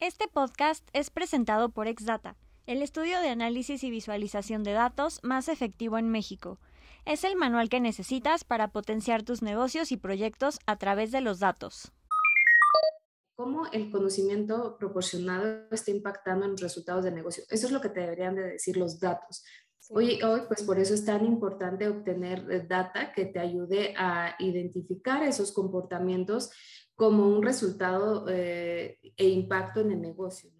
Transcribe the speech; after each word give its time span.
Este 0.00 0.28
podcast 0.28 0.88
es 0.92 1.10
presentado 1.10 1.70
por 1.70 1.88
Exdata, 1.88 2.36
el 2.66 2.82
estudio 2.82 3.18
de 3.18 3.30
análisis 3.30 3.82
y 3.82 3.90
visualización 3.90 4.62
de 4.62 4.70
datos 4.70 5.18
más 5.24 5.48
efectivo 5.48 5.98
en 5.98 6.08
México. 6.08 6.60
Es 7.04 7.24
el 7.24 7.34
manual 7.34 7.68
que 7.68 7.80
necesitas 7.80 8.44
para 8.44 8.68
potenciar 8.68 9.24
tus 9.24 9.42
negocios 9.42 9.90
y 9.90 9.96
proyectos 9.96 10.60
a 10.66 10.76
través 10.76 11.10
de 11.10 11.20
los 11.20 11.40
datos. 11.40 11.90
¿Cómo 13.34 13.66
el 13.72 13.90
conocimiento 13.90 14.76
proporcionado 14.78 15.66
está 15.72 15.90
impactando 15.90 16.44
en 16.44 16.52
los 16.52 16.60
resultados 16.60 17.02
de 17.02 17.10
negocio? 17.10 17.42
Eso 17.50 17.66
es 17.66 17.72
lo 17.72 17.80
que 17.80 17.88
te 17.88 17.98
deberían 17.98 18.36
de 18.36 18.42
decir 18.52 18.76
los 18.76 19.00
datos. 19.00 19.42
Hoy, 19.90 20.22
hoy, 20.22 20.42
pues 20.46 20.62
por 20.62 20.78
eso 20.78 20.94
es 20.94 21.04
tan 21.04 21.24
importante 21.24 21.88
obtener 21.88 22.46
eh, 22.52 22.60
data 22.60 23.12
que 23.12 23.24
te 23.24 23.40
ayude 23.40 23.94
a 23.96 24.36
identificar 24.38 25.24
esos 25.24 25.50
comportamientos 25.50 26.50
como 26.98 27.28
un 27.28 27.44
resultado 27.44 28.26
eh, 28.28 28.98
e 29.16 29.28
impacto 29.28 29.80
en 29.80 29.92
el 29.92 30.00
negocio. 30.00 30.50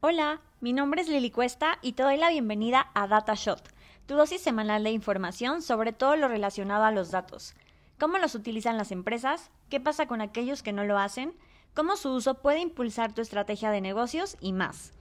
Hola, 0.00 0.40
mi 0.62 0.72
nombre 0.72 1.02
es 1.02 1.08
Lili 1.08 1.30
Cuesta 1.30 1.78
y 1.82 1.92
te 1.92 2.02
doy 2.02 2.16
la 2.16 2.30
bienvenida 2.30 2.90
a 2.94 3.06
DataShot, 3.06 3.60
tu 4.06 4.14
dosis 4.14 4.40
semanal 4.40 4.84
de 4.84 4.90
información 4.90 5.60
sobre 5.60 5.92
todo 5.92 6.16
lo 6.16 6.28
relacionado 6.28 6.84
a 6.84 6.92
los 6.92 7.10
datos. 7.10 7.54
¿Cómo 8.00 8.16
los 8.16 8.34
utilizan 8.34 8.78
las 8.78 8.92
empresas? 8.92 9.50
¿Qué 9.68 9.80
pasa 9.80 10.06
con 10.06 10.22
aquellos 10.22 10.62
que 10.62 10.72
no 10.72 10.84
lo 10.84 10.98
hacen? 10.98 11.34
¿Cómo 11.74 11.94
su 11.96 12.14
uso 12.14 12.40
puede 12.40 12.60
impulsar 12.60 13.12
tu 13.12 13.20
estrategia 13.20 13.70
de 13.70 13.82
negocios 13.82 14.38
y 14.40 14.54
más? 14.54 14.94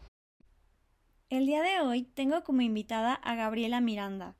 El 1.29 1.45
día 1.45 1.61
de 1.61 1.79
hoy 1.79 2.03
tengo 2.03 2.43
como 2.43 2.59
invitada 2.61 3.13
a 3.13 3.35
Gabriela 3.35 3.79
Miranda, 3.79 4.35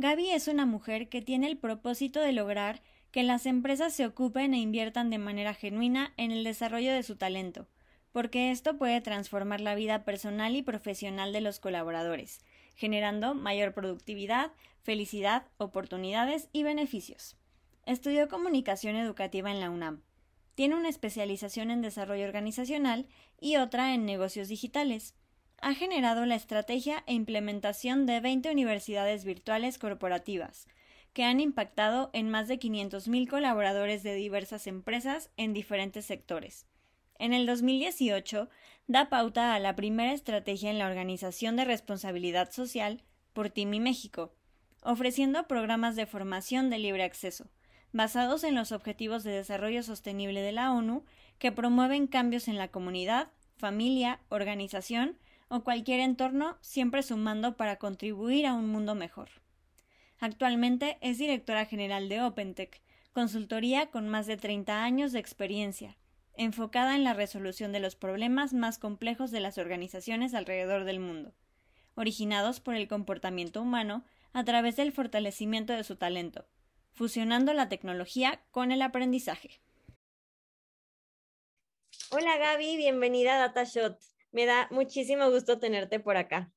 Gaby 0.00 0.30
es 0.30 0.46
una 0.46 0.64
mujer 0.64 1.08
que 1.08 1.22
tiene 1.22 1.48
el 1.48 1.58
propósito 1.58 2.20
de 2.20 2.30
lograr 2.30 2.82
que 3.10 3.24
las 3.24 3.46
empresas 3.46 3.92
se 3.92 4.06
ocupen 4.06 4.54
e 4.54 4.58
inviertan 4.58 5.10
de 5.10 5.18
manera 5.18 5.54
genuina 5.54 6.14
en 6.16 6.30
el 6.30 6.44
desarrollo 6.44 6.92
de 6.92 7.02
su 7.02 7.16
talento, 7.16 7.66
porque 8.12 8.52
esto 8.52 8.78
puede 8.78 9.00
transformar 9.00 9.60
la 9.60 9.74
vida 9.74 10.04
personal 10.04 10.54
y 10.54 10.62
profesional 10.62 11.32
de 11.32 11.40
los 11.40 11.58
colaboradores, 11.58 12.44
generando 12.76 13.34
mayor 13.34 13.74
productividad, 13.74 14.52
felicidad, 14.84 15.48
oportunidades 15.56 16.48
y 16.52 16.62
beneficios. 16.62 17.36
Estudió 17.84 18.28
comunicación 18.28 18.94
educativa 18.94 19.50
en 19.50 19.58
la 19.58 19.68
UNAM. 19.68 20.02
Tiene 20.54 20.76
una 20.76 20.90
especialización 20.90 21.72
en 21.72 21.82
desarrollo 21.82 22.24
organizacional 22.24 23.08
y 23.40 23.56
otra 23.56 23.94
en 23.94 24.06
negocios 24.06 24.46
digitales 24.46 25.16
ha 25.60 25.74
generado 25.74 26.24
la 26.26 26.34
estrategia 26.34 27.02
e 27.06 27.14
implementación 27.14 28.06
de 28.06 28.20
20 28.20 28.50
universidades 28.50 29.24
virtuales 29.24 29.78
corporativas, 29.78 30.66
que 31.12 31.24
han 31.24 31.40
impactado 31.40 32.10
en 32.12 32.30
más 32.30 32.48
de 32.48 32.58
500.000 32.58 33.28
colaboradores 33.28 34.02
de 34.02 34.14
diversas 34.14 34.66
empresas 34.66 35.30
en 35.36 35.52
diferentes 35.52 36.04
sectores. 36.04 36.66
En 37.18 37.32
el 37.32 37.46
2018 37.46 38.48
da 38.86 39.08
pauta 39.08 39.54
a 39.54 39.58
la 39.58 39.74
primera 39.74 40.12
estrategia 40.12 40.70
en 40.70 40.78
la 40.78 40.86
organización 40.86 41.56
de 41.56 41.64
responsabilidad 41.64 42.52
social 42.52 43.02
por 43.32 43.50
TIMI 43.50 43.80
México, 43.80 44.32
ofreciendo 44.82 45.48
programas 45.48 45.96
de 45.96 46.06
formación 46.06 46.70
de 46.70 46.78
libre 46.78 47.02
acceso, 47.02 47.50
basados 47.92 48.44
en 48.44 48.54
los 48.54 48.70
Objetivos 48.70 49.24
de 49.24 49.32
Desarrollo 49.32 49.82
Sostenible 49.82 50.40
de 50.40 50.52
la 50.52 50.72
ONU, 50.72 51.04
que 51.38 51.50
promueven 51.50 52.06
cambios 52.06 52.46
en 52.46 52.58
la 52.58 52.68
comunidad, 52.68 53.32
familia, 53.56 54.20
organización 54.28 55.18
o 55.48 55.64
cualquier 55.64 56.00
entorno, 56.00 56.58
siempre 56.60 57.02
sumando 57.02 57.56
para 57.56 57.76
contribuir 57.76 58.46
a 58.46 58.54
un 58.54 58.68
mundo 58.68 58.94
mejor. 58.94 59.28
Actualmente 60.20 60.98
es 61.00 61.18
directora 61.18 61.64
general 61.64 62.08
de 62.08 62.22
OpenTech, 62.22 62.80
consultoría 63.12 63.90
con 63.90 64.08
más 64.08 64.26
de 64.26 64.36
30 64.36 64.82
años 64.82 65.12
de 65.12 65.18
experiencia, 65.18 65.96
enfocada 66.34 66.94
en 66.94 67.04
la 67.04 67.14
resolución 67.14 67.72
de 67.72 67.80
los 67.80 67.96
problemas 67.96 68.52
más 68.52 68.78
complejos 68.78 69.30
de 69.30 69.40
las 69.40 69.58
organizaciones 69.58 70.34
alrededor 70.34 70.84
del 70.84 71.00
mundo, 71.00 71.34
originados 71.94 72.60
por 72.60 72.74
el 72.74 72.86
comportamiento 72.86 73.62
humano 73.62 74.04
a 74.32 74.44
través 74.44 74.76
del 74.76 74.92
fortalecimiento 74.92 75.72
de 75.72 75.84
su 75.84 75.96
talento, 75.96 76.46
fusionando 76.92 77.52
la 77.54 77.68
tecnología 77.68 78.40
con 78.50 78.70
el 78.70 78.82
aprendizaje. 78.82 79.60
Hola 82.10 82.36
Gaby, 82.38 82.76
bienvenida 82.76 83.34
a 83.36 83.38
DataShot. 83.48 84.17
Me 84.32 84.46
da 84.46 84.68
muchísimo 84.70 85.30
gusto 85.30 85.58
tenerte 85.58 86.00
por 86.00 86.16
acá. 86.16 86.52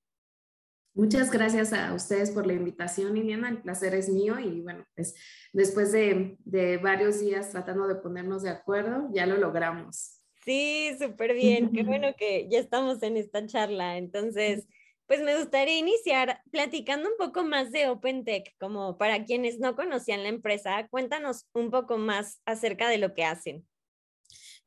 Muchas 0.94 1.32
gracias 1.32 1.72
a 1.72 1.94
ustedes 1.94 2.32
por 2.32 2.46
la 2.46 2.54
invitación, 2.54 3.14
Liliana. 3.14 3.48
El 3.48 3.62
placer 3.62 3.96
es 3.96 4.10
mío 4.10 4.38
y 4.40 4.60
bueno, 4.60 4.84
pues 4.94 5.16
después 5.54 5.94
de, 5.94 6.38
varios 6.84 7.22
días 7.22 7.50
tratando 7.50 7.88
de 7.88 7.96
ponernos 7.96 8.44
de 8.44 8.50
acuerdo, 8.50 9.10
ya 9.14 9.26
lo 9.26 9.38
logramos. 9.38 10.22
Sí, 10.44 10.92
súper 11.00 11.34
bien. 11.34 11.72
Qué 11.72 11.84
bueno 11.84 12.14
que 12.18 12.50
ya 12.50 12.60
estamos 12.60 13.02
en 13.04 13.16
esta 13.16 13.46
charla. 13.46 13.98
Entonces, 13.98 14.68
pues 15.08 15.22
me 15.22 15.38
gustaría 15.38 15.78
iniciar 15.78 16.42
platicando 16.52 17.10
un 17.10 17.16
poco 17.18 17.46
más 17.46 17.72
de 17.72 17.88
OpenTech, 17.88 18.54
como 18.60 18.98
para 18.98 19.24
quienes 19.24 19.60
no 19.60 19.78
conocían 19.78 20.24
la 20.24 20.30
empresa, 20.30 20.88
cuéntanos 20.90 21.48
un 21.54 21.72
poco 21.72 21.98
más 21.98 22.42
acerca 22.46 22.90
de 22.90 22.98
lo 22.98 23.14
que 23.14 23.24
hacen. 23.24 23.66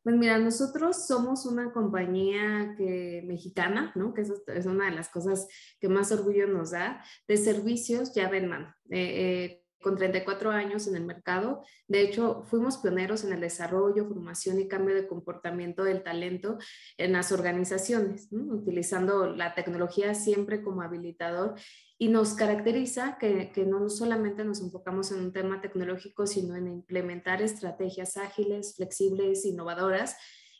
Pues 0.04 0.16
mira, 0.16 0.38
nosotros 0.38 1.06
somos 1.06 1.46
una 1.46 1.72
compañía 1.72 2.74
que, 2.76 3.24
mexicana, 3.26 3.90
¿no? 3.94 4.12
Que 4.12 4.20
eso 4.20 4.34
es 4.46 4.66
una 4.66 4.84
de 4.84 4.94
las 4.94 5.08
cosas 5.08 5.48
que 5.80 5.88
más 5.88 6.12
orgullo 6.12 6.46
nos 6.46 6.72
da, 6.72 7.02
de 7.26 7.38
servicios 7.38 8.14
llave 8.14 8.36
en 8.38 8.48
mano. 8.48 8.74
Eh, 8.90 9.00
eh, 9.00 9.64
con 9.84 9.96
34 9.96 10.50
años 10.50 10.88
en 10.88 10.96
el 10.96 11.04
mercado. 11.04 11.62
De 11.86 12.00
hecho, 12.00 12.42
fuimos 12.44 12.78
pioneros 12.78 13.22
en 13.22 13.34
el 13.34 13.40
desarrollo, 13.40 14.08
formación 14.08 14.58
y 14.58 14.66
cambio 14.66 14.94
de 14.94 15.06
comportamiento 15.06 15.84
del 15.84 16.02
talento 16.02 16.56
en 16.96 17.12
las 17.12 17.30
organizaciones, 17.32 18.28
utilizando 18.32 19.26
la 19.26 19.54
tecnología 19.54 20.14
siempre 20.14 20.62
como 20.62 20.80
habilitador 20.80 21.54
y 21.98 22.08
nos 22.08 22.34
caracteriza 22.34 23.18
que, 23.18 23.52
que, 23.52 23.64
no 23.64 23.88
solamente 23.88 24.44
nos 24.44 24.60
enfocamos 24.60 25.12
en 25.12 25.20
un 25.20 25.32
tema 25.32 25.60
tecnológico, 25.60 26.26
sino 26.26 26.56
en 26.56 26.66
implementar 26.66 27.40
estrategias 27.40 28.16
ágiles, 28.16 28.74
flexibles, 28.76 29.44
innovadoras 29.44 30.16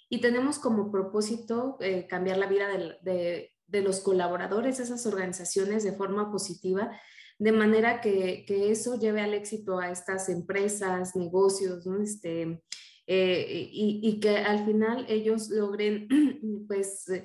y 0.08 0.20
tenemos 0.20 0.58
como 0.58 0.92
propósito 0.92 1.76
eh, 1.80 2.06
cambiar 2.06 2.36
la 2.38 2.46
vida 2.46 2.68
de, 2.68 2.96
de, 3.02 3.52
de 3.66 3.82
los 3.82 4.00
colaboradores 4.00 4.78
de 4.78 4.84
esas 4.84 5.06
organizaciones 5.06 5.82
de 5.82 5.92
forma 5.92 6.30
positiva 6.30 6.92
de 7.38 7.52
manera 7.52 8.00
que, 8.00 8.44
eso 8.48 8.98
lleve 8.98 9.20
al 9.20 9.34
éxito 9.34 9.78
a 9.78 9.90
estas 9.90 10.28
empresas, 10.28 11.16
negocios, 11.16 11.86
¿no? 11.86 12.00
Este, 12.00 12.62
eh, 13.06 13.68
y, 13.72 14.20
que 14.20 14.38
al 14.38 14.64
final 14.64 15.04
ellos 15.08 15.50
logren, 15.50 16.08
pues, 16.68 17.08
eh, 17.08 17.24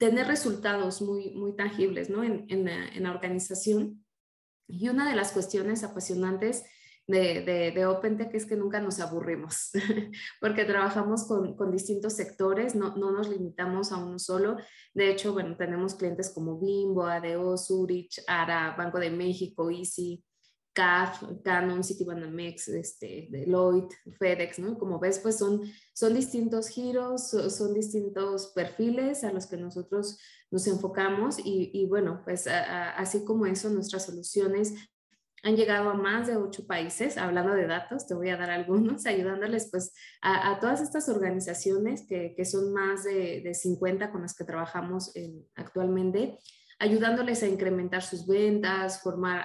tener 0.00 0.26
resultados 0.26 1.02
muy, 1.02 1.30
muy 1.32 1.54
tangibles, 1.54 2.08
¿no? 2.08 2.24
En, 2.24 2.46
en, 2.48 2.66
en 2.66 3.02
la 3.02 3.10
organización. 3.10 4.02
Y 4.66 4.88
una 4.88 5.08
de 5.08 5.14
las 5.14 5.32
cuestiones 5.32 5.84
apasionantes 5.84 6.64
de, 7.06 7.42
de, 7.42 7.72
de 7.72 7.86
OpenTech 7.86 8.34
es 8.34 8.46
que 8.46 8.56
nunca 8.56 8.80
nos 8.80 8.98
aburrimos, 8.98 9.72
porque 10.40 10.64
trabajamos 10.64 11.26
con, 11.26 11.54
con 11.54 11.70
distintos 11.70 12.14
sectores, 12.14 12.74
no, 12.74 12.96
no, 12.96 13.10
nos 13.10 13.28
limitamos 13.28 13.92
a 13.92 13.98
uno 13.98 14.18
solo. 14.18 14.56
De 14.94 15.10
hecho, 15.10 15.34
bueno, 15.34 15.54
tenemos 15.58 15.96
clientes 15.96 16.30
como 16.30 16.58
Bimbo, 16.58 17.04
ADO, 17.04 17.58
Zurich, 17.58 18.22
ARA, 18.26 18.74
Banco 18.78 18.98
de 18.98 19.10
México, 19.10 19.70
Easy, 19.70 20.24
CAF, 20.72 21.22
Canon, 21.44 21.82
Citibanamex, 21.82 22.68
este, 22.68 23.28
Deloitte, 23.30 23.94
FedEx, 24.18 24.58
¿no? 24.58 24.78
Como 24.78 24.98
ves, 24.98 25.18
pues 25.18 25.36
son, 25.38 25.62
son 25.94 26.14
distintos 26.14 26.68
giros, 26.68 27.30
son 27.30 27.74
distintos 27.74 28.52
perfiles 28.54 29.24
a 29.24 29.32
los 29.32 29.46
que 29.46 29.56
nosotros 29.56 30.18
nos 30.50 30.66
enfocamos 30.66 31.38
y, 31.38 31.70
y 31.72 31.86
bueno, 31.86 32.22
pues 32.24 32.46
así 32.46 33.24
como 33.24 33.46
eso, 33.46 33.70
nuestras 33.70 34.06
soluciones 34.06 34.74
han 35.42 35.56
llegado 35.56 35.90
a 35.90 35.94
más 35.94 36.26
de 36.26 36.36
ocho 36.36 36.66
países, 36.66 37.16
hablando 37.16 37.54
de 37.54 37.66
datos, 37.66 38.06
te 38.06 38.14
voy 38.14 38.28
a 38.28 38.36
dar 38.36 38.50
algunos, 38.50 39.06
ayudándoles 39.06 39.70
pues 39.70 39.92
a, 40.22 40.58
todas 40.60 40.80
estas 40.80 41.08
organizaciones 41.08 42.06
que, 42.06 42.34
que 42.36 42.44
son 42.44 42.72
más 42.72 43.04
de, 43.04 43.40
de, 43.42 43.54
50 43.54 44.10
con 44.10 44.22
las 44.22 44.34
que 44.34 44.44
trabajamos 44.44 45.12
actualmente, 45.54 46.38
ayudándoles 46.80 47.42
a 47.42 47.46
incrementar 47.46 48.02
sus 48.02 48.26
ventas, 48.26 49.02
formar 49.02 49.44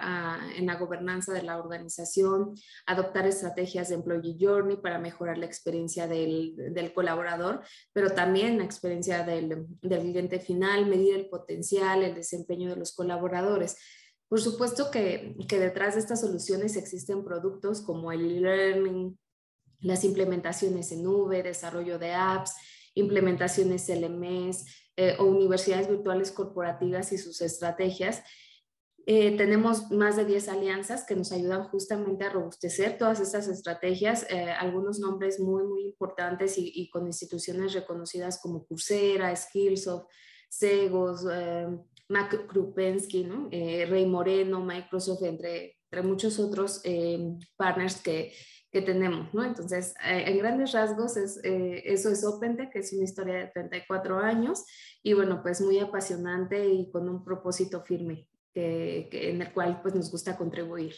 en 0.57 0.65
la 0.65 0.75
gobernanza 0.75 1.33
de 1.33 1.43
la 1.43 1.57
organización, 1.57 2.55
adoptar 2.85 3.27
estrategias 3.27 3.89
de 3.89 3.95
employee 3.95 4.37
journey 4.39 4.77
para 4.77 4.99
mejorar 4.99 5.37
la 5.37 5.45
experiencia 5.45 6.07
del, 6.07 6.55
del 6.55 6.93
colaborador, 6.93 7.61
pero 7.91 8.11
también 8.11 8.57
la 8.57 8.63
experiencia 8.63 9.23
del, 9.23 9.67
del 9.81 9.99
cliente 9.99 10.39
final, 10.39 10.85
medir 10.85 11.13
el 11.13 11.27
potencial, 11.27 12.03
el 12.03 12.15
desempeño 12.15 12.69
de 12.69 12.77
los 12.77 12.95
colaboradores. 12.95 13.75
Por 14.29 14.41
supuesto 14.41 14.89
que, 14.89 15.35
detrás 15.37 15.95
de 15.95 15.99
estas 15.99 16.21
soluciones 16.21 16.77
existen 16.77 17.23
productos 17.23 17.81
como 17.81 18.11
el 18.11 18.41
learning, 18.41 19.17
las 19.81 20.03
implementaciones 20.03 20.91
en 20.93 21.03
nube, 21.03 21.43
desarrollo 21.43 21.99
de 21.99 22.13
apps, 22.13 22.53
implementaciones 22.95 23.89
LMS 23.89 24.65
eh, 24.97 25.15
o 25.19 25.25
universidades 25.25 25.89
virtuales 25.89 26.31
corporativas 26.31 27.11
y 27.11 27.17
sus 27.17 27.41
estrategias. 27.41 28.23
Eh, 29.07 29.37
tenemos 29.37 29.91
más 29.91 30.15
de 30.15 30.25
10 30.25 30.49
alianzas 30.49 31.05
que 31.05 31.15
nos 31.15 31.31
ayudan 31.31 31.65
justamente 31.65 32.25
a 32.25 32.31
robustecer 32.31 32.97
todas 32.97 33.19
estas 33.19 33.47
estrategias, 33.47 34.25
eh, 34.31 34.49
algunos 34.51 34.99
nombres 34.99 35.39
muy, 35.39 35.63
muy 35.63 35.83
importantes 35.85 36.55
y, 36.57 36.89
con 36.89 37.05
instituciones 37.05 37.73
reconocidas 37.73 38.39
como 38.41 38.65
Coursera, 38.65 39.35
Skillsoft, 39.35 40.07
Segos, 40.49 41.23
eh, 41.31 41.67
Mac 42.09 42.47
Krupensky, 42.47 43.25
¿no? 43.25 43.49
Rey 43.51 44.05
Moreno, 44.07 44.61
Microsoft, 44.61 45.23
entre, 45.23 45.77
entre 45.91 46.07
muchos 46.07 46.39
otros 46.39 46.81
partners 47.57 48.01
que, 48.01 48.33
que 48.75 48.81
tenemos, 48.81 49.33
¿no? 49.33 49.45
Entonces, 49.45 49.95
en 50.03 50.37
grandes 50.37 50.73
rasgos, 50.73 51.15
es, 51.15 51.39
eso 51.45 52.09
es 52.09 52.25
OpenTech, 52.25 52.73
que 52.73 52.79
es 52.79 52.91
una 52.91 53.05
historia 53.05 53.35
de 53.35 53.47
34 53.47 54.19
años 54.19 54.65
y 55.01 55.13
bueno, 55.13 55.41
pues 55.41 55.61
muy 55.61 55.79
apasionante 55.79 56.67
y 56.67 56.91
con 56.91 57.07
un 57.07 57.23
propósito 57.23 57.81
firme 57.83 58.27
en 58.53 59.41
el 59.41 59.53
cual 59.53 59.79
pues 59.81 59.95
nos 59.95 60.11
gusta 60.11 60.35
contribuir. 60.35 60.93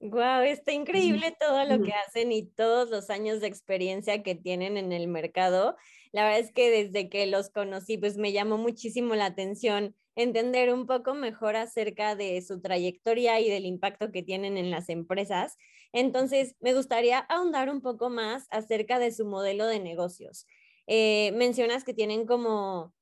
Wow, 0.00 0.42
está 0.42 0.72
increíble 0.72 1.34
todo 1.40 1.64
lo 1.64 1.82
que 1.82 1.94
hacen 1.94 2.30
y 2.30 2.44
todos 2.50 2.90
los 2.90 3.08
años 3.08 3.40
de 3.40 3.46
experiencia 3.46 4.22
que 4.22 4.34
tienen 4.34 4.76
en 4.76 4.92
el 4.92 5.08
mercado. 5.08 5.78
La 6.12 6.24
verdad 6.24 6.40
es 6.40 6.52
que 6.52 6.70
desde 6.70 7.08
que 7.08 7.26
los 7.26 7.48
conocí, 7.48 7.96
pues 7.96 8.18
me 8.18 8.32
llamó 8.32 8.58
muchísimo 8.58 9.14
la 9.14 9.24
atención 9.24 9.96
entender 10.16 10.72
un 10.72 10.86
poco 10.86 11.14
mejor 11.14 11.56
acerca 11.56 12.14
de 12.14 12.40
su 12.42 12.60
trayectoria 12.60 13.40
y 13.40 13.48
del 13.48 13.66
impacto 13.66 14.12
que 14.12 14.22
tienen 14.22 14.56
en 14.56 14.70
las 14.70 14.88
empresas. 14.88 15.56
Entonces, 15.92 16.56
me 16.60 16.74
gustaría 16.74 17.18
ahondar 17.18 17.70
un 17.70 17.80
poco 17.80 18.10
más 18.10 18.46
acerca 18.50 18.98
de 18.98 19.12
su 19.12 19.26
modelo 19.26 19.66
de 19.66 19.80
negocios. 19.80 20.46
Eh, 20.86 21.32
mencionas 21.32 21.84
que 21.84 21.94
tienen 21.94 22.26
como 22.26 22.92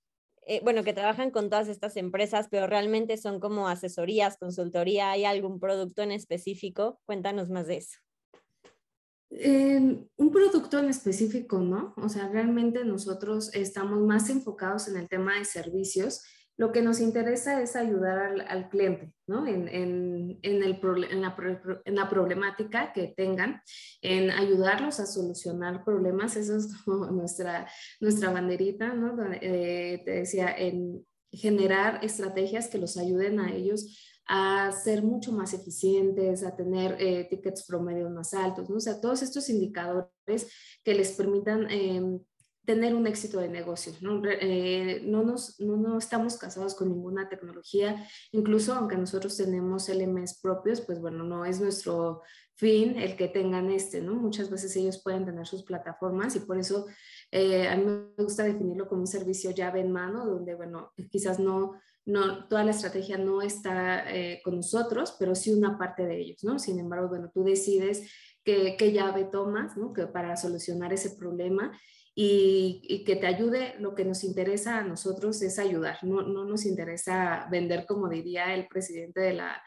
eh, 0.44 0.60
bueno, 0.64 0.82
que 0.82 0.92
trabajan 0.92 1.30
con 1.30 1.50
todas 1.50 1.68
estas 1.68 1.96
empresas, 1.96 2.48
pero 2.50 2.66
realmente 2.66 3.16
son 3.16 3.38
como 3.38 3.68
asesorías, 3.68 4.38
consultoría, 4.38 5.12
¿hay 5.12 5.24
algún 5.24 5.60
producto 5.60 6.02
en 6.02 6.10
específico? 6.10 7.00
Cuéntanos 7.04 7.48
más 7.48 7.68
de 7.68 7.76
eso. 7.76 7.98
un 9.30 10.32
producto 10.32 10.80
en 10.80 10.88
específico, 10.88 11.60
¿no? 11.60 11.94
O 11.96 12.08
sea, 12.08 12.28
realmente 12.28 12.84
nosotros 12.84 13.54
estamos 13.54 14.00
más 14.00 14.28
enfocados 14.30 14.88
en 14.88 14.96
el 14.96 15.08
tema 15.08 15.38
de 15.38 15.44
servicios 15.44 16.22
lo 16.62 16.70
que 16.70 16.80
nos 16.80 17.00
interesa 17.00 17.60
es 17.60 17.74
ayudar 17.74 18.40
al, 18.46 18.68
cliente 18.68 19.12
¿no? 19.26 19.48
en, 19.48 19.66
en, 19.66 20.38
en, 20.42 20.62
el, 20.62 20.78
la, 20.80 21.34
en, 21.84 21.94
la, 21.96 22.08
problemática 22.08 22.92
que 22.92 23.08
tengan, 23.16 23.60
en 24.00 24.30
ayudarlos 24.30 25.00
a 25.00 25.06
solucionar 25.06 25.82
problemas. 25.84 26.36
Eso 26.36 26.56
es 26.56 26.68
como 26.84 27.06
nuestra, 27.10 27.68
nuestra 28.00 28.30
banderita, 28.30 28.94
¿no? 28.94 29.20
Eh, 29.40 30.02
te 30.04 30.12
decía, 30.12 30.56
en 30.56 31.04
generar 31.32 31.98
estrategias 32.04 32.68
que 32.68 32.78
los 32.78 32.96
ayuden 32.96 33.40
a 33.40 33.52
ellos 33.52 33.98
a 34.28 34.70
ser 34.70 35.02
mucho 35.02 35.32
más 35.32 35.54
eficientes, 35.54 36.44
a 36.44 36.54
tener 36.54 36.96
eh, 37.00 37.26
tickets 37.28 37.66
promedio 37.66 38.08
más 38.08 38.34
altos, 38.34 38.70
¿no? 38.70 38.76
o 38.76 38.80
sea, 38.80 39.00
todos 39.00 39.20
estos 39.22 39.48
indicadores 39.48 40.48
que 40.84 40.94
les 40.94 41.10
permitan 41.12 41.68
eh, 41.68 42.20
tener 42.64 42.94
un 42.94 43.06
éxito 43.06 43.40
de 43.40 43.48
negocio. 43.48 43.92
¿no? 44.00 44.22
Eh, 44.24 45.02
no, 45.04 45.22
nos, 45.22 45.58
no, 45.60 45.76
no, 45.76 45.98
estamos 45.98 46.36
casados 46.36 46.74
con 46.74 46.88
ninguna 46.88 47.28
tecnología, 47.28 48.06
incluso 48.30 48.74
aunque 48.74 48.96
nosotros 48.96 49.36
tenemos 49.36 49.88
LMS 49.88 50.40
propios, 50.40 50.80
pues 50.80 51.00
bueno, 51.00 51.24
no 51.24 51.44
es 51.44 51.60
nuestro 51.60 52.22
fin 52.54 52.96
el 52.96 53.16
que 53.16 53.28
tengan 53.28 53.70
este, 53.70 54.00
¿no? 54.00 54.14
Muchas 54.14 54.50
veces 54.50 54.76
ellos 54.76 55.02
pueden 55.02 55.24
tener 55.24 55.46
sus 55.46 55.64
plataformas 55.64 56.36
y 56.36 56.40
por 56.40 56.58
eso 56.58 56.86
eh, 57.30 57.66
a 57.66 57.76
mí 57.76 57.84
me 57.84 58.24
gusta 58.24 58.44
definirlo 58.44 58.88
como 58.88 59.00
un 59.00 59.06
servicio 59.06 59.50
llave 59.50 59.80
en 59.80 59.90
mano, 59.90 60.26
donde, 60.26 60.54
bueno, 60.54 60.92
quizás 61.10 61.40
no, 61.40 61.72
no 62.04 62.46
toda 62.46 62.62
la 62.62 62.70
estrategia 62.72 63.16
no 63.16 63.42
está 63.42 64.08
eh, 64.14 64.40
con 64.44 64.56
nosotros, 64.56 65.16
pero 65.18 65.34
sí 65.34 65.52
una 65.52 65.78
parte 65.78 66.06
de 66.06 66.20
ellos, 66.20 66.44
¿no? 66.44 66.58
Sin 66.58 66.78
embargo, 66.78 67.08
bueno, 67.08 67.30
tú 67.32 67.42
decides 67.42 68.08
qué, 68.44 68.76
qué 68.78 68.92
llave 68.92 69.24
tomas, 69.24 69.76
¿no? 69.76 69.92
Que 69.92 70.06
para 70.06 70.36
solucionar 70.36 70.92
ese 70.92 71.16
problema 71.16 71.72
y, 72.14 73.04
que 73.04 73.16
te 73.16 73.26
ayude, 73.26 73.74
lo 73.78 73.94
que 73.94 74.04
nos 74.04 74.24
interesa 74.24 74.78
a 74.78 74.84
nosotros 74.84 75.40
es 75.42 75.58
ayudar, 75.58 75.98
no, 76.02 76.22
no 76.22 76.44
nos 76.44 76.66
interesa 76.66 77.48
vender, 77.50 77.86
como 77.86 78.08
diría 78.08 78.54
el 78.54 78.66
presidente 78.68 79.20
de 79.20 79.32
la, 79.34 79.62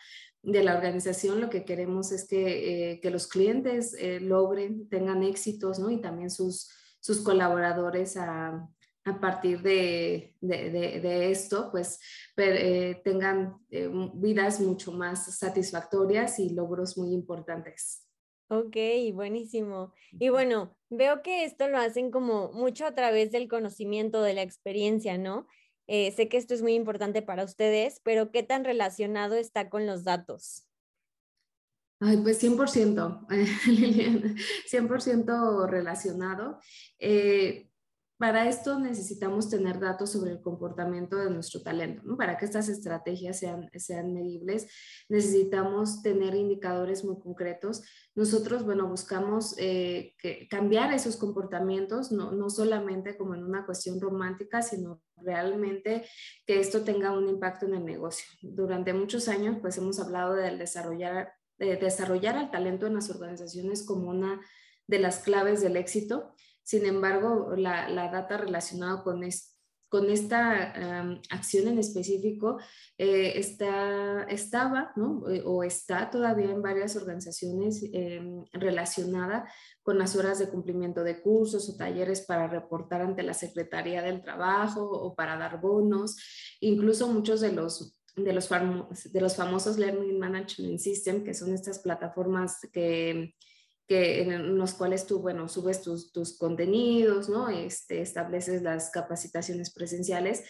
organización, 0.76 1.42
lo 1.42 1.50
que 1.50 1.66
queremos 1.66 2.12
es 2.12 2.28
que, 2.28 2.94
eh, 3.02 3.10
los 3.10 3.28
clientes 3.28 3.96
eh, 3.98 4.20
logren, 4.20 4.88
tengan 4.90 5.24
éxitos, 5.24 5.80
¿no? 5.80 5.90
Y 5.90 6.02
también 6.02 6.30
sus, 6.30 6.72
colaboradores 7.24 8.18
a, 8.18 8.68
partir 9.22 9.62
de, 9.62 10.36
esto, 11.32 11.70
pues 11.72 12.00
eh, 12.38 13.02
tengan 13.04 13.56
vidas 14.16 14.60
mucho 14.60 14.92
más 14.92 15.38
satisfactorias 15.38 16.40
y 16.40 16.50
logros 16.50 16.98
muy 16.98 17.14
importantes. 17.14 18.05
Ok, 18.48 18.76
buenísimo. 19.14 19.92
Y 20.12 20.30
bueno, 20.30 20.76
veo 20.90 21.24
que 21.24 21.46
esto 21.46 21.68
lo 21.68 21.80
hacen 21.80 22.12
como 22.12 22.52
mucho 22.52 22.86
a 22.86 22.94
través 22.94 23.32
del 23.32 23.48
conocimiento, 23.48 24.22
de 24.22 24.36
la 24.36 24.44
experiencia, 24.44 25.18
¿no? 25.18 25.48
Eh, 25.88 26.12
sé 26.12 26.30
que 26.30 26.38
esto 26.38 26.54
es 26.54 26.62
muy 26.62 26.74
importante 26.74 27.22
para 27.22 27.44
ustedes, 27.44 28.02
pero 28.04 28.32
¿qué 28.32 28.44
tan 28.44 28.64
relacionado 28.64 29.36
está 29.36 29.70
con 29.70 29.86
los 29.86 30.04
datos? 30.04 30.68
Ay, 32.00 32.18
pues 32.18 32.40
100%, 32.44 33.26
Liliana, 33.68 34.36
100% 34.70 35.68
relacionado. 35.68 36.60
Eh, 37.00 37.70
para 38.18 38.48
esto 38.48 38.80
necesitamos 38.80 39.50
tener 39.50 39.80
datos 39.80 40.12
sobre 40.12 40.32
el 40.32 40.42
comportamiento 40.42 41.18
de 41.18 41.30
nuestro 41.30 41.62
talento. 41.62 42.16
Para 42.16 42.38
que 42.38 42.46
estas 42.46 42.70
estrategias 42.70 43.40
sean, 43.40 43.70
sean 43.76 44.14
medibles, 44.14 44.68
necesitamos 45.10 46.02
tener 46.02 46.34
indicadores 46.34 47.04
muy 47.04 47.20
concretos. 47.20 47.84
Nosotros, 48.16 48.64
bueno, 48.64 48.88
buscamos 48.88 49.56
eh, 49.58 50.16
que 50.18 50.48
cambiar 50.48 50.94
esos 50.94 51.18
comportamientos, 51.18 52.14
no, 52.14 52.32
no 52.32 52.50
solamente 52.50 53.18
como 53.18 53.36
en 53.36 53.44
una 53.44 53.66
cuestión 53.66 54.00
romántica, 54.00 54.62
sino 54.62 55.02
realmente 55.18 56.06
que 56.46 56.62
esto 56.62 56.84
tenga 56.84 57.12
un 57.12 57.28
impacto 57.28 57.66
en 57.66 57.76
el 57.76 57.86
negocio. 57.86 58.26
Durante 58.42 58.94
muchos 58.94 59.28
años, 59.28 59.58
pues 59.60 59.78
hemos 59.78 60.00
hablado 60.00 60.36
del 60.36 60.58
desarrollar, 60.58 61.34
de 61.58 61.76
desarrollar 61.76 62.38
el 62.38 62.50
talento 62.50 62.88
en 62.88 62.96
las 62.96 63.10
organizaciones 63.10 63.84
como 63.84 64.10
una 64.10 64.40
de 64.88 65.00
las 65.00 65.20
claves 65.20 65.62
del 65.62 65.76
éxito 65.76 66.34
sin 66.66 66.86
embargo, 66.88 67.54
la, 67.56 68.10
data 68.12 68.38
relacionada 68.38 69.04
con, 69.04 69.22
con 69.88 70.10
esta 70.10 71.14
acción 71.30 71.68
en 71.68 71.78
específico 71.78 72.58
eh, 72.98 73.34
está, 73.36 74.24
estaba 74.24 74.92
eh, 75.30 75.44
o 75.46 75.64
está 75.64 76.10
todavía 76.10 76.50
en 76.50 76.64
varias 76.64 76.96
organizaciones 76.96 77.88
em, 77.94 78.44
relacionada 78.52 79.48
con 79.84 80.00
las 80.00 80.16
horas 80.16 80.40
de 80.40 80.50
cumplimiento 80.50 81.04
de 81.04 81.22
cursos 81.22 81.70
o 81.70 81.78
talleres 81.78 82.22
para 82.22 82.48
reportar 82.48 83.04
ante 83.04 83.22
la 83.22 83.36
Secretaría 83.36 84.02
del 84.02 84.24
Trabajo 84.24 84.90
o 84.90 85.14
para 85.14 85.38
dar 85.38 85.62
bonos. 85.62 86.18
Incluso 86.62 87.08
muchos 87.08 87.42
de 87.42 87.52
los 87.52 87.96
de 88.16 88.32
los, 88.34 88.50
de 88.50 89.22
los 89.22 89.36
famosos 89.36 89.78
Learning 89.78 90.18
Management 90.18 90.80
System, 90.80 91.24
que 91.24 91.34
son 91.34 91.54
estas 91.54 91.80
plataformas 91.80 92.58
que 92.72 93.36
que 93.88 94.24
en 94.24 94.58
los 94.58 94.74
cuales 94.74 95.06
tú, 95.06 95.20
bueno, 95.20 95.48
subes 95.48 95.82
tus, 95.82 96.12
tus 96.12 96.38
contenidos, 96.38 97.30
¿no? 97.30 97.50
Este, 97.50 98.02
estableces 98.02 98.62
las 98.62 98.90
capacitaciones 98.90 99.74
presenciales, 99.74 100.44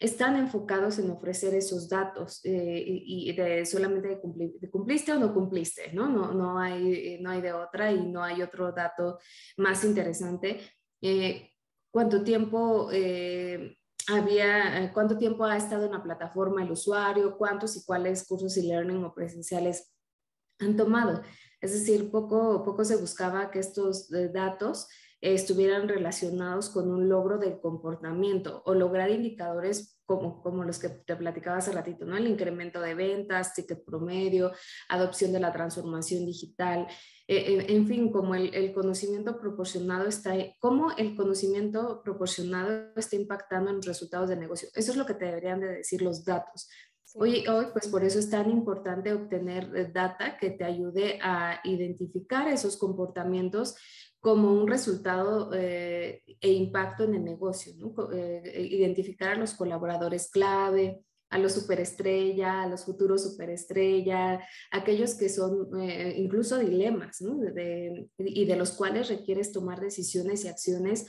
están 0.00 0.36
enfocados 0.36 0.98
en 0.98 1.10
ofrecer 1.10 1.54
esos 1.54 1.88
datos 1.90 2.40
eh, 2.44 2.82
y, 2.86 3.32
de 3.34 3.66
solamente 3.66 4.08
de, 4.08 4.70
cumpliste 4.70 5.12
o 5.12 5.18
no 5.18 5.34
cumpliste, 5.34 5.92
¿no? 5.92 6.08
No, 6.08 6.32
no, 6.32 6.58
hay, 6.58 7.18
no 7.20 7.30
hay 7.30 7.42
de 7.42 7.52
otra 7.52 7.92
y 7.92 8.06
no 8.06 8.24
hay 8.24 8.40
otro 8.40 8.72
dato 8.72 9.18
más 9.58 9.84
interesante. 9.84 10.58
Eh, 11.02 11.50
¿Cuánto 11.90 12.24
tiempo 12.24 12.88
eh, 12.90 13.76
había, 14.08 14.90
cuánto 14.94 15.18
tiempo 15.18 15.44
ha 15.44 15.58
estado 15.58 15.84
en 15.84 15.92
la 15.92 16.02
plataforma 16.02 16.62
el 16.62 16.70
usuario? 16.70 17.36
¿Cuántos 17.36 17.76
y 17.76 17.84
cuáles 17.84 18.26
cursos 18.26 18.56
y 18.56 18.66
learning 18.66 19.04
o 19.04 19.12
presenciales 19.12 19.92
han 20.60 20.76
tomado? 20.76 21.20
Es 21.60 21.72
decir, 21.72 22.10
poco, 22.10 22.64
poco 22.64 22.84
se 22.84 22.96
buscaba 22.96 23.50
que 23.50 23.58
estos 23.58 24.12
eh, 24.12 24.30
datos 24.32 24.88
estuvieran 25.20 25.88
relacionados 25.88 26.70
con 26.70 26.90
un 26.90 27.08
logro 27.08 27.38
del 27.38 27.60
comportamiento 27.60 28.62
o 28.64 28.74
lograr 28.74 29.10
indicadores 29.10 30.00
como, 30.06 30.42
como 30.42 30.64
los 30.64 30.78
que 30.78 30.88
te 30.88 31.14
platicaba 31.14 31.58
hace 31.58 31.72
ratito, 31.72 32.04
¿no? 32.04 32.16
El 32.16 32.26
incremento 32.26 32.80
de 32.80 32.94
ventas, 32.94 33.54
ticket 33.54 33.84
promedio, 33.84 34.50
adopción 34.88 35.32
de 35.32 35.40
la 35.40 35.52
transformación 35.52 36.24
digital, 36.24 36.88
eh, 37.28 37.60
eh, 37.60 37.66
en 37.68 37.86
fin, 37.86 38.10
como 38.10 38.34
el, 38.34 38.72
conocimiento 38.72 39.38
proporcionado 39.38 40.08
está, 40.08 40.34
cómo 40.58 40.90
el 40.96 41.14
conocimiento 41.14 42.02
proporcionado 42.02 42.92
está 42.96 43.14
impactando 43.14 43.70
en 43.70 43.82
resultados 43.82 44.28
de 44.30 44.36
negocio. 44.36 44.68
Eso 44.74 44.90
es 44.90 44.96
lo 44.96 45.06
que 45.06 45.14
te 45.14 45.26
deberían 45.26 45.60
de 45.60 45.68
decir 45.68 46.02
los 46.02 46.24
datos. 46.24 46.68
Hoy, 47.14 47.46
hoy, 47.48 47.66
pues 47.72 47.88
por 47.88 48.04
eso 48.04 48.18
es 48.18 48.30
tan 48.30 48.50
importante 48.50 49.12
obtener 49.12 49.70
eh, 49.74 49.90
data 49.92 50.36
que 50.38 50.50
te 50.50 50.64
ayude 50.64 51.18
a 51.22 51.60
identificar 51.64 52.48
esos 52.48 52.76
comportamientos 52.76 53.76
como 54.20 54.52
un 54.52 54.68
resultado 54.68 55.50
eh, 55.54 56.22
e 56.40 56.52
impacto 56.52 57.04
en 57.04 57.14
el 57.14 57.24
negocio, 57.24 57.72
¿no? 57.78 58.12
Eh, 58.12 58.68
identificar 58.70 59.32
a 59.32 59.36
los 59.36 59.54
colaboradores 59.54 60.30
clave, 60.30 61.02
a 61.30 61.38
los 61.38 61.54
superestrella, 61.54 62.62
a 62.62 62.68
los 62.68 62.84
futuros 62.84 63.22
superestrella, 63.22 64.40
aquellos 64.72 65.14
que 65.14 65.28
son 65.28 65.80
eh, 65.80 66.14
incluso 66.18 66.58
dilemas, 66.58 67.22
¿no? 67.22 67.40
y 68.18 68.44
de 68.44 68.56
los 68.56 68.72
cuales 68.72 69.08
requieres 69.08 69.52
tomar 69.52 69.80
decisiones 69.80 70.44
y 70.44 70.48
acciones 70.48 71.06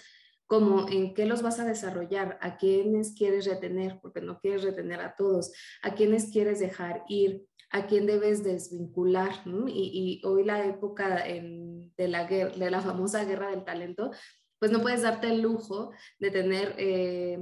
como 0.51 0.89
en 0.89 1.13
qué 1.13 1.25
los 1.25 1.41
vas 1.41 1.61
a 1.61 1.63
desarrollar, 1.63 2.37
a 2.41 2.57
quiénes 2.57 3.13
quieres 3.13 3.45
retener, 3.45 4.01
porque 4.01 4.19
no 4.19 4.41
quieres 4.41 4.63
retener 4.63 4.99
a 4.99 5.15
todos, 5.15 5.53
a 5.81 5.95
quiénes 5.95 6.29
quieres 6.29 6.59
dejar 6.59 7.05
ir, 7.07 7.47
a 7.69 7.87
quién 7.87 8.05
debes 8.05 8.43
desvincular. 8.43 9.31
Y, 9.69 10.21
hoy 10.25 10.43
la 10.43 10.65
época 10.65 11.23
de, 11.23 12.07
la 12.09 12.25
de 12.27 12.69
la 12.69 12.81
famosa 12.81 13.23
guerra 13.23 13.51
del 13.51 13.63
talento, 13.63 14.11
pues 14.59 14.73
no 14.73 14.81
puedes 14.81 15.03
darte 15.03 15.27
el 15.27 15.39
lujo 15.39 15.93
de 16.19 16.31
tener 16.31 16.75
eh, 16.77 17.39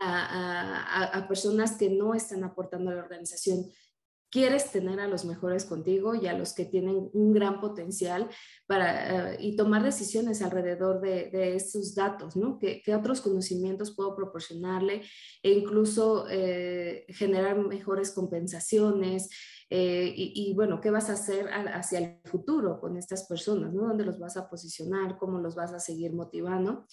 a, 0.00 1.24
personas 1.28 1.76
que 1.78 1.90
no 1.90 2.12
están 2.12 2.42
aportando 2.42 2.90
a 2.90 2.94
la 2.94 3.02
organización. 3.04 3.70
Quieres 4.34 4.72
tener 4.72 4.98
a 4.98 5.06
los 5.06 5.24
mejores 5.24 5.64
contigo 5.64 6.16
y 6.16 6.26
a 6.26 6.36
los 6.36 6.54
que 6.54 6.64
tienen 6.64 7.08
un 7.12 7.32
gran 7.32 7.60
potencial 7.60 8.28
para, 8.66 9.34
eh, 9.34 9.36
y 9.38 9.54
tomar 9.54 9.84
decisiones 9.84 10.42
alrededor 10.42 11.00
de, 11.00 11.54
estos 11.54 11.94
datos, 11.94 12.34
¿no? 12.34 12.58
¿Qué, 12.58 12.82
otros 12.96 13.20
conocimientos 13.20 13.94
puedo 13.94 14.16
proporcionarle 14.16 15.02
e 15.40 15.52
incluso 15.52 16.26
eh, 16.28 17.06
generar 17.10 17.56
mejores 17.58 18.10
compensaciones? 18.10 19.30
Eh, 19.70 20.12
y, 20.16 20.32
y, 20.34 20.52
bueno, 20.52 20.80
¿qué 20.80 20.90
vas 20.90 21.10
a 21.10 21.12
hacer 21.12 21.48
hacia 21.72 22.00
el 22.00 22.18
futuro 22.24 22.80
con 22.80 22.96
estas 22.96 23.28
personas? 23.28 23.72
¿no? 23.72 23.86
¿Dónde 23.86 24.04
los 24.04 24.18
vas 24.18 24.36
a 24.36 24.48
posicionar? 24.48 25.16
¿Cómo 25.16 25.38
los 25.38 25.54
vas 25.54 25.72
a 25.72 25.78
seguir 25.78 26.12
motivando? 26.12 26.86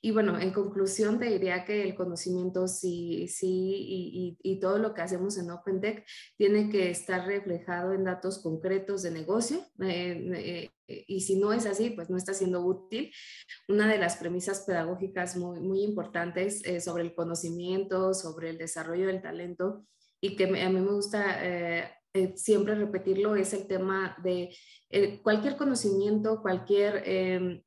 Y 0.00 0.12
bueno, 0.12 0.38
en 0.38 0.52
conclusión 0.52 1.18
te 1.18 1.26
diría 1.26 1.64
que 1.64 1.82
el 1.82 1.94
conocimiento 1.94 2.68
sí, 2.68 3.26
sí 3.28 4.36
y, 4.42 4.60
todo 4.60 4.78
lo 4.78 4.94
que 4.94 5.02
hacemos 5.02 5.38
en 5.38 5.50
OpenTech 5.50 6.06
tiene 6.36 6.70
que 6.70 6.90
estar 6.90 7.26
reflejado 7.26 7.92
en 7.92 8.04
datos 8.04 8.42
concretos 8.42 9.02
de 9.02 9.10
negocio. 9.10 9.66
Eh, 9.80 10.70
eh, 10.88 11.04
y 11.06 11.20
si 11.20 11.38
no 11.38 11.52
es 11.52 11.66
así, 11.66 11.90
pues 11.90 12.10
no 12.10 12.16
está 12.16 12.34
siendo 12.34 12.64
útil. 12.64 13.12
Una 13.68 13.90
de 13.90 13.98
las 13.98 14.16
premisas 14.16 14.64
pedagógicas 14.66 15.36
muy, 15.36 15.60
muy 15.60 15.82
importantes 15.82 16.64
eh, 16.64 16.80
sobre 16.80 17.02
el 17.02 17.14
conocimiento, 17.14 18.14
sobre 18.14 18.50
el 18.50 18.58
desarrollo 18.58 19.08
del 19.08 19.22
talento 19.22 19.86
y 20.20 20.36
que 20.36 20.44
a 20.44 20.68
mí 20.70 20.80
me 20.80 20.92
gusta 20.92 21.40
siempre 22.34 22.74
repetirlo 22.74 23.36
es 23.36 23.52
el 23.52 23.66
tema 23.66 24.16
de 24.22 24.56
cualquier 25.22 25.56
conocimiento, 25.56 26.40
cualquier 26.40 27.02
em, 27.04 27.62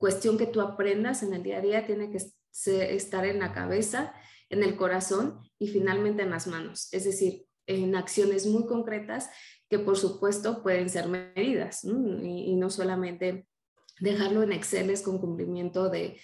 cuestión 0.00 0.38
que 0.38 0.46
tú 0.46 0.62
aprendas 0.62 1.22
en 1.22 1.34
el 1.34 1.42
día 1.42 1.58
a 1.58 1.60
día 1.60 1.86
tiene 1.86 2.10
que 2.10 2.16
estar 2.16 3.26
en 3.26 3.38
la 3.38 3.52
cabeza, 3.52 4.14
en 4.48 4.62
el 4.62 4.74
corazón 4.74 5.38
y 5.58 5.68
finalmente 5.68 6.22
en 6.22 6.30
las 6.30 6.46
manos, 6.46 6.88
es 6.92 7.04
decir, 7.04 7.44
en 7.66 7.94
acciones 7.94 8.46
muy 8.46 8.66
concretas 8.66 9.28
que 9.68 9.78
por 9.78 9.96
supuesto 9.96 10.62
pueden 10.62 10.88
ser 10.88 11.06
medidas 11.06 11.84
Y, 11.84 12.56
no 12.56 12.70
solamente 12.70 13.46
dejarlo 14.00 14.42
en 14.42 14.52
Excel 14.52 14.90
con 15.02 15.18
cumplimiento 15.18 15.90
de, 15.90 16.18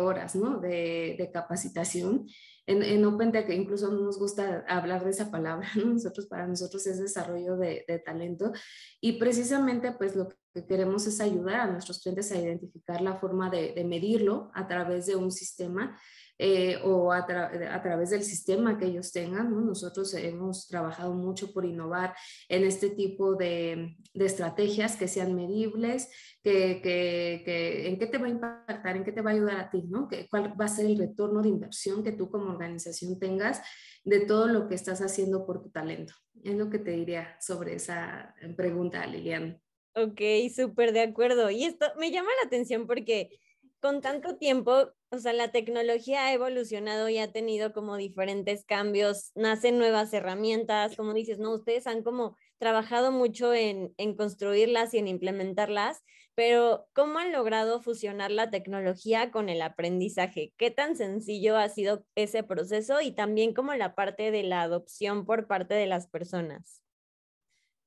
horas 0.00 0.36
¿no? 0.36 0.60
de, 0.60 1.30
capacitación. 1.32 2.26
En, 2.66 2.82
en 2.82 3.04
OpenTech 3.04 3.50
incluso 3.50 3.90
no 3.90 4.00
nos 4.00 4.18
gusta 4.18 4.64
hablar 4.68 5.04
de 5.04 5.10
esa 5.10 5.30
palabra, 5.30 5.68
nosotros 5.84 6.26
para 6.28 6.46
nosotros 6.46 6.86
es 6.86 7.00
desarrollo 7.00 7.56
de, 7.56 7.84
de 7.86 7.98
talento 7.98 8.52
y 9.00 9.18
precisamente 9.18 9.92
pues 9.92 10.14
lo 10.14 10.28
que 10.54 10.64
que 10.64 10.66
queremos 10.66 11.06
es 11.06 11.20
ayudar 11.20 11.60
a 11.60 11.66
nuestros 11.66 12.00
clientes 12.00 12.30
a 12.30 12.38
identificar 12.38 13.00
la 13.00 13.16
forma 13.16 13.50
de, 13.50 13.84
medirlo 13.84 14.50
a 14.54 14.68
través 14.68 15.06
de 15.06 15.16
un 15.16 15.32
sistema 15.32 15.98
eh, 16.38 16.78
o 16.84 17.12
a, 17.12 17.26
través 17.26 18.10
del 18.10 18.22
sistema 18.22 18.78
que 18.78 18.86
ellos 18.86 19.10
tengan. 19.10 19.50
Nosotros 19.66 20.14
hemos 20.14 20.68
trabajado 20.68 21.12
mucho 21.12 21.52
por 21.52 21.64
innovar 21.64 22.14
en 22.48 22.64
este 22.64 22.90
tipo 22.90 23.34
de, 23.34 23.96
estrategias 24.14 24.96
que 24.96 25.08
sean 25.08 25.34
medibles, 25.34 26.08
que, 26.42 26.80
que, 26.82 27.88
en 27.88 27.98
qué 27.98 28.06
te 28.06 28.18
va 28.18 28.26
a 28.26 28.30
impactar, 28.30 28.96
en 28.96 29.04
qué 29.04 29.10
te 29.10 29.22
va 29.22 29.30
a 29.30 29.34
ayudar 29.34 29.58
a 29.58 29.70
ti, 29.70 29.82
¿no? 29.88 30.08
¿Cuál 30.30 30.60
va 30.60 30.66
a 30.66 30.68
ser 30.68 30.86
el 30.86 30.98
retorno 30.98 31.42
de 31.42 31.48
inversión 31.48 32.04
que 32.04 32.12
tú 32.12 32.30
como 32.30 32.50
organización 32.50 33.18
tengas 33.18 33.60
de 34.04 34.20
todo 34.20 34.46
lo 34.46 34.68
que 34.68 34.76
estás 34.76 35.00
haciendo 35.00 35.44
por 35.44 35.62
tu 35.62 35.70
talento? 35.70 36.14
Es 36.44 36.54
lo 36.54 36.70
que 36.70 36.78
te 36.78 36.92
diría 36.92 37.36
sobre 37.40 37.74
esa 37.74 38.34
pregunta, 38.56 39.04
Lilian. 39.06 39.63
Ok, 39.96 40.20
súper 40.54 40.92
de 40.92 41.02
acuerdo. 41.02 41.50
Y 41.50 41.64
esto 41.64 41.86
me 41.98 42.10
llama 42.10 42.30
la 42.42 42.46
atención 42.48 42.86
porque 42.86 43.30
con 43.80 44.00
tanto 44.00 44.36
tiempo, 44.38 44.88
o 45.10 45.18
sea, 45.18 45.32
la 45.32 45.52
tecnología 45.52 46.26
ha 46.26 46.32
evolucionado 46.32 47.08
y 47.08 47.18
ha 47.18 47.30
tenido 47.32 47.72
como 47.72 47.96
diferentes 47.96 48.64
cambios, 48.64 49.30
nacen 49.36 49.78
nuevas 49.78 50.12
herramientas, 50.12 50.96
como 50.96 51.12
dices, 51.14 51.38
¿no? 51.38 51.52
Ustedes 51.52 51.86
han 51.86 52.02
como 52.02 52.36
trabajado 52.58 53.12
mucho 53.12 53.54
en, 53.54 53.94
en 53.98 54.16
construirlas 54.16 54.94
y 54.94 54.98
en 54.98 55.06
implementarlas, 55.06 56.02
pero 56.34 56.88
¿cómo 56.94 57.18
han 57.18 57.30
logrado 57.30 57.80
fusionar 57.80 58.30
la 58.32 58.50
tecnología 58.50 59.30
con 59.30 59.48
el 59.48 59.62
aprendizaje? 59.62 60.52
¿Qué 60.56 60.70
tan 60.72 60.96
sencillo 60.96 61.56
ha 61.56 61.68
sido 61.68 62.04
ese 62.16 62.42
proceso 62.42 63.00
y 63.00 63.12
también 63.12 63.54
como 63.54 63.74
la 63.74 63.94
parte 63.94 64.30
de 64.32 64.42
la 64.42 64.62
adopción 64.62 65.24
por 65.26 65.46
parte 65.46 65.74
de 65.74 65.86
las 65.86 66.08
personas? 66.08 66.83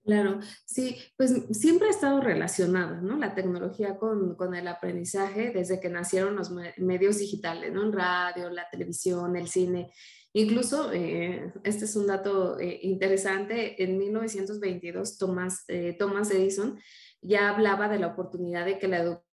Claro, 0.08 0.40
sí, 0.64 0.96
pues 1.18 1.34
siempre 1.52 1.90
ha 1.90 1.92
estado 1.92 2.22
relacionada, 2.22 3.02
¿no? 3.02 3.18
La 3.18 3.36
tecnología 3.36 3.98
con, 3.98 4.38
el 4.56 4.68
aprendizaje 4.70 5.52
desde 5.52 5.82
que 5.82 5.90
nacieron 5.90 6.38
los 6.38 6.50
medios 6.78 7.18
digitales, 7.18 7.74
¿no? 7.74 7.92
Radio, 7.92 8.50
la 8.50 8.70
televisión, 8.72 9.36
el 9.36 9.50
cine. 9.50 9.92
Incluso, 10.32 10.94
eh, 10.94 11.52
este 11.66 11.84
es 11.84 11.98
un 11.98 12.08
dato 12.08 12.58
eh, 12.58 12.80
interesante, 12.84 13.84
en 13.84 13.98
1922 13.98 15.18
Thomas, 15.18 15.66
eh, 15.68 15.94
Thomas 16.00 16.32
Edison 16.32 16.80
ya 17.22 17.50
hablaba 17.50 17.90
de 17.90 18.00
la 18.00 18.08
oportunidad 18.08 18.64
de 18.64 18.80
que 18.80 18.88
la 18.88 19.00
educación 19.00 19.27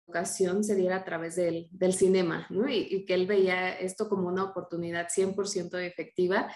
se 0.61 0.75
diera 0.75 0.97
a 0.97 1.03
través 1.03 1.35
del, 1.35 1.67
del 1.71 1.93
cinema, 1.93 2.47
¿no? 2.49 2.69
y, 2.69 2.87
y, 2.89 3.05
que 3.05 3.13
él 3.13 3.27
veía 3.27 3.73
esto 3.73 4.07
como 4.07 4.27
una 4.27 4.43
oportunidad 4.43 5.07
100% 5.07 5.77
efectiva 5.79 6.47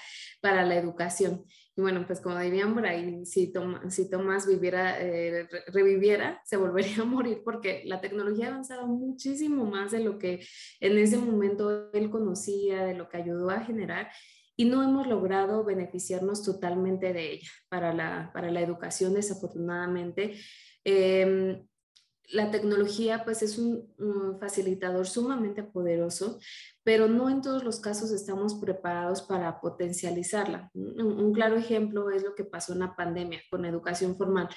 para 0.41 0.65
la 0.65 0.75
educación. 0.75 1.46
Y 1.75 1.82
bueno, 1.82 2.06
pues 2.06 2.22
como 2.22 2.38
dirían 2.39 2.74
por 2.74 2.86
ahí, 2.86 3.25
si, 3.25 3.53
si 3.89 4.10
Tomás 4.10 4.48
viviera, 4.48 5.01
eh, 5.01 5.48
reviviera, 5.68 6.41
se 6.46 6.58
volvería 6.58 7.01
a 7.01 7.06
morir 7.06 7.41
porque 7.44 7.84
la 7.86 8.01
tecnología 8.01 8.48
ha 8.48 8.50
avanzado 8.50 8.88
muchísimo 8.88 9.65
más 9.65 9.91
de 9.91 10.00
lo 10.00 10.20
que 10.20 10.46
en 10.79 10.98
ese 10.98 11.18
momento 11.18 11.91
él 11.94 12.10
conocía, 12.10 12.84
de 12.84 12.96
lo 12.96 13.10
que 13.10 13.18
ayudó 13.18 13.50
a 13.50 13.62
generar 13.62 14.10
y 14.60 14.65
no 14.65 14.84
hemos 14.84 15.08
logrado 15.08 15.63
beneficiarnos 15.63 16.44
totalmente 16.44 17.13
de 17.13 17.32
ella 17.32 17.50
para 17.70 17.94
la, 17.94 18.29
para 18.34 18.51
la 18.51 18.60
educación, 18.60 19.13
desafortunadamente. 19.13 20.36
Em, 20.84 21.65
la 22.31 22.51
tecnología 22.51 23.24
pues 23.24 23.41
es 23.41 23.57
un, 23.57 23.89
facilitador 24.39 25.07
sumamente 25.07 25.63
poderoso, 25.63 26.39
pero 26.83 27.07
no 27.07 27.29
en 27.29 27.41
todos 27.41 27.63
los 27.63 27.79
casos 27.79 28.12
estamos 28.12 28.55
preparados 28.55 29.21
para 29.21 29.59
potencializarla. 29.59 30.69
Un, 30.74 31.33
claro 31.33 31.57
ejemplo 31.57 32.09
es 32.09 32.24
lo 32.24 32.36
que 32.36 32.45
pasó 32.45 32.74
en 32.74 32.79
la 32.79 32.95
pandemia 32.95 33.41
con 33.50 33.65
educación 33.65 34.15
formal, 34.15 34.50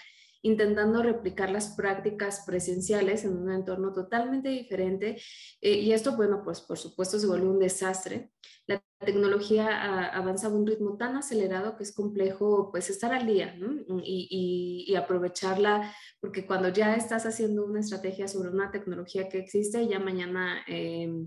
intentando 0.42 1.02
replicar 1.02 1.50
las 1.50 1.74
prácticas 1.74 2.44
presenciales 2.46 3.24
en 3.24 3.36
un 3.36 3.52
entorno 3.52 3.92
totalmente 3.92 4.48
diferente. 4.48 5.20
Eh, 5.60 5.78
y 5.78 5.92
esto, 5.92 6.16
bueno, 6.16 6.42
pues 6.44 6.60
por 6.60 6.78
supuesto 6.78 7.18
se 7.18 7.26
volvió 7.26 7.50
un 7.50 7.58
desastre. 7.58 8.30
La 8.66 8.82
tecnología 8.98 10.12
avanza 10.12 10.46
a 10.46 10.50
un 10.50 10.66
ritmo 10.66 10.96
tan 10.96 11.16
acelerado 11.16 11.76
que 11.76 11.82
es 11.82 11.92
complejo 11.92 12.70
pues 12.70 12.90
estar 12.90 13.12
al 13.12 13.26
día 13.26 13.56
y, 14.04 14.94
aprovecharla, 14.96 15.92
porque 16.20 16.46
cuando 16.46 16.68
ya 16.68 16.94
estás 16.94 17.26
haciendo 17.26 17.64
una 17.64 17.80
estrategia 17.80 18.28
sobre 18.28 18.50
una 18.50 18.70
tecnología 18.70 19.28
que 19.28 19.38
existe, 19.38 19.88
ya 19.88 19.98
mañana... 19.98 20.62
Eh, 20.68 21.26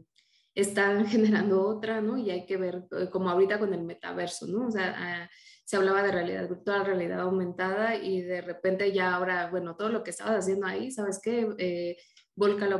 están 0.55 1.05
generando 1.07 1.67
otra, 1.67 2.01
¿no? 2.01 2.17
Y 2.17 2.31
hay 2.31 2.45
que 2.45 2.57
ver, 2.57 2.85
eh, 2.97 3.09
como 3.11 3.29
ahorita 3.29 3.59
con 3.59 3.73
el 3.73 3.83
metaverso, 3.83 4.47
¿no? 4.47 4.67
O 4.67 4.71
sea, 4.71 4.95
ah, 4.97 5.29
se 5.65 5.75
hablaba 5.75 6.03
de 6.03 6.11
realidad 6.11 6.47
virtual, 6.47 6.85
realidad 6.85 7.21
aumentada 7.21 7.95
y 7.95 8.21
de 8.21 8.41
repente 8.41 8.93
ya 8.93 9.15
ahora, 9.15 9.49
bueno, 9.49 9.75
todo 9.75 9.89
lo 9.89 10.03
que 10.03 10.11
estabas 10.11 10.35
haciendo 10.37 10.67
ahí, 10.67 10.91
¿sabes 10.91 11.19
qué? 11.21 11.47
Eh, 11.57 11.97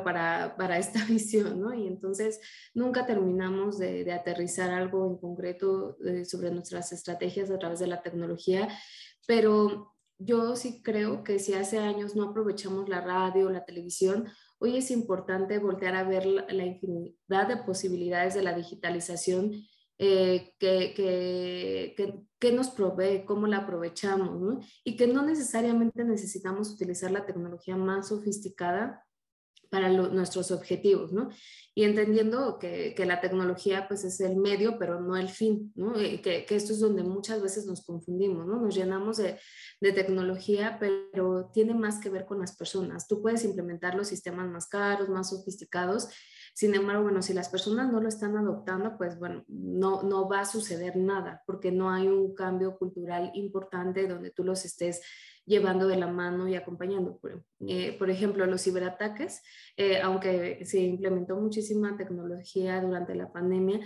para, 0.04 0.56
para, 0.56 0.78
esta 0.80 1.04
visión, 1.06 1.60
¿no? 1.60 1.74
Y 1.74 1.88
entonces 1.88 2.40
nunca 2.74 3.06
terminamos 3.06 3.78
de, 3.80 4.12
aterrizar 4.12 4.72
algo 4.72 5.08
en 5.08 5.18
concreto 5.18 5.98
eh, 6.06 6.26
sobre 6.26 6.52
nuestras 6.52 6.92
estrategias 6.92 7.50
a 7.52 7.60
través 7.60 7.80
de 7.80 7.88
la 7.88 8.02
tecnología, 8.02 8.70
pero 9.28 9.94
yo 10.18 10.56
sí 10.56 10.82
creo 10.82 11.24
que 11.24 11.40
si 11.40 11.54
hace 11.54 11.80
años 11.80 12.16
no 12.16 12.30
aprovechamos 12.30 12.88
la 12.88 13.02
radio, 13.02 13.50
la 13.50 13.66
televisión, 13.66 14.30
Hoy 14.58 14.78
es 14.78 14.90
importante 14.90 15.60
voltear 15.60 15.96
a 15.96 16.04
ver 16.04 16.26
la, 16.26 16.66
infinidad 16.66 17.48
de 17.48 17.58
posibilidades 17.58 18.34
de 18.34 18.42
la 18.42 18.56
digitalización 18.56 19.52
eh, 19.98 20.54
que, 20.60 21.94
que, 22.40 22.52
nos 22.52 22.70
provee, 22.70 23.26
cómo 23.26 23.48
la 23.48 23.58
aprovechamos, 23.58 24.66
y 24.84 24.96
que 24.98 25.08
no 25.08 25.24
necesariamente 25.24 26.04
necesitamos 26.04 26.70
utilizar 26.72 27.12
la 27.12 27.26
tecnología 27.26 27.76
más 27.76 28.10
sofisticada 28.10 29.06
para 29.70 29.90
nuestros 29.90 30.52
objetivos, 30.52 31.12
¿no? 31.12 31.30
Y 31.74 31.84
entendiendo 31.84 32.60
que, 32.60 32.94
que, 32.96 33.06
la 33.06 33.20
tecnología 33.20 33.88
pues 33.88 34.04
es 34.04 34.20
el 34.22 34.38
medio, 34.38 34.78
pero 34.80 35.02
no 35.02 35.18
el 35.18 35.30
fin, 35.30 35.74
¿no? 35.76 35.94
Que, 35.94 36.46
que, 36.46 36.56
esto 36.56 36.74
es 36.74 36.80
donde 36.80 37.04
muchas 37.04 37.42
veces 37.42 37.66
nos 37.66 37.86
confundimos, 37.86 38.46
¿no? 38.46 38.62
Nos 38.62 38.76
llenamos 38.76 39.18
de, 39.18 39.40
de, 39.82 39.92
tecnología, 39.92 40.78
pero 40.80 41.50
tiene 41.54 41.74
más 41.74 42.00
que 42.00 42.10
ver 42.10 42.26
con 42.26 42.40
las 42.40 42.56
personas. 42.56 43.08
Tú 43.08 43.22
puedes 43.22 43.44
implementar 43.44 43.96
los 43.96 44.08
sistemas 44.08 44.48
más 44.50 44.68
caros, 44.68 45.10
más 45.10 45.30
sofisticados, 45.30 46.10
sin 46.56 46.74
embargo, 46.74 47.04
bueno, 47.04 47.22
si 47.22 47.34
las 47.34 47.50
personas 47.50 47.92
no 47.92 48.00
lo 48.00 48.08
están 48.08 48.38
adoptando, 48.38 48.98
pues 48.98 49.20
bueno, 49.20 49.44
no, 49.50 50.04
no 50.04 50.30
va 50.30 50.40
a 50.40 50.46
suceder 50.46 50.96
nada, 50.96 51.44
porque 51.46 51.70
no 51.70 51.92
hay 51.92 52.08
un 52.08 52.34
cambio 52.34 52.78
cultural 52.78 53.30
importante 53.34 54.08
donde 54.08 54.32
tú 54.32 54.46
los 54.46 54.64
estés 54.64 55.02
llevando 55.46 55.86
de 55.86 55.98
la 55.98 56.08
mano 56.08 56.48
y 56.48 56.56
acompañando. 56.56 57.18
Por, 57.18 57.44
eh, 57.68 57.98
por 58.00 58.10
ejemplo, 58.10 58.46
los 58.46 58.64
ciberataques, 58.64 59.44
eh, 59.76 60.00
aunque 60.00 60.64
se 60.64 60.80
implementó 60.80 61.36
muchísima 61.36 61.98
tecnología 61.98 62.80
durante 62.80 63.16
la 63.16 63.34
pandemia, 63.34 63.82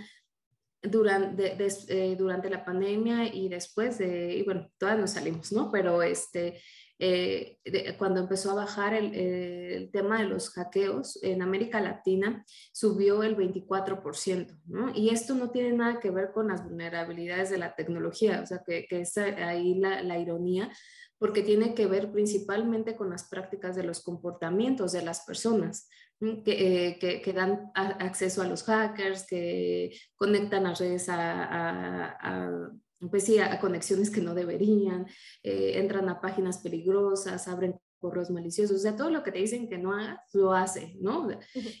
durante, 0.80 1.56
eh, 1.88 2.14
durante 2.16 2.50
la 2.50 2.64
pandemia 2.64 3.34
y 3.34 3.48
después 3.48 3.98
de, 3.98 4.36
y 4.36 4.44
bueno, 4.44 4.70
todas 4.78 4.96
nos 4.96 5.10
salimos, 5.10 5.50
¿no? 5.50 5.72
Pero 5.72 6.04
este, 6.04 6.60
eh, 7.02 7.58
cuando 7.96 8.20
empezó 8.20 8.50
a 8.50 8.56
bajar 8.56 8.92
el, 8.92 9.14
el, 9.14 9.90
tema 9.90 10.20
de 10.20 10.28
los 10.28 10.50
hackeos 10.50 11.18
en 11.22 11.40
América 11.40 11.80
Latina, 11.80 12.44
subió 12.72 13.22
el 13.22 13.38
24%, 13.38 14.60
¿no? 14.66 14.92
Y 14.94 15.08
esto 15.08 15.34
no 15.34 15.50
tiene 15.50 15.72
nada 15.72 15.98
que 15.98 16.10
ver 16.10 16.30
con 16.32 16.48
las 16.48 16.62
vulnerabilidades 16.62 17.48
de 17.48 17.56
la 17.56 17.74
tecnología, 17.74 18.42
o 18.42 18.46
sea, 18.46 18.62
que, 18.66 18.86
que 18.86 19.00
es 19.00 19.16
ahí 19.16 19.76
la, 19.76 20.02
la 20.02 20.18
ironía, 20.18 20.70
porque 21.16 21.42
tiene 21.42 21.74
que 21.74 21.86
ver 21.86 22.12
principalmente 22.12 22.96
con 22.96 23.08
las 23.08 23.28
prácticas 23.28 23.76
de 23.76 23.84
los 23.84 24.02
comportamientos 24.02 24.92
de 24.92 25.02
las 25.02 25.20
personas, 25.24 25.88
que, 26.20 26.42
eh, 26.88 26.98
que, 26.98 27.22
que, 27.22 27.32
dan 27.32 27.70
acceso 27.74 28.42
a 28.42 28.46
los 28.46 28.64
hackers, 28.64 29.26
que 29.26 29.90
conectan 30.16 30.64
las 30.64 30.78
redes 30.78 31.08
a, 31.08 31.44
a, 31.44 32.16
a 32.20 32.70
pues 33.08 33.24
sí, 33.24 33.38
a, 33.38 33.58
conexiones 33.60 34.10
que 34.10 34.20
no 34.20 34.34
deberían, 34.34 35.06
eh, 35.42 35.72
entran 35.76 36.08
a 36.08 36.20
páginas 36.20 36.58
peligrosas, 36.58 37.48
abren 37.48 37.80
correos 37.98 38.30
maliciosos, 38.30 38.78
o 38.78 38.80
sea, 38.80 38.96
todo 38.96 39.10
lo 39.10 39.22
que 39.22 39.30
te 39.30 39.38
dicen 39.38 39.68
que 39.68 39.78
no 39.78 39.92
hagas, 39.92 40.18
lo 40.32 40.54
hace, 40.54 40.96
¿no? 41.00 41.28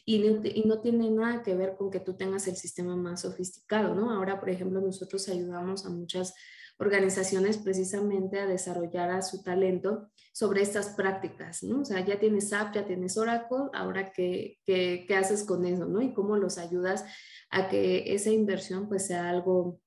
Y, 0.04 0.24
y, 0.26 0.64
no 0.66 0.80
tiene 0.80 1.10
nada 1.10 1.42
que 1.42 1.54
ver 1.54 1.76
con 1.76 1.90
que 1.90 2.00
tú 2.00 2.14
tengas 2.14 2.46
el 2.46 2.56
sistema 2.56 2.94
más 2.94 3.22
sofisticado, 3.22 3.94
¿no? 3.94 4.10
Ahora, 4.10 4.38
por 4.38 4.50
ejemplo, 4.50 4.80
nosotros 4.80 5.28
ayudamos 5.28 5.86
a 5.86 5.90
muchas 5.90 6.34
organizaciones 6.78 7.58
precisamente 7.58 8.38
a 8.38 8.46
desarrollar 8.46 9.10
a 9.10 9.22
su 9.22 9.42
talento 9.42 10.10
sobre 10.32 10.62
estas 10.62 10.90
prácticas, 10.90 11.62
¿no? 11.62 11.80
O 11.80 11.84
sea, 11.84 12.04
ya 12.04 12.18
tienes 12.18 12.50
SAP, 12.50 12.74
ya 12.74 12.86
tienes 12.86 13.16
Oracle, 13.16 13.68
ahora 13.72 14.12
qué, 14.12 14.58
qué, 14.64 15.04
qué 15.06 15.16
haces 15.16 15.44
con 15.44 15.64
eso, 15.64 15.86
¿no? 15.86 16.00
Y 16.00 16.12
cómo 16.12 16.36
los 16.36 16.58
ayudas 16.58 17.04
a 17.50 17.68
que 17.68 18.14
esa 18.14 18.30
inversión 18.30 18.88
pues 18.88 19.06
sea 19.06 19.28
algo 19.28 19.80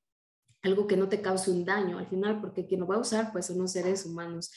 algo 0.63 0.87
que 0.87 0.97
no 0.97 1.09
te 1.09 1.21
cause 1.21 1.51
un 1.51 1.65
daño 1.65 1.99
al 1.99 2.07
final, 2.07 2.41
porque 2.41 2.65
quien 2.65 2.79
lo 2.79 2.87
va 2.87 2.95
a 2.95 2.99
usar 2.99 3.31
pues 3.31 3.45
son 3.47 3.59
los 3.59 3.71
seres 3.71 4.05
humanos. 4.05 4.51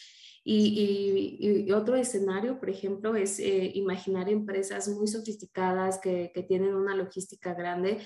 Y, 0.48 1.38
y, 1.40 1.72
otro 1.72 1.96
escenario, 1.96 2.60
por 2.60 2.70
ejemplo, 2.70 3.16
es 3.16 3.40
eh, 3.40 3.72
imaginar 3.75 4.28
empresas 4.28 4.86
muy 4.86 5.08
sofisticadas 5.08 5.98
que, 5.98 6.30
que, 6.32 6.44
tienen 6.44 6.72
una 6.72 6.94
logística 6.94 7.52
grande. 7.52 7.98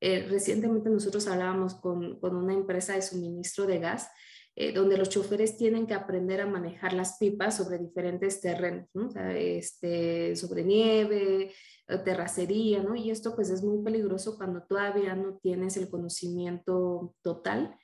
Eh, 0.00 0.26
recientemente 0.28 0.90
nosotros 0.90 1.28
hablábamos 1.28 1.76
con, 1.76 2.18
con, 2.18 2.34
una 2.34 2.52
empresa 2.52 2.94
de 2.94 3.02
suministro 3.02 3.64
de 3.66 3.78
gas, 3.78 4.10
eh, 4.56 4.72
donde 4.72 4.98
los 4.98 5.08
choferes 5.08 5.56
tienen 5.56 5.86
que 5.86 5.94
aprender 5.94 6.40
a 6.40 6.46
manejar 6.46 6.94
las 6.94 7.16
pipas 7.18 7.56
sobre 7.56 7.78
diferentes 7.78 8.40
terrenos, 8.40 8.88
¿no? 8.92 9.06
o 9.06 9.10
sea, 9.10 9.36
este, 9.36 10.34
sobre 10.34 10.64
nieve, 10.64 11.52
terracería, 11.86 12.82
¿no? 12.82 12.94
Y 12.94 13.10
esto 13.10 13.34
pues 13.34 13.50
es 13.50 13.62
muy 13.62 13.82
peligroso 13.82 14.36
cuando 14.36 14.62
todavía 14.62 15.14
no 15.14 15.38
tienes 15.38 15.76
el 15.76 15.90
conocimiento 15.90 17.14
total 17.22 17.76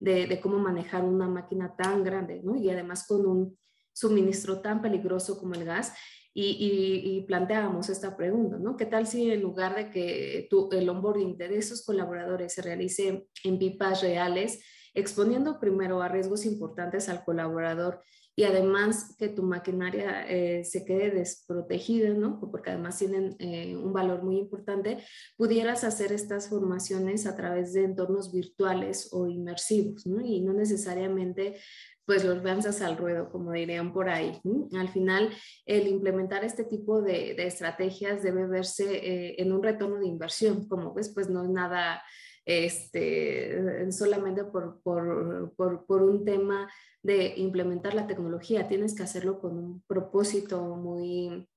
de, 0.00 0.26
de 0.26 0.40
cómo 0.40 0.58
manejar 0.58 1.04
una 1.04 1.28
máquina 1.28 1.74
tan 1.76 2.02
grande, 2.02 2.40
¿no? 2.42 2.56
Y 2.56 2.70
además 2.70 3.06
con 3.06 3.26
un 3.26 3.58
suministro 3.92 4.60
tan 4.60 4.82
peligroso 4.82 5.38
como 5.38 5.54
el 5.54 5.64
gas. 5.64 5.94
Y, 6.38 6.50
y, 6.50 7.16
y, 7.16 7.22
planteábamos 7.22 7.88
esta 7.88 8.14
pregunta, 8.14 8.58
¿no? 8.58 8.76
¿Qué 8.76 8.84
tal 8.84 9.06
si 9.06 9.30
en 9.30 9.40
lugar 9.40 9.74
de 9.74 9.90
que 9.90 10.46
tu, 10.50 10.68
el 10.70 10.86
onboarding 10.86 11.38
de 11.38 11.56
esos 11.56 11.82
colaboradores 11.82 12.52
se 12.52 12.60
realice 12.60 13.26
en 13.42 13.58
pipas 13.58 14.02
reales, 14.02 14.62
exponiendo 14.92 15.58
primero 15.58 16.02
a 16.02 16.08
riesgos 16.08 16.44
importantes 16.44 17.08
al 17.08 17.24
colaborador 17.24 18.02
y 18.38 18.44
además 18.44 19.16
que 19.18 19.28
tu 19.28 19.42
maquinaria 19.42 20.26
eh, 20.28 20.62
se 20.62 20.84
quede 20.84 21.10
desprotegida, 21.10 22.10
¿no? 22.10 22.38
Porque 22.38 22.70
además 22.70 22.98
tienen 22.98 23.34
eh, 23.38 23.74
un 23.74 23.94
valor 23.94 24.22
muy 24.22 24.36
importante, 24.36 24.98
pudieras 25.38 25.84
hacer 25.84 26.12
estas 26.12 26.50
formaciones 26.50 27.26
a 27.26 27.34
través 27.34 27.72
de 27.72 27.84
entornos 27.84 28.30
virtuales 28.32 29.08
o 29.12 29.26
inmersivos, 29.26 30.06
¿no? 30.06 30.20
Y 30.20 30.42
no 30.42 30.52
necesariamente 30.52 31.56
pues 32.04 32.24
los 32.24 32.44
lanzas 32.44 32.82
al 32.82 32.96
ruedo, 32.96 33.30
como 33.30 33.50
dirían 33.50 33.92
por 33.92 34.08
ahí. 34.08 34.40
Al 34.78 34.88
final, 34.88 35.30
el 35.64 35.88
implementar 35.88 36.44
este 36.44 36.62
tipo 36.62 37.02
de, 37.02 37.32
estrategias 37.44 38.22
debe 38.22 38.46
verse 38.46 38.84
eh, 38.84 39.34
en 39.38 39.52
un 39.52 39.62
retorno 39.62 39.98
de 39.98 40.06
inversión. 40.06 40.68
Como 40.68 40.94
ves, 40.94 41.10
pues 41.12 41.28
no 41.28 41.42
es 41.42 41.50
nada 41.50 42.00
este, 42.46 43.90
solamente 43.90 44.44
por, 44.44 44.80
por, 44.82 45.52
por, 45.56 45.84
por, 45.84 46.02
un 46.02 46.24
tema 46.24 46.70
de 47.02 47.34
implementar 47.36 47.92
la 47.94 48.06
tecnología, 48.06 48.68
tienes 48.68 48.94
que 48.94 49.02
hacerlo 49.02 49.40
con 49.40 49.58
un 49.58 49.82
propósito 49.88 50.62
muy, 50.76 51.48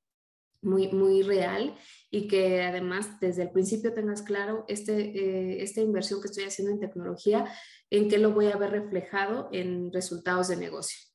muy, 0.61 0.87
muy 0.89 1.21
real 1.21 1.75
y 2.09 2.27
que 2.27 2.63
además 2.63 3.19
desde 3.19 3.43
el 3.43 3.51
principio 3.51 3.93
tengas 3.93 4.23
claro 4.23 4.65
este, 4.67 4.93
eh, 4.93 5.63
esta 5.63 5.81
inversión 5.81 6.21
que 6.21 6.27
estoy 6.27 6.45
haciendo 6.45 6.73
en 6.73 6.79
tecnología, 6.79 7.45
en 7.91 8.09
qué 8.09 8.17
lo 8.17 8.31
voy 8.31 8.47
a 8.47 8.57
ver 8.57 8.71
reflejado 8.71 9.49
en 9.51 9.93
resultados 9.93 10.47
de 10.47 10.57
negocio. 10.57 11.08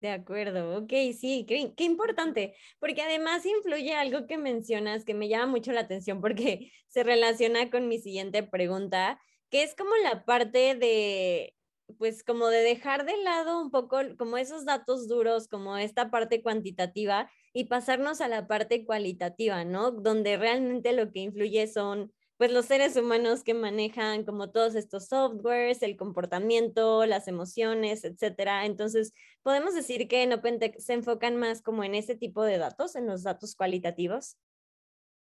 De 0.00 0.10
acuerdo, 0.10 0.78
ok, 0.78 0.92
sí, 1.18 1.44
qué, 1.48 1.72
qué, 1.76 1.82
importante, 1.82 2.54
porque 2.78 3.02
además 3.02 3.44
influye 3.44 3.94
algo 3.94 4.28
que 4.28 4.38
mencionas 4.38 5.04
que 5.04 5.12
me 5.12 5.28
llama 5.28 5.46
mucho 5.46 5.72
la 5.72 5.80
atención 5.80 6.20
porque 6.20 6.70
se 6.86 7.02
relaciona 7.02 7.68
con 7.68 7.88
mi 7.88 7.98
siguiente 7.98 8.44
pregunta, 8.44 9.20
que 9.50 9.64
es 9.64 9.74
como 9.74 9.90
la 10.04 10.24
parte 10.24 10.76
de, 10.76 11.56
pues 11.98 12.22
como 12.22 12.46
de 12.46 12.58
dejar 12.58 13.06
de 13.06 13.16
lado 13.24 13.60
un 13.60 13.72
poco 13.72 13.98
como 14.18 14.38
esos 14.38 14.64
datos 14.64 15.08
duros, 15.08 15.48
como 15.48 15.76
esta 15.76 16.10
parte 16.10 16.42
cuantitativa 16.42 17.28
y 17.52 17.64
pasarnos 17.64 18.20
a 18.20 18.28
la 18.28 18.46
parte 18.46 18.84
cualitativa, 18.84 19.64
¿no? 19.64 19.90
Donde 19.90 20.36
realmente 20.36 20.92
lo 20.92 21.10
que 21.10 21.20
influye 21.20 21.66
son 21.66 22.12
pues 22.38 22.52
los 22.52 22.66
seres 22.66 22.96
humanos 22.96 23.42
que 23.42 23.52
manejan 23.52 24.24
como 24.24 24.50
todos 24.50 24.76
estos 24.76 25.08
softwares, 25.08 25.82
el 25.82 25.96
comportamiento, 25.96 27.04
las 27.04 27.26
emociones, 27.26 28.04
etcétera. 28.04 28.64
Entonces, 28.64 29.12
podemos 29.42 29.74
decir 29.74 30.06
que 30.06 30.22
en 30.22 30.32
OpenTech 30.32 30.78
se 30.78 30.92
enfocan 30.92 31.36
más 31.36 31.62
como 31.62 31.82
en 31.82 31.96
ese 31.96 32.14
tipo 32.14 32.44
de 32.44 32.58
datos, 32.58 32.94
en 32.94 33.06
los 33.06 33.24
datos 33.24 33.56
cualitativos. 33.56 34.38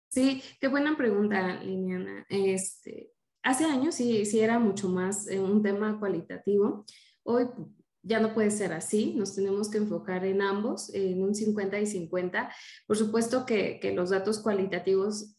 Sí, 0.10 0.44
qué 0.62 0.68
buena 0.68 0.96
pregunta, 0.96 1.62
Liliana. 1.64 2.24
Este, 2.30 3.12
hace 3.42 3.66
años 3.66 3.96
sí, 3.96 4.24
sí 4.26 4.40
era 4.40 4.60
mucho 4.60 4.88
más 4.88 5.28
eh, 5.28 5.40
un 5.40 5.64
tema 5.64 6.00
cualitativo. 6.00 6.86
Hoy 7.24 7.48
ya 8.04 8.20
no 8.20 8.36
puede 8.36 8.52
ser 8.52 8.74
así, 8.74 9.16
nos 9.16 9.36
tenemos 9.36 9.72
que 9.72 9.80
enfocar 9.80 10.24
en 10.24 10.44
ambos, 10.44 10.94
en 10.94 11.24
un 11.24 11.34
50 11.34 11.80
y 11.80 11.88
50. 11.88 12.54
Por 12.86 12.96
supuesto 12.96 13.44
que, 13.44 13.80
que 13.80 13.92
los 13.94 14.12
datos 14.12 14.40
cualitativos 14.40 15.37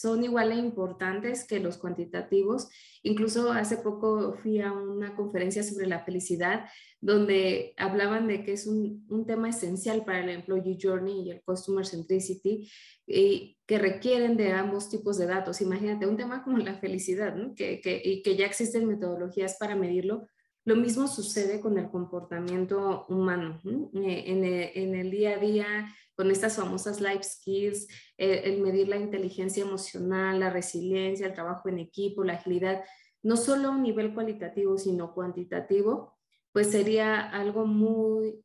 son 0.00 0.24
igual 0.24 0.58
importantes 0.58 1.44
que 1.44 1.60
los 1.60 1.76
cuantitativos. 1.76 2.70
Incluso 3.02 3.52
hace 3.52 3.76
poco 3.76 4.32
fui 4.32 4.58
a 4.62 4.72
una 4.72 5.14
conferencia 5.14 5.62
sobre 5.62 5.86
la 5.86 6.02
felicidad 6.06 6.64
donde 7.02 7.74
hablaban 7.76 8.26
de 8.26 8.42
que 8.42 8.54
es 8.54 8.66
un, 8.66 9.04
un 9.10 9.26
tema 9.26 9.50
esencial 9.50 10.06
para 10.06 10.20
el 10.20 10.30
Employee 10.30 10.78
Journey 10.80 11.26
y 11.26 11.30
el 11.32 11.42
Customer 11.42 11.84
Centricity 11.84 12.70
y 13.06 13.58
que 13.66 13.78
requieren 13.78 14.38
de 14.38 14.52
ambos 14.52 14.88
tipos 14.88 15.18
de 15.18 15.26
datos. 15.26 15.60
Imagínate 15.60 16.06
un 16.06 16.16
tema 16.16 16.42
como 16.44 16.56
la 16.56 16.78
felicidad, 16.78 17.34
¿no? 17.34 17.54
que, 17.54 17.82
que, 17.82 18.00
y 18.02 18.22
que 18.22 18.36
ya 18.36 18.46
existen 18.46 18.88
metodologías 18.88 19.58
para 19.58 19.76
medirlo. 19.76 20.26
Lo 20.64 20.76
mismo 20.76 21.08
sucede 21.08 21.60
con 21.60 21.76
el 21.76 21.90
comportamiento 21.90 23.04
humano. 23.10 23.60
Eh, 23.94 24.72
en 24.76 24.94
el 24.94 25.10
día 25.10 25.34
a 25.34 25.38
día 25.38 25.94
con 26.20 26.30
estas 26.30 26.56
famosas 26.56 27.00
life 27.00 27.22
skills, 27.22 27.88
el 28.18 28.60
medir 28.60 28.88
la 28.88 28.98
inteligencia 28.98 29.62
emocional, 29.64 30.38
la 30.38 30.50
resiliencia, 30.50 31.26
el 31.26 31.32
trabajo 31.32 31.70
en 31.70 31.78
equipo, 31.78 32.24
la 32.24 32.34
agilidad, 32.34 32.84
no 33.22 33.38
solo 33.38 33.68
a 33.68 33.70
un 33.70 33.82
nivel 33.82 34.12
cualitativo, 34.12 34.76
sino 34.76 35.14
cuantitativo, 35.14 36.18
pues 36.52 36.72
sería 36.72 37.22
algo 37.22 37.64
muy, 37.64 38.44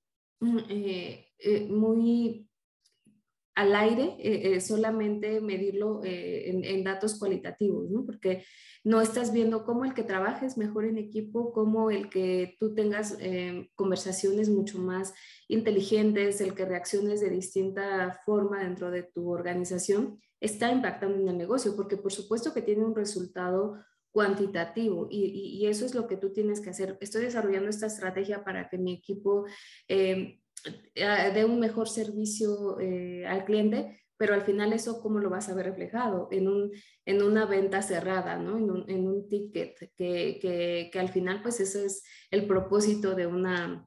eh, 0.69 1.27
eh, 1.37 1.67
muy 1.69 2.49
al 3.55 3.73
aire 3.73 4.17
eh, 4.19 4.55
eh, 4.55 4.61
solamente 4.61 5.39
medirlo 5.39 6.01
eh, 6.03 6.49
en, 6.49 6.83
datos 6.83 7.17
cualitativos. 7.17 7.89
Porque 8.05 8.45
no 8.83 9.01
estás 9.01 9.31
viendo 9.31 9.65
cómo 9.65 9.85
el 9.85 9.93
que 9.93 10.03
trabajes 10.03 10.57
mejor 10.57 10.85
en 10.85 10.97
equipo, 10.97 11.53
cómo 11.53 11.89
el 11.89 12.09
que 12.09 12.57
tú 12.59 12.75
tengas 12.75 13.17
conversaciones 13.73 14.49
mucho 14.49 14.77
más 14.77 15.13
inteligentes, 15.47 16.41
el 16.41 16.53
que 16.53 16.65
reacciones 16.65 17.21
de 17.21 17.29
distinta 17.29 18.21
forma 18.25 18.63
dentro 18.63 18.91
de 18.91 19.03
tu 19.03 19.31
organización, 19.31 20.19
está 20.39 20.71
impactando 20.71 21.17
en 21.17 21.29
el 21.29 21.37
negocio, 21.37 21.75
porque 21.75 21.97
por 21.97 22.11
supuesto 22.11 22.53
que 22.53 22.61
tiene 22.61 22.85
un 22.85 22.93
resultado 22.93 23.79
cuantitativo 24.11 25.07
y, 25.09 25.25
y, 25.59 25.67
eso 25.67 25.85
es 25.85 25.93
lo 25.93 26.07
que 26.07 26.15
tú 26.15 26.31
tienes 26.31 26.61
que 26.61 26.69
hacer. 26.69 26.97
Estoy 27.01 27.23
desarrollando 27.23 27.69
esta 27.69 27.87
estrategia 27.87 28.43
para 28.43 28.69
que 28.69 28.77
mi 28.77 28.93
equipo 28.93 29.45
de 30.95 31.45
un 31.45 31.59
mejor 31.59 31.87
servicio 31.87 32.79
eh, 32.79 33.25
al 33.25 33.45
cliente, 33.45 34.01
pero 34.17 34.33
al 34.33 34.43
final 34.43 34.73
eso 34.73 35.01
cómo 35.01 35.19
lo 35.19 35.29
vas 35.29 35.49
a 35.49 35.53
ver 35.53 35.65
reflejado 35.65 36.29
en, 36.31 36.47
un, 36.47 36.71
en 37.05 37.21
una 37.21 37.45
venta 37.45 37.81
cerrada, 37.81 38.37
¿no? 38.37 38.57
En 38.87 39.07
un, 39.07 39.27
ticket, 39.27 39.77
que, 39.95 40.39
que, 40.91 40.99
al 40.99 41.09
final 41.09 41.41
pues 41.41 41.59
ese 41.59 41.85
es 41.85 42.03
el 42.31 42.47
propósito 42.47 43.13
de 43.13 43.27
una, 43.27 43.85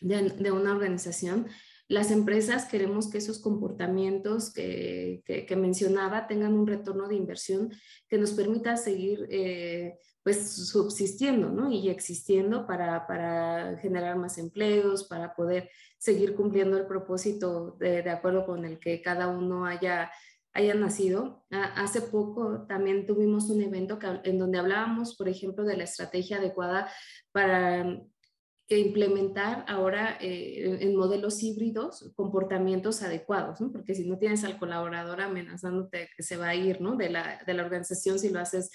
de 0.00 0.52
una 0.52 0.72
organización. 0.72 1.48
Las 1.92 2.10
empresas 2.10 2.64
queremos 2.64 3.10
que 3.10 3.18
esos 3.18 3.38
comportamientos 3.38 4.50
que, 4.50 5.22
que, 5.26 5.56
mencionaba 5.56 6.26
tengan 6.26 6.54
un 6.54 6.66
retorno 6.66 7.06
de 7.06 7.16
inversión 7.16 7.70
que 8.08 8.16
nos 8.16 8.32
permita 8.32 8.78
seguir 8.78 9.26
eh, 9.28 9.98
pues 10.22 10.70
subsistiendo 10.70 11.50
¿no? 11.50 11.70
y 11.70 11.90
existiendo 11.90 12.66
para, 12.66 13.06
para, 13.06 13.76
generar 13.76 14.16
más 14.16 14.38
empleos, 14.38 15.04
para 15.04 15.34
poder 15.34 15.68
seguir 15.98 16.34
cumpliendo 16.34 16.78
el 16.78 16.86
propósito 16.86 17.76
de, 17.78 18.02
de 18.02 18.10
acuerdo 18.10 18.46
con 18.46 18.64
el 18.64 18.78
que 18.78 19.02
cada 19.02 19.28
uno 19.28 19.66
haya, 19.66 20.10
haya 20.54 20.72
nacido. 20.72 21.44
hace 21.50 22.00
poco 22.00 22.64
también 22.66 23.04
tuvimos 23.04 23.50
un 23.50 23.60
evento 23.60 23.98
en 24.24 24.38
donde 24.38 24.58
hablábamos, 24.58 25.14
por 25.14 25.28
ejemplo, 25.28 25.62
de 25.64 25.76
la 25.76 25.84
estrategia 25.84 26.38
adecuada 26.38 26.90
para 27.32 28.00
eh, 28.68 28.78
implementar 28.78 29.64
ahora 29.68 30.16
eh, 30.20 30.78
en 30.80 30.96
modelos 30.96 31.42
híbridos 31.42 32.12
comportamientos 32.14 33.02
adecuados, 33.02 33.58
porque 33.72 33.94
si 33.94 34.08
no 34.08 34.18
tienes 34.18 34.44
al 34.44 34.58
colaborador 34.58 35.20
amenazándote 35.20 36.08
que 36.16 36.22
se 36.22 36.36
va 36.36 36.48
a 36.48 36.54
ir 36.54 36.80
¿no? 36.80 36.96
de, 36.96 37.10
la, 37.10 37.42
de 37.46 37.54
la 37.54 37.64
organización 37.64 38.18
si 38.18 38.30
lo 38.30 38.40
haces 38.40 38.70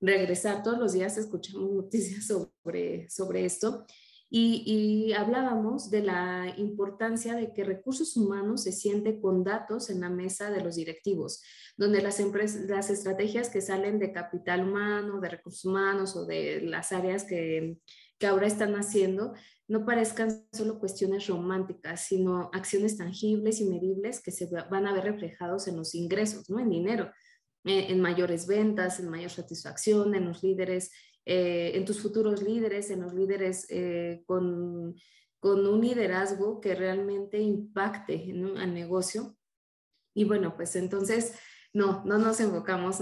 regresar. 0.00 0.62
Todos 0.62 0.78
los 0.78 0.92
días 0.92 1.16
escuchamos 1.18 1.70
noticias 1.70 2.26
sobre, 2.62 3.08
sobre 3.10 3.44
esto 3.44 3.86
y, 4.30 4.62
y, 4.66 5.12
hablábamos 5.14 5.90
de 5.90 6.02
la 6.02 6.52
importancia 6.58 7.34
de 7.34 7.54
que 7.54 7.64
recursos 7.64 8.14
humanos 8.14 8.64
se 8.64 8.72
siente 8.72 9.20
con 9.20 9.42
datos 9.42 9.88
en 9.88 10.00
la 10.00 10.10
mesa 10.10 10.50
de 10.50 10.60
los 10.60 10.76
directivos, 10.76 11.42
donde 11.78 12.02
las, 12.02 12.20
empresas, 12.20 12.68
las 12.68 12.90
estrategias 12.90 13.48
que 13.48 13.62
salen 13.62 13.98
de 13.98 14.12
capital 14.12 14.68
humano, 14.68 15.20
de 15.20 15.30
recursos 15.30 15.64
humanos 15.64 16.14
o 16.14 16.26
de 16.26 16.60
las 16.60 16.92
áreas 16.92 17.24
que, 17.24 17.78
que 18.18 18.26
ahora 18.26 18.46
están 18.46 18.74
haciendo 18.74 19.34
no 19.68 19.84
parezcan 19.84 20.46
solo 20.52 20.78
cuestiones 20.78 21.26
románticas, 21.26 22.06
sino 22.06 22.50
acciones 22.54 22.96
tangibles 22.96 23.60
y 23.60 23.66
medibles 23.66 24.22
que 24.22 24.30
se 24.30 24.48
van 24.70 24.86
a 24.86 24.94
ver 24.94 25.04
reflejados 25.04 25.68
en 25.68 25.76
los 25.76 25.94
ingresos, 25.94 26.48
¿no? 26.48 26.58
En 26.58 26.70
dinero. 26.70 27.12
Eh, 27.64 27.86
en 27.90 28.00
mayores 28.00 28.46
ventas, 28.46 28.98
en 28.98 29.10
mayor 29.10 29.30
satisfacción, 29.30 30.14
en 30.14 30.24
los 30.24 30.42
líderes, 30.42 30.90
eh, 31.26 31.72
en 31.74 31.84
tus 31.84 32.00
futuros 32.00 32.42
líderes, 32.42 32.88
en 32.90 33.02
los 33.02 33.12
líderes 33.12 33.66
eh, 33.68 34.22
con, 34.26 34.94
con, 35.38 35.66
un 35.66 35.80
liderazgo 35.80 36.62
que 36.62 36.74
realmente 36.74 37.38
impacte 37.38 38.32
al 38.56 38.72
negocio. 38.72 39.36
Y 40.14 40.24
bueno, 40.24 40.56
pues 40.56 40.76
entonces 40.76 41.34
no, 41.72 42.02
no 42.04 42.18
nos 42.18 42.40
enfocamos 42.40 43.00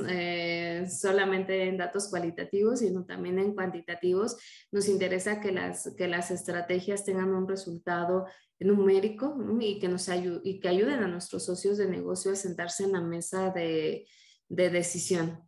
solamente 0.88 1.68
en 1.68 1.76
datos 1.76 2.08
cualitativos, 2.08 2.80
sino 2.80 3.04
también 3.04 3.38
en 3.38 3.54
cuantitativos. 3.54 4.36
Nos 4.72 4.88
interesa 4.88 5.40
que 5.40 5.52
las, 5.52 5.94
que 5.96 6.08
las 6.08 6.30
estrategias 6.30 7.04
tengan 7.04 7.34
un 7.34 7.48
resultado 7.48 8.26
numérico 8.58 9.36
y, 9.60 9.78
que 9.78 9.88
nos 9.88 10.08
y 10.08 10.60
que 10.60 10.68
ayuden 10.68 11.02
a 11.02 11.08
nuestros 11.08 11.44
socios 11.44 11.78
de 11.78 11.88
negocio 11.88 12.32
a 12.32 12.36
sentarse 12.36 12.84
en 12.84 12.92
la 12.92 13.00
mesa 13.00 13.50
de, 13.50 14.06
de 14.48 14.70
decisión. 14.70 15.42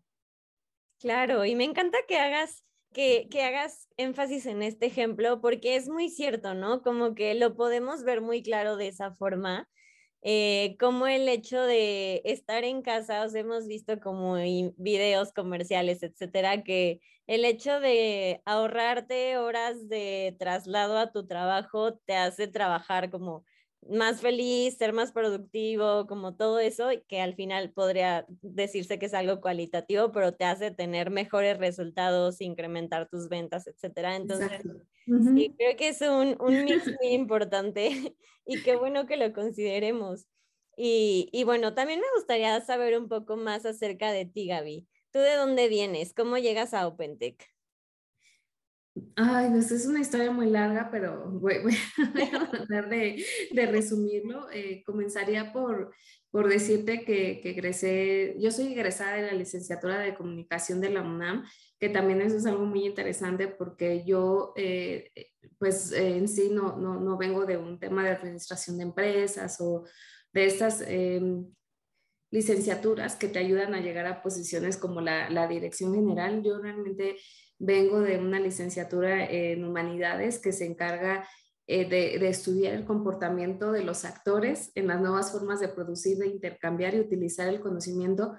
Claro, 0.98 1.44
y 1.44 1.54
me 1.54 1.64
encanta 1.64 1.98
que 2.07 2.18
hagas 2.18 2.64
que, 2.92 3.28
que, 3.31 3.42
hagas 3.42 3.87
énfasis 3.98 4.46
en 4.46 4.62
este 4.62 4.87
ejemplo 4.87 5.40
porque 5.40 5.76
es 5.76 5.88
muy 5.88 6.09
cierto, 6.09 6.54
¿no? 6.54 6.83
Como 6.83 7.14
que 7.14 7.35
lo 7.35 7.54
podemos 7.54 8.02
ver 8.02 8.22
muy 8.22 8.42
claro 8.42 8.76
de 8.76 8.88
esa 8.88 9.14
forma, 9.14 9.68
eh, 10.22 10.76
como 10.81 11.07
el 11.07 11.28
hecho 11.28 11.62
de 11.62 12.22
estar 12.24 12.64
en 12.64 12.83
casa, 12.83 13.24
os 13.24 13.35
hemos 13.35 13.66
visto 13.66 14.00
como 14.00 14.35
videos 14.76 15.33
comerciales, 15.33 16.02
etcétera, 16.02 16.62
que 16.64 17.00
el 17.26 17.44
hecho 17.44 17.81
de 17.81 18.42
ahorrarte 18.46 19.37
horas 19.38 19.88
de 19.88 20.37
traslado 20.38 20.98
a 20.98 21.12
tu 21.12 21.26
trabajo 21.26 21.94
te 21.94 22.16
hace 22.16 22.48
trabajar 22.48 23.11
como 23.11 23.44
más 23.88 24.20
feliz, 24.20 24.76
ser 24.76 24.92
más 24.92 25.12
productivo, 25.12 26.06
como 26.06 26.36
todo 26.36 26.58
eso, 26.58 26.88
que 27.08 27.20
al 27.20 27.34
final 27.34 27.72
podría 27.72 28.26
decirse 28.42 28.98
que 28.98 29.06
es 29.06 29.14
algo 29.14 29.40
cualitativo, 29.40 30.12
pero 30.12 30.34
te 30.34 30.44
hace 30.44 30.70
tener 30.70 31.10
mejores 31.10 31.58
resultados, 31.58 32.40
incrementar 32.40 33.08
tus 33.08 33.28
ventas, 33.28 33.66
etcétera. 33.66 34.16
Entonces, 34.16 34.62
sí, 35.06 35.54
creo 35.56 35.76
que 35.76 35.88
es 35.88 36.00
un, 36.02 36.36
un 36.40 36.64
mix 36.64 36.84
muy 37.00 37.12
importante 37.12 37.90
y 38.46 38.62
qué 38.62 38.76
bueno 38.76 39.06
que 39.06 39.16
lo 39.16 39.32
consideremos. 39.32 40.26
Y, 40.76 41.28
y 41.32 41.44
bueno, 41.44 41.74
también 41.74 42.00
me 42.00 42.06
gustaría 42.16 42.60
saber 42.60 42.96
un 42.98 43.08
poco 43.08 43.36
más 43.36 43.66
acerca 43.66 44.12
de 44.12 44.26
ti, 44.26 44.46
Gaby. 44.46 44.86
¿Tú 45.10 45.18
de 45.18 45.34
dónde 45.34 45.68
vienes? 45.68 46.14
¿Cómo 46.14 46.38
llegas 46.38 46.74
a 46.74 46.86
OpenTech? 46.86 47.58
Ay, 49.16 49.50
pues 49.50 49.70
es 49.70 49.87
una 49.87 50.00
historia 50.00 50.30
muy 50.30 50.48
larga, 50.50 50.88
pero 50.90 51.30
voy, 51.30 51.54
a 51.56 52.50
tratar 52.50 52.88
de, 52.88 53.24
de 53.50 53.66
resumirlo. 53.66 54.50
Eh, 54.52 54.82
comenzaría 54.84 55.52
por, 55.52 55.92
por 56.30 56.48
decirte 56.48 57.04
que, 57.04 57.40
que, 57.40 57.50
egresé, 57.50 58.37
yo 58.38 58.50
soy 58.50 58.72
egresada 58.72 59.16
de 59.16 59.22
la 59.22 59.32
licenciatura 59.32 59.98
de 59.98 60.14
comunicación 60.14 60.80
de 60.80 60.90
la 60.90 61.02
UNAM, 61.02 61.44
que 61.78 61.88
también 61.88 62.20
eso 62.20 62.37
es 62.37 62.46
algo 62.46 62.66
muy 62.66 62.87
interesante 62.87 63.48
porque 63.48 64.04
yo, 64.04 64.52
eh, 64.56 65.11
pues 65.58 65.92
en 65.92 66.28
sí 66.28 66.50
no, 66.52 66.76
no, 66.76 67.00
no, 67.00 67.16
vengo 67.16 67.46
de 67.46 67.56
un 67.56 67.78
tema 67.78 68.04
de 68.04 68.11
administración 68.11 68.78
de 68.78 68.84
empresas 68.84 69.61
o 69.61 69.84
de 70.32 70.46
estas 70.46 70.82
em, 70.87 71.46
licenciaturas 72.30 73.16
que 73.16 73.28
te 73.28 73.38
ayudan 73.38 73.74
a 73.74 73.80
llegar 73.80 74.06
a 74.06 74.22
posiciones 74.22 74.76
como 74.76 75.00
la, 75.00 75.30
la 75.30 75.48
dirección 75.48 75.94
general. 75.94 76.42
Yo 76.42 76.58
realmente 76.58 77.16
vengo 77.59 78.01
de 78.01 78.18
una 78.18 78.40
licenciatura 78.40 79.25
en 79.25 79.64
humanidades 79.64 80.38
que 80.38 80.53
se 80.53 80.66
encarga 80.66 81.29
eh, 81.71 81.87
de, 81.87 82.27
estudiar 82.29 82.73
el 82.73 82.87
comportamiento 82.87 83.73
de 83.73 83.85
los 83.85 84.07
actores 84.07 84.73
en 84.75 84.87
las 84.87 85.03
nuevas 85.03 85.33
formas 85.33 85.61
de 85.61 85.68
producir, 85.68 86.16
de 86.16 86.29
intercambiar 86.29 86.94
y 86.94 87.01
utilizar 87.01 87.47
el 87.47 87.61
conocimiento, 87.61 88.33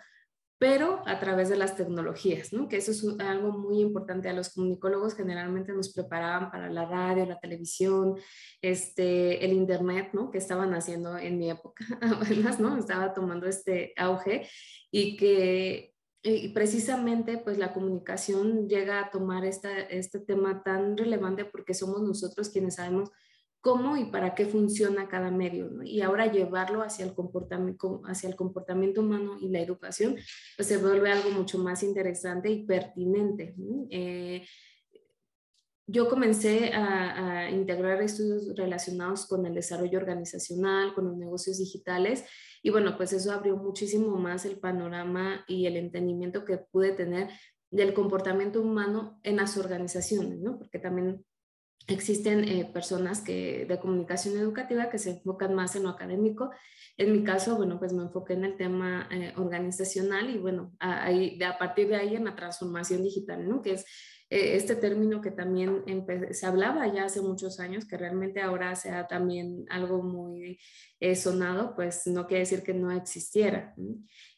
pero 0.57 1.03
a 1.05 1.19
través 1.19 1.47
de 1.47 1.55
las 1.55 1.75
tecnologías, 1.75 2.51
¿no? 2.53 2.67
que 2.67 2.77
eso 2.77 2.89
es 2.89 3.05
algo 3.19 3.51
muy 3.51 3.81
importante. 3.81 4.29
A 4.29 4.33
los 4.33 4.49
comunicólogos 4.49 5.13
generalmente 5.13 5.73
nos 5.73 5.93
preparaban 5.93 6.49
para 6.49 6.71
la 6.71 6.85
radio, 6.85 7.27
la 7.27 7.39
televisión, 7.39 8.15
este, 8.63 9.45
el 9.45 9.53
internet, 9.53 10.09
¿no? 10.13 10.31
que 10.31 10.39
estaban 10.39 10.73
haciendo 10.73 11.15
en 11.15 11.37
mi 11.37 11.51
época, 11.51 11.85
además, 12.01 12.59
¿no? 12.59 12.77
estaba 12.77 13.13
tomando 13.13 13.45
este 13.45 13.93
auge 13.95 14.49
y 14.89 15.17
que 15.17 15.93
y 16.21 16.49
precisamente 16.49 17.37
pues 17.37 17.57
la 17.57 17.73
comunicación 17.73 18.67
llega 18.67 18.99
a 18.99 19.09
tomar 19.09 19.45
esta, 19.45 19.79
este 19.79 20.19
tema 20.19 20.63
tan 20.63 20.97
relevante 20.97 21.45
porque 21.45 21.73
somos 21.73 22.01
nosotros 22.01 22.49
quienes 22.49 22.75
sabemos 22.75 23.09
cómo 23.61 23.97
y 23.97 24.05
para 24.05 24.35
qué 24.35 24.45
funciona 24.45 25.07
cada 25.07 25.31
medio. 25.31 25.83
Y 25.83 26.01
ahora 26.01 26.31
llevarlo 26.31 26.81
hacia 26.81 27.05
el, 27.05 27.13
comportamiento, 27.13 28.01
hacia 28.05 28.29
el 28.29 28.35
comportamiento 28.35 29.01
humano 29.01 29.37
y 29.39 29.49
la 29.49 29.59
educación, 29.59 30.17
pues 30.55 30.67
se 30.67 30.77
vuelve 30.77 31.11
algo 31.11 31.31
mucho 31.31 31.57
más 31.57 31.83
interesante 31.83 32.49
y 32.49 32.65
pertinente. 32.65 33.55
Eh, 33.89 34.45
yo 35.91 36.07
comencé 36.07 36.71
a, 36.73 37.49
integrar 37.49 37.99
estudios 38.03 38.55
relacionados 38.55 39.25
con 39.25 39.45
el 39.47 39.55
desarrollo 39.55 39.97
organizacional, 39.97 40.93
con 40.93 41.05
los 41.05 41.17
negocios 41.17 41.57
digitales, 41.57 42.25
y 42.61 42.69
bueno, 42.69 42.97
pues 42.97 43.13
eso 43.13 43.31
abrió 43.31 43.55
muchísimo 43.57 44.17
más 44.17 44.45
el 44.45 44.59
panorama 44.59 45.43
y 45.47 45.65
el 45.65 45.77
entendimiento 45.77 46.45
que 46.45 46.57
pude 46.57 46.91
tener 46.91 47.29
del 47.71 47.93
comportamiento 47.93 48.61
humano 48.61 49.19
en 49.23 49.37
las 49.37 49.57
organizaciones, 49.57 50.39
¿no? 50.39 50.57
Porque 50.57 50.79
también 50.79 51.25
existen 51.87 52.43
eh, 52.47 52.69
personas 52.71 53.21
que, 53.21 53.65
de 53.67 53.79
comunicación 53.79 54.37
educativa 54.37 54.89
que 54.89 54.99
se 54.99 55.11
enfocan 55.11 55.55
más 55.55 55.75
en 55.75 55.83
lo 55.83 55.89
académico. 55.89 56.51
En 56.97 57.11
mi 57.11 57.23
caso, 57.23 57.55
bueno, 57.55 57.79
pues 57.79 57.93
me 57.93 58.03
enfoqué 58.03 58.33
en 58.33 58.45
el 58.45 58.57
tema 58.57 59.07
eh, 59.11 59.33
organizacional 59.37 60.29
y 60.29 60.37
bueno, 60.37 60.73
ahí, 60.79 61.37
de, 61.37 61.45
a 61.45 61.57
partir 61.57 61.87
de 61.87 61.95
ahí 61.95 62.15
en 62.15 62.25
la 62.25 62.35
transformación 62.35 63.03
digital, 63.03 63.47
¿no? 63.47 63.61
Que 63.61 63.73
es 63.73 63.85
este 64.29 64.75
término 64.75 65.21
que 65.21 65.31
también 65.31 65.83
se 66.31 66.45
hablaba 66.45 66.91
ya 66.93 67.05
hace 67.05 67.21
muchos 67.21 67.59
años, 67.59 67.85
que 67.85 67.97
realmente 67.97 68.41
ahora 68.41 68.75
sea 68.75 69.07
también 69.07 69.65
algo 69.69 70.03
muy 70.03 70.59
eh, 70.99 71.15
sonado, 71.15 71.73
pues 71.75 72.05
no 72.05 72.27
quiere 72.27 72.41
decir 72.41 72.61
que 72.61 72.73
no 72.73 72.91
existiera. 72.91 73.73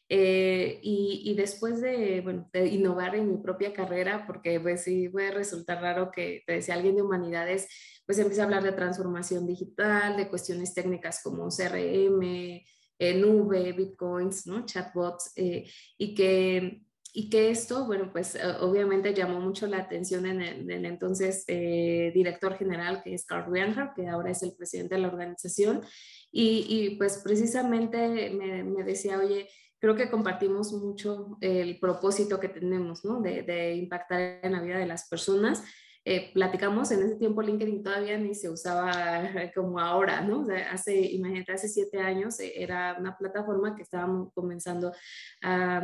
Eh, 0.08 0.78
y, 0.82 1.34
después 1.36 1.80
de, 1.80 2.20
bueno, 2.22 2.48
de 2.52 2.66
innovar 2.68 3.14
en 3.16 3.30
mi 3.30 3.36
propia 3.38 3.72
carrera, 3.72 4.26
porque 4.26 4.60
pues 4.60 4.84
sí 4.84 5.08
puede 5.08 5.30
resultar 5.30 5.80
raro 5.82 6.10
que 6.10 6.42
te 6.46 6.54
decía 6.54 6.74
alguien 6.74 6.96
de 6.96 7.02
humanidades, 7.02 7.68
pues 8.06 8.18
empiece 8.18 8.40
a 8.40 8.44
hablar 8.44 8.62
de 8.62 8.72
transformación 8.72 9.46
digital, 9.46 10.16
de 10.16 10.28
cuestiones 10.28 10.74
técnicas 10.74 11.22
como 11.22 11.48
CRM, 11.48 12.62
nube, 13.20 13.72
bitcoins, 13.72 14.46
¿no? 14.46 14.64
chatbots, 14.64 15.32
y 15.34 16.14
que 16.14 16.82
y 17.14 17.28
que 17.28 17.50
esto, 17.50 17.84
bueno, 17.86 18.10
pues 18.10 18.38
obviamente 18.60 19.12
llamó 19.12 19.38
mucho 19.38 19.66
la 19.66 19.78
atención 19.78 20.24
en 20.24 20.40
el, 20.40 20.84
entonces 20.86 21.44
eh, 21.46 22.10
director 22.14 22.56
general, 22.56 23.02
que 23.02 23.12
es 23.12 23.26
Carl 23.26 23.52
Reinhardt, 23.52 23.94
que 23.94 24.08
ahora 24.08 24.30
es 24.30 24.42
el 24.42 24.54
presidente 24.54 24.94
de 24.94 25.02
la 25.02 25.08
organización, 25.08 25.82
y, 26.30 26.66
y 26.68 26.96
pues 26.96 27.20
precisamente 27.22 28.30
me, 28.30 28.84
decía, 28.84 29.18
oye, 29.18 29.48
creo 29.78 29.94
que 29.94 30.10
compartimos 30.10 30.72
mucho 30.72 31.36
el 31.42 31.78
propósito 31.78 32.40
que 32.40 32.48
tenemos, 32.48 33.04
¿no? 33.04 33.20
De 33.20 33.74
impactar 33.74 34.40
en 34.42 34.52
la 34.52 34.62
vida 34.62 34.78
de 34.78 34.86
las 34.86 35.08
personas 35.08 35.62
eh, 36.04 36.32
platicamos, 36.34 36.90
en 36.90 37.02
ese 37.02 37.14
tiempo 37.14 37.42
LinkedIn 37.42 37.82
todavía 37.82 38.18
ni 38.18 38.34
se 38.34 38.50
usaba 38.50 38.90
como 39.54 39.78
ahora, 39.78 40.20
¿no? 40.20 40.44
hace, 40.70 40.98
imagínate, 40.98 41.52
hace 41.52 41.68
siete 41.68 41.98
años 41.98 42.40
eh, 42.40 42.52
era 42.56 42.96
una 42.98 43.16
plataforma 43.16 43.76
que 43.76 43.82
estábamos 43.82 44.32
comenzando 44.34 44.92
a, 45.42 45.78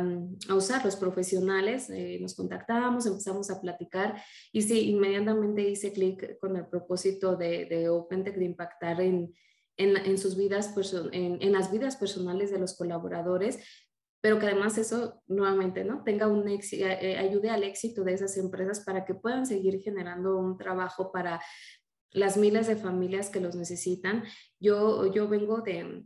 a 0.49 0.55
usar 0.55 0.83
los 0.83 0.97
profesionales, 0.97 1.89
eh, 1.89 2.17
nos 2.19 2.35
contactábamos, 2.35 3.05
empezamos 3.05 3.49
a 3.49 3.61
platicar 3.61 4.21
y 4.51 4.61
sí, 4.61 4.89
inmediatamente 4.89 5.61
hice 5.61 5.93
clic 5.93 6.37
con 6.39 6.57
el 6.57 6.67
propósito 6.67 7.37
de, 7.37 7.65
de 7.65 7.87
OpenTech 7.87 8.35
de 8.35 8.45
impactar 8.45 8.99
en, 8.99 9.33
en, 9.77 10.17
sus 10.17 10.35
vidas, 10.35 10.75
en, 11.13 11.41
en, 11.41 11.53
las 11.53 11.71
vidas 11.71 11.95
personales 11.95 12.51
de 12.51 12.59
los 12.59 12.75
colaboradores, 12.75 13.59
pero 14.21 14.39
que 14.39 14.47
además 14.47 14.77
eso 14.77 15.21
nuevamente, 15.27 15.83
¿no? 15.83 16.03
Tenga 16.03 16.27
un 16.27 16.47
éxito, 16.49 16.85
eh, 16.85 17.13
eh, 17.13 17.17
ayude 17.17 17.49
al 17.49 17.63
éxito 17.63 18.03
de 18.03 18.13
esas 18.13 18.37
empresas 18.37 18.81
para 18.81 19.05
que 19.05 19.15
puedan 19.15 19.45
seguir 19.45 19.79
generando 19.81 20.37
un 20.37 20.57
trabajo 20.57 21.11
para 21.11 21.41
las 22.11 22.37
miles 22.37 22.67
de 22.67 22.75
familias 22.75 23.29
que 23.29 23.39
los 23.39 23.55
necesitan. 23.55 24.23
Yo, 24.59 25.11
yo 25.13 25.27
vengo 25.27 25.61
de, 25.61 26.03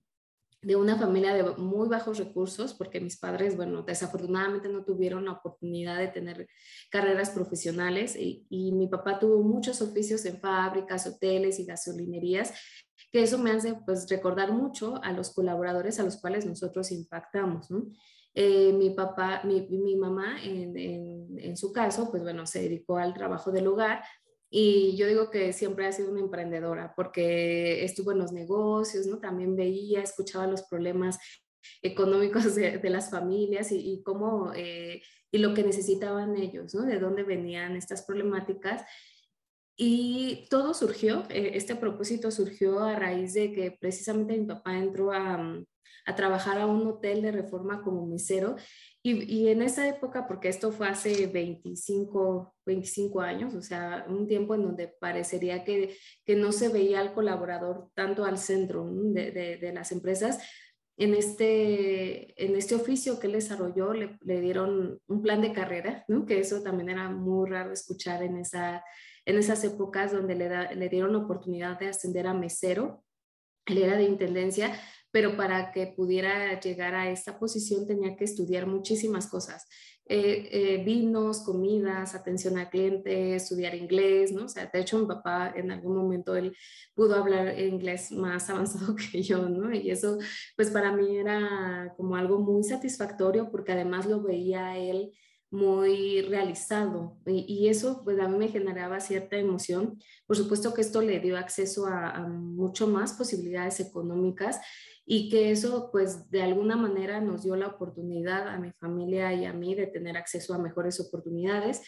de 0.63 0.75
una 0.75 0.97
familia 0.97 1.33
de 1.33 1.43
muy 1.57 1.89
bajos 1.89 2.17
recursos, 2.17 2.73
porque 2.73 3.01
mis 3.01 3.17
padres, 3.17 3.55
bueno, 3.55 3.83
desafortunadamente 3.83 4.69
no 4.69 4.83
tuvieron 4.83 5.25
la 5.25 5.33
oportunidad 5.33 5.97
de 5.97 6.07
tener 6.07 6.47
carreras 6.89 7.31
profesionales 7.31 8.15
y, 8.15 8.45
y, 8.49 8.71
mi 8.73 8.87
papá 8.87 9.19
tuvo 9.19 9.41
muchos 9.43 9.81
oficios 9.81 10.25
en 10.25 10.39
fábricas, 10.39 11.07
hoteles 11.07 11.59
y 11.59 11.65
gasolinerías 11.65 12.53
que 13.13 13.21
eso 13.21 13.37
me 13.37 13.51
hace 13.51 13.75
pues 13.85 14.09
recordar 14.09 14.51
mucho 14.51 14.99
a 15.03 15.13
los 15.13 15.31
colaboradores 15.35 15.99
a 15.99 16.03
los 16.03 16.17
cuales 16.17 16.47
nosotros 16.47 16.91
impactamos, 16.91 17.69
¿no? 17.69 17.85
Eh, 18.33 18.73
mi 18.73 18.89
papá, 18.89 19.41
mi, 19.43 19.67
mi 19.69 19.95
mamá, 19.95 20.43
en, 20.43 20.75
en, 20.75 21.27
en, 21.37 21.55
su 21.55 21.71
caso, 21.71 22.09
pues 22.09 22.23
bueno, 22.23 22.47
se 22.47 22.63
dedicó 22.63 22.97
al 22.97 23.13
trabajo 23.13 23.51
del 23.51 23.67
hogar 23.67 24.03
y 24.49 24.97
yo 24.97 25.05
digo 25.05 25.29
que 25.29 25.53
siempre 25.53 25.85
ha 25.85 25.91
sido 25.91 26.09
una 26.09 26.21
emprendedora 26.21 26.95
porque 26.95 27.85
estuvo 27.85 28.11
en 28.11 28.17
los 28.17 28.31
negocios, 28.31 29.05
¿no? 29.05 29.19
También 29.19 29.55
veía, 29.55 30.01
escuchaba 30.01 30.47
los 30.47 30.63
problemas 30.63 31.19
económicos 31.83 32.55
de, 32.55 32.79
de 32.79 32.89
las 32.89 33.11
familias 33.11 33.71
y, 33.71 33.93
y 33.93 34.01
cómo, 34.01 34.51
eh, 34.55 35.03
y 35.31 35.37
lo 35.37 35.53
que 35.53 35.63
necesitaban 35.63 36.35
ellos, 36.35 36.73
¿no? 36.73 36.81
De 36.81 36.97
dónde 36.97 37.21
venían 37.21 37.75
estas 37.75 38.01
problemáticas 38.01 38.83
y 39.75 40.47
todo 40.49 40.73
surgió, 40.73 41.23
eh, 41.29 41.51
este 41.55 41.75
propósito 41.75 42.31
surgió 42.31 42.79
a 42.79 42.95
raíz 42.95 43.33
de 43.33 43.51
que 43.53 43.71
precisamente 43.71 44.37
mi 44.37 44.45
papá 44.45 44.77
entró 44.77 45.11
a, 45.11 45.37
mm, 45.37 45.65
a 46.05 46.15
trabajar 46.15 46.59
a 46.59 46.67
un 46.67 46.85
hotel 46.87 47.21
de 47.21 47.31
reforma 47.31 47.81
como 47.81 48.05
mesero 48.05 48.55
y, 49.01 49.23
y, 49.23 49.49
en 49.49 49.61
esa 49.61 49.87
época, 49.87 50.27
porque 50.27 50.47
esto 50.47 50.71
fue 50.71 50.87
hace 50.87 51.27
25, 51.27 52.55
25 52.65 53.21
años, 53.21 53.53
o 53.53 53.61
sea, 53.61 54.05
un 54.07 54.27
tiempo 54.27 54.55
en 54.55 54.63
donde 54.63 54.87
parecería 54.87 55.63
que, 55.63 55.97
que 56.25 56.35
no 56.35 56.51
se 56.51 56.69
veía 56.69 56.99
al 56.99 57.13
colaborador 57.13 57.89
tanto 57.95 58.25
al 58.25 58.37
centro 58.37 58.89
de, 58.89 59.31
de, 59.31 59.57
de, 59.57 59.73
las 59.73 59.91
empresas, 59.91 60.39
en 60.97 61.15
este, 61.15 62.41
en 62.41 62.55
este 62.55 62.75
oficio 62.75 63.19
que 63.19 63.27
él 63.27 63.33
desarrolló 63.33 63.93
le, 63.93 64.17
le 64.21 64.39
dieron 64.39 64.99
un 65.07 65.21
plan 65.21 65.41
de 65.41 65.51
carrera, 65.51 66.05
¿no? 66.07 66.25
que 66.25 66.39
eso 66.39 66.61
también 66.61 66.89
era 66.89 67.09
muy 67.09 67.49
raro 67.49 67.73
escuchar 67.73 68.23
en 68.23 68.37
esa 68.37 68.83
en 69.25 69.37
esas 69.37 69.63
épocas 69.63 70.11
donde 70.11 70.35
le, 70.35 70.89
dieron 70.89 71.13
la 71.13 71.19
oportunidad 71.19 71.79
de 71.79 71.87
ascender 71.87 72.27
a 72.27 72.33
mesero, 72.33 73.03
él 73.65 73.77
era 73.77 73.97
de 73.97 74.03
intendencia, 74.03 74.77
pero 75.11 75.37
para 75.37 75.71
que 75.71 75.87
pudiera 75.87 76.59
llegar 76.59 76.95
a 76.95 77.09
esta 77.09 77.39
posición 77.39 77.87
tenía 77.87 78.15
que 78.15 78.25
estudiar 78.25 78.67
muchísimas 78.67 79.27
cosas. 79.27 79.67
Eh, 80.05 80.49
eh, 80.51 80.83
vinos, 80.83 81.43
comidas, 81.45 82.13
atención 82.13 82.57
al 82.57 82.69
cliente, 82.69 83.35
estudiar 83.35 83.73
inglés, 83.73 84.33
¿no? 84.33 84.45
O 84.45 84.49
sea, 84.49 84.69
de 84.71 84.81
hecho 84.81 84.99
mi 84.99 85.05
papá 85.05 85.53
en 85.55 85.71
algún 85.71 85.95
momento 85.95 86.35
él 86.35 86.53
pudo 86.93 87.15
hablar 87.15 87.57
inglés 87.57 88.11
más 88.11 88.49
avanzado 88.49 88.95
que 88.97 89.21
yo, 89.21 89.47
¿no? 89.47 89.73
Y 89.73 89.91
eso 89.91 90.17
pues 90.57 90.71
para 90.71 90.91
mí 90.91 91.15
era 91.15 91.93
como 91.95 92.17
algo 92.17 92.39
muy 92.39 92.63
satisfactorio 92.63 93.49
porque 93.49 93.71
además 93.71 94.05
lo 94.05 94.21
veía 94.21 94.77
él 94.77 95.13
muy 95.53 96.21
realizado 96.21 97.15
y, 97.27 97.67
eso 97.67 98.01
pues 98.03 98.19
a 98.19 98.27
mí 98.27 98.37
me 98.39 98.47
generaba 98.47 98.99
cierta 98.99 99.37
emoción. 99.37 99.99
Por 100.25 100.35
supuesto 100.35 100.73
que 100.73 100.81
esto 100.81 100.99
le 100.99 101.19
dio 101.19 101.37
acceso 101.37 101.85
a, 101.85 102.27
mucho 102.27 102.87
más 102.87 103.13
posibilidades 103.13 103.79
económicas 103.79 104.59
y 105.05 105.29
que 105.29 105.51
eso 105.51 105.89
pues 105.91 106.31
de 106.31 106.41
alguna 106.41 106.75
manera 106.75 107.21
nos 107.21 107.43
dio 107.43 107.55
la 107.55 107.67
oportunidad 107.67 108.47
a 108.47 108.57
mi 108.57 108.71
familia 108.71 109.31
y 109.31 109.45
a 109.45 109.53
mí 109.53 109.75
de 109.75 109.85
tener 109.85 110.17
acceso 110.17 110.55
a 110.55 110.57
mejores 110.57 110.99
oportunidades. 110.99 111.83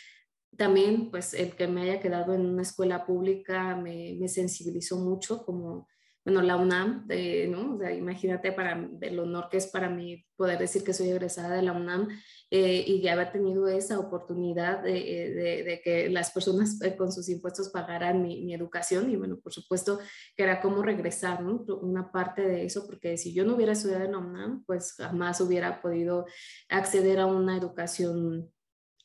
También 0.56 1.10
pues 1.10 1.34
el 1.34 1.56
que 1.56 1.68
me 1.68 1.82
haya 1.82 2.00
quedado 2.00 2.36
en 2.36 2.46
una 2.46 2.62
escuela 2.62 3.04
pública 3.04 3.76
me, 3.76 4.16
me 4.20 4.28
sensibilizó 4.28 4.98
mucho 4.98 5.44
como 5.44 5.88
bueno, 6.26 6.42
la 6.42 6.58
UNAM, 6.58 7.08
¿no? 7.50 7.76
O 7.76 7.78
sea, 7.78 7.94
imagínate 7.94 8.52
para 8.52 8.90
el 9.02 9.20
honor 9.20 9.48
que 9.50 9.58
es 9.58 9.68
para 9.68 9.90
mí 9.90 10.26
poder 10.36 10.58
decir 10.58 10.84
que 10.84 10.94
soy 10.94 11.10
egresada 11.10 11.56
de 11.56 11.62
la 11.62 11.72
UNAM 11.72 12.10
eh, 12.50 12.84
y 12.88 13.02
de 13.02 13.10
haber 13.12 13.32
tenido 13.32 13.68
esa 13.68 14.00
oportunidad 14.00 14.82
de, 14.82 14.92
de, 14.92 15.64
de 15.64 15.82
que 15.84 16.10
las 16.10 16.32
personas 16.32 16.82
eh, 16.82 16.96
con 16.96 17.12
sus 17.12 17.30
impuestos 17.30 17.70
pagaran 17.70 18.24
mi, 18.24 18.44
mi, 18.44 18.54
educación 18.54 19.12
y 19.12 19.16
bueno, 19.16 19.38
por 19.40 19.54
supuesto 19.54 20.00
que 20.36 20.44
era 20.44 20.62
como 20.62 20.82
regresar, 20.82 21.44
¿no? 21.44 21.64
Una 21.82 22.12
parte 22.12 22.42
de 22.42 22.66
eso, 22.66 22.88
porque 22.88 23.18
si 23.18 23.34
yo 23.34 23.46
no 23.46 23.56
hubiera 23.56 23.74
estudiado 23.74 24.06
en 24.06 24.12
la 24.14 24.18
UNAM, 24.18 24.64
pues 24.66 24.94
jamás 24.94 25.42
hubiera 25.42 25.82
podido 25.82 26.26
acceder 26.70 27.20
a 27.20 27.28
una 27.28 27.56
educación 27.56 28.52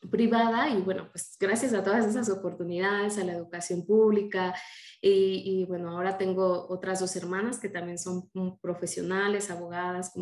privada 0.08 0.70
y 0.70 0.80
bueno, 0.80 1.08
pues 1.10 1.36
gracias 1.38 1.74
a 1.74 1.84
todas 1.84 2.06
esas 2.06 2.30
oportunidades, 2.30 3.18
a 3.18 3.24
la 3.24 3.32
educación 3.32 3.84
pública 3.84 4.54
y, 5.02 5.42
y, 5.44 5.64
bueno, 5.66 5.90
ahora 5.90 6.18
tengo 6.18 6.66
otras 6.68 7.00
dos 7.00 7.16
hermanas 7.16 7.58
que 7.58 7.68
también 7.68 7.98
son 7.98 8.30
profesionales, 8.60 9.50
abogadas, 9.50 10.12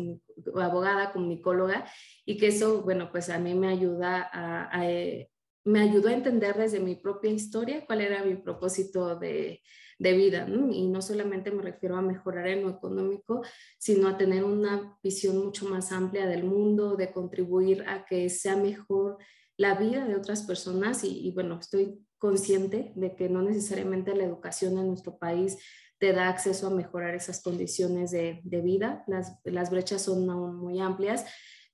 abogada, 0.55 1.11
comunicóloga 1.11 1.85
y 2.25 2.37
que 2.37 2.47
eso, 2.47 2.81
bueno, 2.81 3.09
pues 3.11 3.29
a 3.29 3.39
mí 3.39 3.53
me 3.55 3.67
ayuda 3.67 4.29
a, 4.31 4.77
a 4.77 4.89
eh, 4.89 5.29
me 5.65 5.81
ayudó 5.81 6.07
a 6.09 6.13
entender 6.13 6.55
desde 6.55 6.79
mi 6.79 6.95
propia 6.95 7.29
historia 7.29 7.85
cuál 7.85 8.01
era 8.01 8.23
mi 8.23 8.35
propósito 8.35 9.17
de, 9.17 9.61
de 9.99 10.13
vida, 10.13 10.45
¿no? 10.45 10.71
Y 10.71 10.87
no 10.87 11.01
solamente 11.01 11.51
me 11.51 11.61
refiero 11.61 11.97
a 11.97 12.01
mejorar 12.01 12.47
en 12.47 12.63
lo 12.63 12.69
económico, 12.69 13.43
sino 13.77 14.07
a 14.07 14.17
tener 14.17 14.43
una 14.43 14.97
visión 15.03 15.37
mucho 15.37 15.67
más 15.67 15.91
amplia 15.91 16.25
del 16.25 16.45
mundo, 16.45 16.95
de 16.95 17.11
contribuir 17.11 17.83
a 17.87 18.05
que 18.05 18.29
sea 18.29 18.55
mejor 18.55 19.17
la 19.59 19.75
vida 19.75 20.07
de 20.07 20.15
otras 20.15 20.43
personas 20.43 21.03
y, 21.03 21.31
bueno, 21.31 21.59
estoy 21.59 21.99
consciente 22.17 22.93
de 22.95 23.17
que 23.17 23.27
no 23.27 23.41
necesariamente 23.41 24.15
la 24.15 24.23
educación 24.23 24.77
en 24.77 24.87
nuestro 24.87 25.19
país 25.19 25.57
te 25.97 26.13
da 26.13 26.29
acceso 26.29 26.67
a 26.67 26.69
mejorar 26.69 27.13
esas 27.13 27.43
condiciones 27.43 28.11
de, 28.11 28.39
de 28.45 28.61
vida. 28.61 29.03
Las, 29.05 29.37
las 29.43 29.69
brechas 29.69 30.03
son 30.03 30.29
aún 30.29 30.55
muy 30.55 30.79
amplias, 30.79 31.25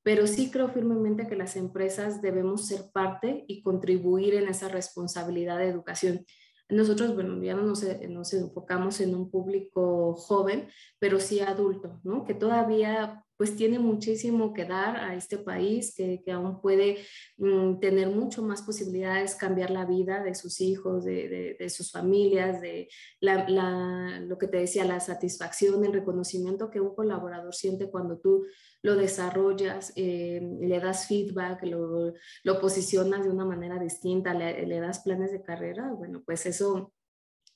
pero 0.02 0.26
sí 0.26 0.50
creo 0.50 0.70
firmemente 0.70 1.28
que 1.28 1.36
las 1.36 1.56
empresas 1.56 2.24
debemos 2.24 2.66
ser 2.66 2.90
parte 2.92 3.46
y 3.48 3.62
contribuir 3.62 4.34
en 4.34 4.48
esa 4.48 4.68
responsabilidad 4.68 5.60
de 5.60 5.68
educación. 5.68 6.26
Nosotros, 6.70 7.14
bueno, 7.14 7.42
ya 7.44 7.56
no 7.56 7.64
nos, 7.64 7.84
nos, 8.10 8.34
enfocamos 8.34 9.00
en 9.00 9.14
un 9.14 9.30
público 9.30 10.16
joven, 10.16 10.68
pero 10.98 11.20
sí 11.20 11.40
adulto, 11.40 12.00
¿no? 12.04 12.26
Que 12.26 12.34
todavía 12.34 13.26
pues 13.38 13.56
tiene 13.56 13.80
muchísimo 13.80 14.54
que 14.54 14.66
dar 14.66 14.96
a 14.96 15.16
este 15.16 15.38
país, 15.38 15.94
que, 15.96 16.22
que 16.24 16.32
aún 16.32 16.62
puede 16.62 17.00
mm, 17.38 17.80
tener 17.80 18.10
mucho 18.10 18.42
más 18.42 18.62
posibilidades, 18.62 19.36
cambiar 19.36 19.72
la 19.72 19.86
vida 19.86 20.24
de 20.24 20.36
sus 20.36 20.62
hijos, 20.62 21.04
de, 21.04 21.58
de, 21.60 21.70
sus 21.70 21.92
familias, 21.92 22.62
de 22.62 22.88
la, 23.20 23.48
la, 23.50 24.22
lo 24.22 24.38
que 24.38 24.48
te 24.48 24.58
decía, 24.58 24.86
la 24.86 25.02
satisfacción, 25.02 25.84
el 25.84 25.94
reconocimiento 25.94 26.70
que 26.70 26.80
un 26.80 26.96
colaborador 26.96 27.54
siente 27.54 27.90
cuando 27.90 28.20
tú 28.20 28.46
lo 28.86 28.96
desarrollas, 28.96 29.92
eh, 29.96 30.40
le 30.60 30.80
das 30.80 31.08
feedback, 31.08 31.64
lo, 31.64 32.14
posicionas 32.62 33.24
de 33.24 33.32
una 33.32 33.44
manera 33.44 33.80
distinta, 33.80 34.32
le, 34.36 34.80
das 34.80 35.00
planes 35.00 35.32
de 35.32 35.42
carrera, 35.42 35.92
bueno, 35.92 36.22
pues 36.24 36.46
eso 36.46 36.94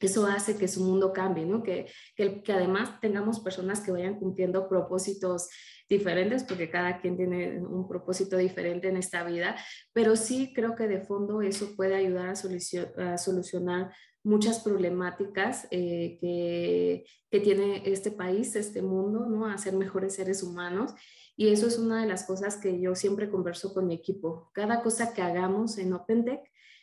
eso 0.02 0.26
hace 0.26 0.58
que 0.58 0.70
su 0.70 0.82
mundo 0.82 1.12
cambie, 1.12 1.46
¿no? 1.46 1.62
Que, 1.62 1.92
que, 2.16 2.54
además 2.54 3.02
tengamos 3.02 3.42
personas 3.42 3.82
que 3.82 3.92
vayan 3.92 4.18
cumpliendo 4.18 4.70
propósitos 4.70 5.50
diferentes, 5.90 6.46
porque 6.46 6.70
cada 6.70 7.02
quien 7.02 7.18
tiene 7.18 7.60
un 7.60 7.86
propósito 7.86 8.38
diferente 8.38 8.88
en 8.88 8.96
esta 8.96 9.26
vida, 9.26 9.58
pero 9.92 10.16
sí 10.16 10.54
creo 10.56 10.74
que 10.74 10.88
de 10.88 11.02
fondo 11.02 11.42
eso 11.42 11.76
puede 11.76 11.96
ayudar 11.96 12.30
a 12.30 13.18
solucionar 13.18 13.92
muchas 14.24 14.60
problemáticas 14.60 15.68
eh, 15.72 16.18
que, 16.20 17.06
que, 17.30 17.40
tiene 17.40 17.84
este 17.86 18.12
país, 18.12 18.56
este 18.56 18.82
mundo, 18.82 19.26
¿no? 19.26 19.46
A 19.46 19.58
ser 19.58 19.74
mejores 19.74 20.16
seres 20.16 20.44
humanos. 20.44 20.94
Y 21.36 21.50
eso 21.50 21.68
es 21.68 21.78
una 21.78 22.02
de 22.02 22.08
las 22.08 22.26
cosas 22.26 22.58
que 22.58 22.82
yo 22.82 22.96
siempre 22.96 23.30
converso 23.30 23.74
con 23.74 23.88
mi 23.88 23.96
equipo. 23.96 24.50
Cada 24.54 24.82
cosa 24.82 25.14
que 25.14 25.22
hagamos 25.22 25.78
en 25.78 25.94
OpenTech, 25.94 26.42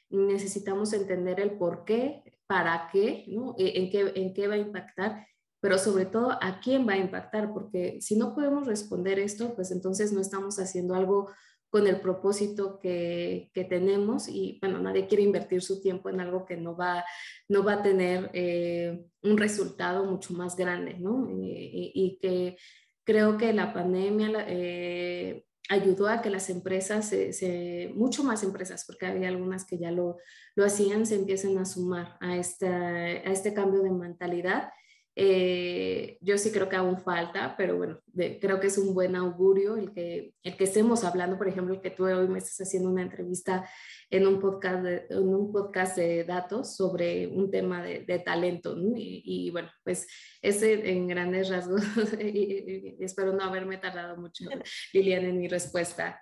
necesitamos 0.08 0.92
entender 0.92 1.40
el 1.40 1.58
por 1.58 1.84
qué, 1.84 2.22
para 2.46 2.88
qué, 2.92 3.24
¿no? 3.28 3.54
E, 3.58 3.78
en, 3.78 3.90
qué, 3.90 4.12
en 4.14 4.32
qué 4.32 4.48
va 4.48 4.54
a 4.54 4.58
impactar, 4.58 5.26
pero 5.60 5.78
sobre 5.78 6.06
todo 6.06 6.30
a 6.40 6.60
quién 6.60 6.88
va 6.88 6.94
a 6.94 6.98
impactar, 6.98 7.52
porque 7.52 7.98
si 8.00 8.16
no 8.16 8.34
podemos 8.34 8.66
responder 8.66 9.18
esto, 9.18 9.54
pues 9.54 9.70
entonces 9.70 10.12
no 10.12 10.20
estamos 10.20 10.58
haciendo 10.58 10.94
algo 10.94 11.28
con 11.70 11.86
el 11.86 12.00
propósito 12.00 12.78
que, 12.78 13.50
que 13.52 13.64
tenemos 13.64 14.28
y 14.28 14.58
bueno, 14.60 14.78
nadie 14.80 15.06
quiere 15.06 15.24
invertir 15.24 15.62
su 15.62 15.80
tiempo 15.80 16.08
en 16.08 16.20
algo 16.20 16.46
que 16.46 16.56
no 16.56 16.76
va, 16.76 17.04
no 17.48 17.64
va 17.64 17.74
a 17.74 17.82
tener 17.82 18.30
eh, 18.32 19.04
un 19.22 19.36
resultado 19.36 20.04
mucho 20.04 20.32
más 20.34 20.56
grande, 20.56 20.94
¿no? 20.98 21.28
Y, 21.30 21.92
y, 21.94 22.18
que 22.20 22.56
creo 23.04 23.36
que 23.36 23.52
la 23.52 23.72
pandemia 23.72 24.46
eh, 24.48 25.44
ayudó 25.68 26.08
a 26.08 26.22
que 26.22 26.30
las 26.30 26.50
empresas, 26.50 27.08
se, 27.08 27.92
mucho 27.94 28.22
más 28.22 28.42
empresas, 28.42 28.84
porque 28.86 29.06
había 29.06 29.28
algunas 29.28 29.64
que 29.64 29.78
ya 29.78 29.90
lo, 29.90 30.18
lo 30.54 30.64
hacían, 30.64 31.06
se 31.06 31.16
empiecen 31.16 31.58
a 31.58 31.64
sumar 31.64 32.16
a, 32.20 32.36
esta, 32.36 32.68
a 32.68 33.32
este 33.32 33.54
cambio 33.54 33.82
de 33.82 33.90
mentalidad. 33.90 34.70
Eh, 35.18 36.18
yo 36.20 36.36
sí 36.36 36.52
creo 36.52 36.68
que 36.68 36.76
aún 36.76 37.00
falta, 37.00 37.54
pero 37.56 37.78
bueno, 37.78 37.98
creo 38.14 38.60
que 38.60 38.66
es 38.66 38.76
un 38.76 38.92
buen 38.92 39.16
augurio 39.16 39.76
el 39.76 39.90
que, 39.94 40.34
el 40.42 40.56
que 40.58 40.64
estemos 40.64 41.04
hablando, 41.04 41.38
por 41.38 41.48
ejemplo, 41.48 41.80
que 41.80 41.90
tú 41.90 42.04
hoy 42.04 42.28
me 42.28 42.38
estás 42.38 42.60
haciendo 42.60 42.90
una 42.90 43.00
entrevista 43.00 43.66
en 44.10 44.26
un 44.26 44.38
podcast 44.38 44.82
de, 44.82 45.06
en 45.08 45.28
un 45.28 45.50
podcast 45.50 45.96
de 45.96 46.24
datos 46.24 46.76
sobre 46.76 47.28
un 47.28 47.50
tema 47.50 47.82
de, 47.82 48.00
de 48.00 48.18
talento. 48.18 48.76
Y, 48.76 49.22
y, 49.24 49.50
bueno, 49.50 49.70
pues 49.82 50.06
ese 50.42 50.90
en 50.90 51.08
grandes 51.08 51.48
rasgos, 51.48 51.82
y, 52.20 52.96
espero 53.00 53.32
no 53.32 53.44
haberme 53.44 53.78
tardado 53.78 54.18
mucho, 54.18 54.44
Lilian, 54.92 55.24
en 55.24 55.38
mi 55.38 55.48
respuesta. 55.48 56.20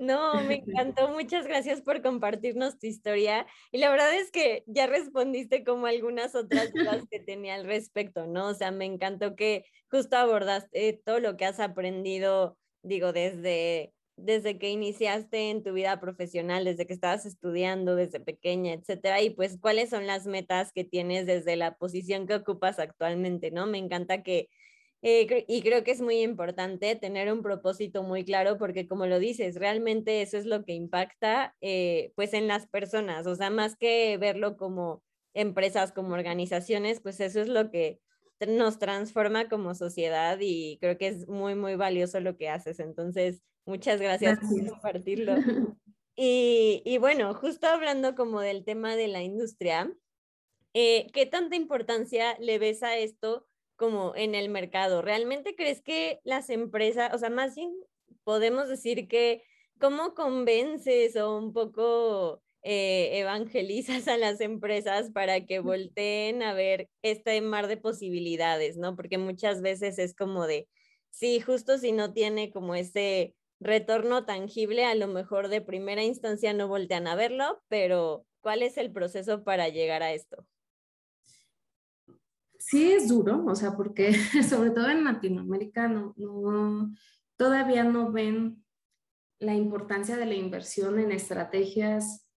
No, 0.00 0.42
me 0.44 0.54
encantó. 0.66 1.08
Muchas 1.10 1.46
gracias 1.46 1.82
por 1.82 2.00
compartirnos 2.00 2.78
tu 2.78 2.86
historia. 2.86 3.46
Y 3.70 3.78
la 3.78 3.90
verdad 3.90 4.14
es 4.14 4.30
que 4.30 4.64
ya 4.66 4.86
respondiste 4.86 5.62
como 5.62 5.86
algunas 5.86 6.34
otras 6.34 6.72
dudas 6.72 7.04
que 7.10 7.20
tenía 7.20 7.54
al 7.54 7.66
respecto, 7.66 8.26
¿no? 8.26 8.48
O 8.48 8.54
sea, 8.54 8.70
me 8.70 8.86
encantó 8.86 9.36
que 9.36 9.66
justo 9.90 10.16
abordaste 10.16 11.02
todo 11.04 11.20
lo 11.20 11.36
que 11.36 11.44
has 11.44 11.60
aprendido, 11.60 12.56
digo, 12.82 13.12
desde 13.12 13.92
desde 14.16 14.58
que 14.58 14.70
iniciaste 14.70 15.48
en 15.50 15.62
tu 15.62 15.72
vida 15.72 15.98
profesional, 15.98 16.64
desde 16.66 16.86
que 16.86 16.92
estabas 16.92 17.24
estudiando, 17.24 17.96
desde 17.96 18.20
pequeña, 18.20 18.74
etcétera, 18.74 19.22
y 19.22 19.30
pues 19.30 19.58
cuáles 19.58 19.88
son 19.88 20.06
las 20.06 20.26
metas 20.26 20.72
que 20.72 20.84
tienes 20.84 21.24
desde 21.24 21.56
la 21.56 21.76
posición 21.76 22.26
que 22.26 22.34
ocupas 22.34 22.78
actualmente, 22.78 23.50
¿no? 23.50 23.66
Me 23.66 23.78
encanta 23.78 24.22
que, 24.22 24.50
eh, 25.02 25.44
y 25.48 25.62
creo 25.62 25.82
que 25.82 25.92
es 25.92 26.00
muy 26.00 26.20
importante 26.20 26.94
tener 26.94 27.32
un 27.32 27.42
propósito 27.42 28.02
muy 28.02 28.24
claro 28.24 28.58
porque 28.58 28.86
como 28.86 29.06
lo 29.06 29.18
dices, 29.18 29.56
realmente 29.56 30.22
eso 30.22 30.36
es 30.36 30.46
lo 30.46 30.64
que 30.64 30.74
impacta 30.74 31.56
eh, 31.60 32.12
pues 32.16 32.34
en 32.34 32.46
las 32.48 32.66
personas, 32.66 33.26
o 33.26 33.34
sea, 33.34 33.50
más 33.50 33.76
que 33.76 34.18
verlo 34.18 34.56
como 34.56 35.02
empresas, 35.34 35.92
como 35.92 36.14
organizaciones, 36.14 37.00
pues 37.00 37.20
eso 37.20 37.40
es 37.40 37.48
lo 37.48 37.70
que 37.70 38.00
nos 38.46 38.78
transforma 38.78 39.48
como 39.48 39.74
sociedad 39.74 40.38
y 40.40 40.78
creo 40.80 40.98
que 40.98 41.08
es 41.08 41.28
muy, 41.28 41.54
muy 41.54 41.76
valioso 41.76 42.20
lo 42.20 42.36
que 42.36 42.48
haces. 42.48 42.80
Entonces, 42.80 43.42
muchas 43.66 44.00
gracias, 44.00 44.38
por 44.38 44.68
compartirlo. 44.70 45.34
Y, 46.22 46.82
y, 46.84 46.98
bueno, 46.98 47.32
justo 47.32 47.66
hablando 47.66 48.14
como 48.14 48.42
del 48.42 48.62
tema 48.62 48.94
de 48.94 49.08
la 49.08 49.22
industria, 49.22 49.90
eh, 50.74 51.06
¿qué 51.14 51.24
tanta 51.24 51.56
importancia 51.56 52.36
le 52.40 52.58
ves 52.58 52.82
a 52.82 52.98
esto 52.98 53.46
como 53.80 54.14
en 54.14 54.34
el 54.34 54.50
mercado? 54.50 55.00
¿Realmente 55.00 55.56
crees 55.56 55.80
que 55.80 56.20
las 56.22 56.50
empresas, 56.50 57.14
o 57.14 57.18
sea, 57.18 57.30
más 57.30 57.54
bien 57.54 57.72
podemos 58.24 58.68
decir 58.68 59.08
que, 59.08 59.42
¿cómo 59.80 60.14
convences 60.14 61.16
o 61.16 61.34
un 61.34 61.54
poco 61.54 62.42
eh, 62.62 63.18
evangelizas 63.20 64.06
a 64.06 64.18
las 64.18 64.42
empresas 64.42 65.10
para 65.12 65.46
que 65.46 65.60
volteen 65.60 66.42
a 66.42 66.52
ver 66.52 66.90
este 67.00 67.40
mar 67.40 67.68
de 67.68 67.78
posibilidades, 67.78 68.76
¿no? 68.76 68.96
Porque 68.96 69.16
muchas 69.16 69.62
veces 69.62 69.98
es 69.98 70.14
como 70.14 70.46
de, 70.46 70.68
sí, 71.08 71.40
justo 71.40 71.78
si 71.78 71.92
no 71.92 72.12
tiene 72.12 72.50
como 72.52 72.74
ese 72.74 73.34
retorno 73.60 74.26
tangible, 74.26 74.84
a 74.84 74.94
lo 74.94 75.06
mejor 75.08 75.48
de 75.48 75.62
primera 75.62 76.04
instancia 76.04 76.52
no 76.52 76.68
voltean 76.68 77.06
a 77.06 77.14
verlo, 77.14 77.62
pero 77.68 78.26
¿cuál 78.42 78.62
es 78.62 78.76
el 78.76 78.92
proceso 78.92 79.42
para 79.42 79.70
llegar 79.70 80.02
a 80.02 80.12
esto? 80.12 80.46
Sí, 82.70 82.92
es 82.92 83.08
duro, 83.08 83.44
o 83.46 83.54
sea, 83.56 83.76
porque 83.76 84.12
sobre 84.48 84.70
todo 84.70 84.88
en 84.90 85.02
Latinoamérica 85.02 85.88
no, 85.88 86.14
todavía 87.36 87.82
no 87.82 88.12
ven 88.12 88.64
la 89.40 89.56
importancia 89.56 90.16
de 90.16 90.26
la 90.26 90.36
inversión 90.36 91.00
en 91.00 91.10
estrategias 91.10 92.28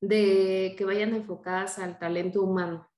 de 0.00 0.74
que 0.76 0.84
vayan 0.84 1.14
enfocadas 1.14 1.78
al 1.78 1.96
talento 2.00 2.42
humano. 2.42 2.90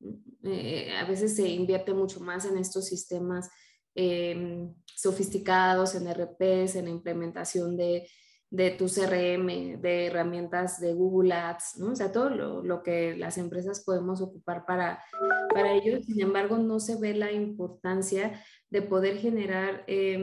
Eh, 0.43 0.91
a 0.97 1.05
veces 1.05 1.37
se 1.37 1.47
invierte 1.51 1.93
mucho 1.93 2.19
más 2.21 2.47
en 2.47 2.57
estos 2.57 2.87
sistemas 2.87 3.51
em, 3.95 4.75
sofisticados, 4.87 5.95
en 5.97 6.09
RPs, 6.09 6.77
en 6.77 6.89
implementación 6.89 7.77
de, 7.77 8.09
de 8.55 8.71
tu 8.71 8.87
CRM, 8.87 9.81
de 9.81 10.07
herramientas 10.07 10.79
de 10.79 10.95
Google 10.95 11.33
Ads, 11.33 11.79
¿no? 11.79 11.91
o 11.91 11.97
sea, 11.97 12.13
todo 12.13 12.31
lo, 12.31 12.63
lo, 12.63 12.85
que 12.85 13.17
las 13.17 13.37
empresas 13.37 13.83
podemos 13.85 14.21
ocupar 14.21 14.65
para, 14.65 15.03
para 15.53 15.73
ello. 15.73 16.01
Sin 16.01 16.21
embargo, 16.21 16.57
no 16.57 16.79
se 16.79 16.95
ve 16.95 17.15
la 17.15 17.33
importancia 17.33 18.41
de 18.71 18.83
poder 18.83 19.17
generar 19.17 19.83
eh, 19.89 20.17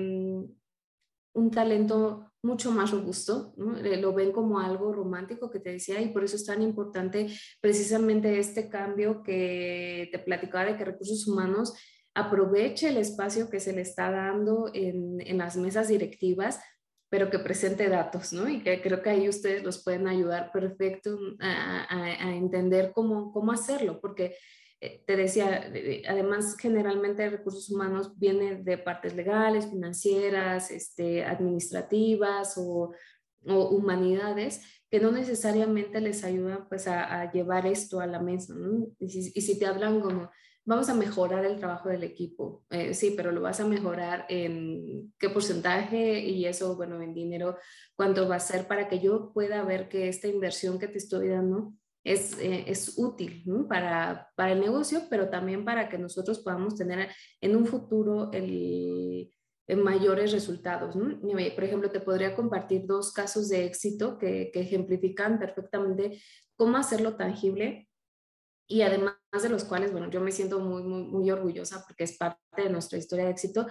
un 1.33 1.51
talento 1.51 2.31
mucho 2.41 2.71
más 2.71 2.91
robusto, 2.91 3.53
¿no? 3.57 3.77
Eh, 3.77 3.97
lo 3.97 4.13
ven 4.13 4.31
como 4.31 4.61
algo 4.61 4.93
romántico 4.93 5.51
que 5.51 5.59
te 5.59 5.73
decía 5.73 5.99
y 5.99 6.13
por 6.13 6.23
eso 6.23 6.37
es 6.37 6.45
tan 6.45 6.61
importante 6.61 7.27
precisamente 7.59 8.39
este 8.39 8.69
cambio 8.69 9.23
que 9.23 10.07
te 10.09 10.19
platicaba 10.19 10.71
de 10.71 10.77
que 10.77 10.85
recursos 10.85 11.27
humanos 11.27 11.73
aproveche 12.13 12.89
el 12.89 12.97
espacio 12.97 13.49
que 13.49 13.59
se 13.59 13.73
le 13.73 13.81
está 13.81 14.09
dando 14.09 14.71
en, 14.73 15.19
en 15.19 15.37
las 15.37 15.57
mesas 15.57 15.89
directivas 15.89 16.61
pero 17.11 17.29
que 17.29 17.39
presente 17.39 17.89
datos, 17.89 18.31
¿no? 18.31 18.47
Y 18.47 18.63
que 18.63 18.81
creo 18.81 19.01
que 19.01 19.09
ahí 19.09 19.27
ustedes 19.27 19.63
los 19.63 19.83
pueden 19.83 20.07
ayudar 20.07 20.49
perfecto 20.53 21.19
a, 21.41 21.83
a, 21.83 22.27
a 22.27 22.35
entender 22.37 22.93
cómo, 22.95 23.33
cómo 23.33 23.51
hacerlo, 23.51 23.99
porque 23.99 24.37
eh, 24.79 25.03
te 25.05 25.17
decía, 25.17 25.69
además 26.07 26.55
generalmente 26.57 27.29
recursos 27.29 27.69
humanos 27.69 28.17
vienen 28.17 28.63
de 28.63 28.77
partes 28.77 29.13
legales, 29.13 29.69
financieras, 29.69 30.71
este, 30.71 31.25
administrativas 31.25 32.57
o, 32.57 32.93
o, 33.45 33.69
humanidades 33.69 34.61
que 34.89 35.01
no 35.01 35.11
necesariamente 35.11 35.99
les 35.99 36.23
ayudan 36.23 36.69
pues 36.69 36.87
a, 36.87 37.21
a 37.21 37.29
llevar 37.29 37.67
esto 37.67 37.99
a 37.99 38.07
la 38.07 38.19
mesa. 38.19 38.53
¿no? 38.55 38.87
Y, 38.99 39.09
si, 39.09 39.31
y, 39.35 39.41
si, 39.41 39.59
te 39.59 39.65
hablan 39.65 39.99
como, 39.99 40.31
vamos 40.65 40.89
a 40.89 40.93
mejorar 40.93 41.45
el 41.45 41.57
trabajo 41.57 41.89
del 41.89 42.03
equipo, 42.03 42.63
eh, 42.69 42.93
sí, 42.93 43.13
pero 43.15 43.31
lo 43.31 43.41
vas 43.41 43.59
a 43.59 43.67
mejorar 43.67 44.25
en 44.29 45.13
qué 45.17 45.29
porcentaje 45.29 46.19
y 46.19 46.45
eso, 46.45 46.75
bueno, 46.75 47.01
en 47.01 47.13
dinero, 47.13 47.57
cuánto 47.95 48.27
va 48.27 48.35
a 48.35 48.39
ser 48.39 48.67
para 48.67 48.87
que 48.87 48.99
yo 48.99 49.31
pueda 49.33 49.63
ver 49.63 49.89
que 49.89 50.07
esta 50.07 50.27
inversión 50.27 50.79
que 50.79 50.87
te 50.87 50.99
estoy 50.99 51.29
dando 51.29 51.73
es, 52.03 52.37
eh, 52.39 52.65
es 52.67 52.97
útil 52.97 53.43
para, 53.67 54.29
para, 54.35 54.53
el 54.53 54.61
negocio, 54.61 55.03
pero 55.09 55.29
también 55.29 55.65
para 55.65 55.89
que 55.89 55.97
nosotros 55.97 56.39
podamos 56.39 56.75
tener 56.75 57.09
en 57.41 57.55
un 57.55 57.65
futuro 57.65 58.31
el, 58.31 59.31
el 59.67 59.77
mayores 59.77 60.31
resultados. 60.31 60.95
Por 60.95 61.63
ejemplo, 61.63 61.91
te 61.91 61.99
podría 61.99 62.35
compartir 62.35 62.85
dos 62.85 63.13
casos 63.13 63.49
de 63.49 63.65
éxito 63.65 64.17
que, 64.17 64.49
que 64.51 64.61
ejemplifican 64.61 65.39
perfectamente 65.39 66.19
cómo 66.55 66.77
hacerlo 66.77 67.15
tangible 67.15 67.87
y 68.67 68.81
además 68.81 69.15
de 69.41 69.49
los 69.49 69.63
cuales, 69.63 69.91
bueno, 69.91 70.09
yo 70.09 70.21
me 70.21 70.31
siento 70.31 70.59
muy, 70.59 70.83
muy, 70.83 71.03
muy 71.03 71.31
orgullosa 71.31 71.83
porque 71.85 72.03
es 72.03 72.17
parte 72.17 72.39
de 72.55 72.69
nuestra 72.69 72.97
historia 72.97 73.25
de 73.25 73.31
éxito, 73.31 73.67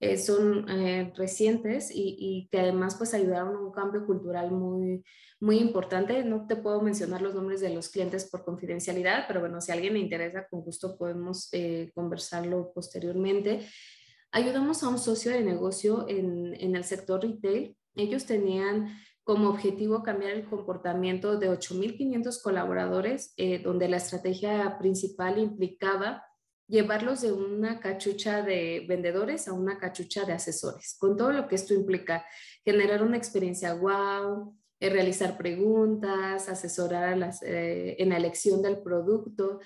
eh, 0.00 0.18
son 0.18 0.68
eh, 0.68 1.12
recientes 1.16 1.90
y, 1.90 2.16
y, 2.18 2.48
que 2.50 2.60
además 2.60 2.96
pues 2.96 3.14
ayudaron 3.14 3.54
a 3.56 3.60
un 3.60 3.72
cambio 3.72 4.04
cultural 4.04 4.50
muy, 4.50 5.04
muy 5.40 5.58
importante. 5.58 6.24
No 6.24 6.46
te 6.46 6.56
puedo 6.56 6.80
mencionar 6.82 7.22
los 7.22 7.34
nombres 7.34 7.60
de 7.60 7.70
los 7.70 7.88
clientes 7.88 8.28
por 8.28 8.44
confidencialidad, 8.44 9.24
pero 9.28 9.40
bueno, 9.40 9.60
si 9.60 9.70
a 9.70 9.74
alguien 9.74 9.94
le 9.94 10.00
interesa, 10.00 10.46
con 10.48 10.62
gusto 10.62 10.98
podemos 10.98 11.48
eh, 11.52 11.90
conversarlo 11.94 12.72
posteriormente. 12.74 13.68
Ayudamos 14.32 14.82
a 14.82 14.88
un 14.88 14.98
socio 14.98 15.30
de 15.30 15.42
negocio 15.42 16.06
en, 16.08 16.54
en 16.60 16.74
el 16.74 16.84
sector 16.84 17.22
retail. 17.22 17.76
Ellos 17.94 18.26
tenían 18.26 18.88
como 19.24 19.48
objetivo 19.48 20.02
cambiar 20.02 20.32
el 20.32 20.44
comportamiento 20.44 21.38
de 21.38 21.50
8.500 21.50 22.42
colaboradores, 22.42 23.32
eh, 23.38 23.58
donde 23.58 23.88
la 23.88 23.96
estrategia 23.96 24.76
principal 24.78 25.38
implicaba 25.38 26.22
llevarlos 26.68 27.22
de 27.22 27.32
una 27.32 27.80
cachucha 27.80 28.42
de 28.42 28.84
vendedores 28.86 29.48
a 29.48 29.54
una 29.54 29.78
cachucha 29.78 30.24
de 30.24 30.34
asesores, 30.34 30.96
con 30.98 31.16
todo 31.16 31.32
lo 31.32 31.48
que 31.48 31.54
esto 31.54 31.72
implica, 31.72 32.24
generar 32.64 33.02
una 33.02 33.16
experiencia 33.16 33.74
wow, 33.74 34.54
eh, 34.78 34.90
realizar 34.90 35.38
preguntas, 35.38 36.48
asesorar 36.50 37.18
eh, 37.42 37.96
en 37.98 38.10
la 38.10 38.18
elección 38.18 38.62
del 38.62 38.82
producto, 38.82 39.60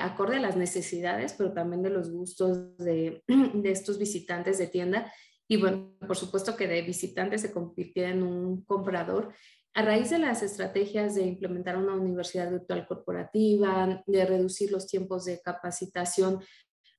acorde 0.00 0.36
a 0.36 0.40
las 0.40 0.56
necesidades, 0.56 1.34
pero 1.34 1.52
también 1.52 1.82
de 1.82 1.90
los 1.90 2.10
gustos 2.10 2.78
de 2.78 3.22
estos 3.64 3.98
visitantes 3.98 4.56
de 4.56 4.68
tienda 4.68 5.12
y 5.48 5.56
bueno, 5.56 5.92
por 6.06 6.16
supuesto 6.16 6.56
que 6.56 6.66
de 6.66 6.82
visitante 6.82 7.38
se 7.38 7.52
convirtió 7.52 8.04
en 8.04 8.22
un 8.22 8.64
comprador. 8.64 9.32
A 9.74 9.82
raíz 9.82 10.10
de 10.10 10.18
las 10.18 10.42
estrategias 10.42 11.14
de 11.14 11.22
implementar 11.22 11.76
una 11.76 11.94
universidad 11.94 12.50
virtual 12.50 12.86
corporativa, 12.86 14.02
de 14.06 14.24
reducir 14.24 14.72
los 14.72 14.86
tiempos 14.86 15.26
de 15.26 15.40
capacitación 15.40 16.40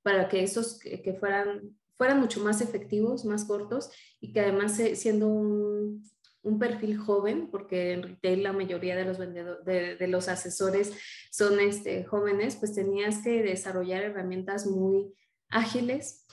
para 0.03 0.29
que 0.29 0.43
esos 0.43 0.79
que 0.79 1.17
fueran, 1.19 1.75
fueran 1.95 2.19
mucho 2.19 2.39
más 2.39 2.61
efectivos, 2.61 3.25
más 3.25 3.45
cortos 3.45 3.89
y 4.21 4.31
que 4.31 4.41
además 4.41 4.79
siendo 4.93 5.27
un, 5.27 6.03
un 6.47 6.59
perfil 6.59 6.97
joven, 6.97 7.49
porque 7.51 7.93
en 7.93 8.03
retail 8.03 8.43
la 8.43 8.53
mayoría 8.53 8.95
de 8.95 9.05
los, 9.05 9.17
de, 9.17 10.07
los 10.07 10.27
asesores 10.27 10.93
son 11.29 11.59
este, 11.59 12.05
jóvenes, 12.05 12.55
pues 12.55 12.73
tenías 12.73 13.23
que 13.23 13.43
desarrollar 13.43 14.03
herramientas 14.03 14.65
muy 14.65 15.13
ágiles 15.49 16.26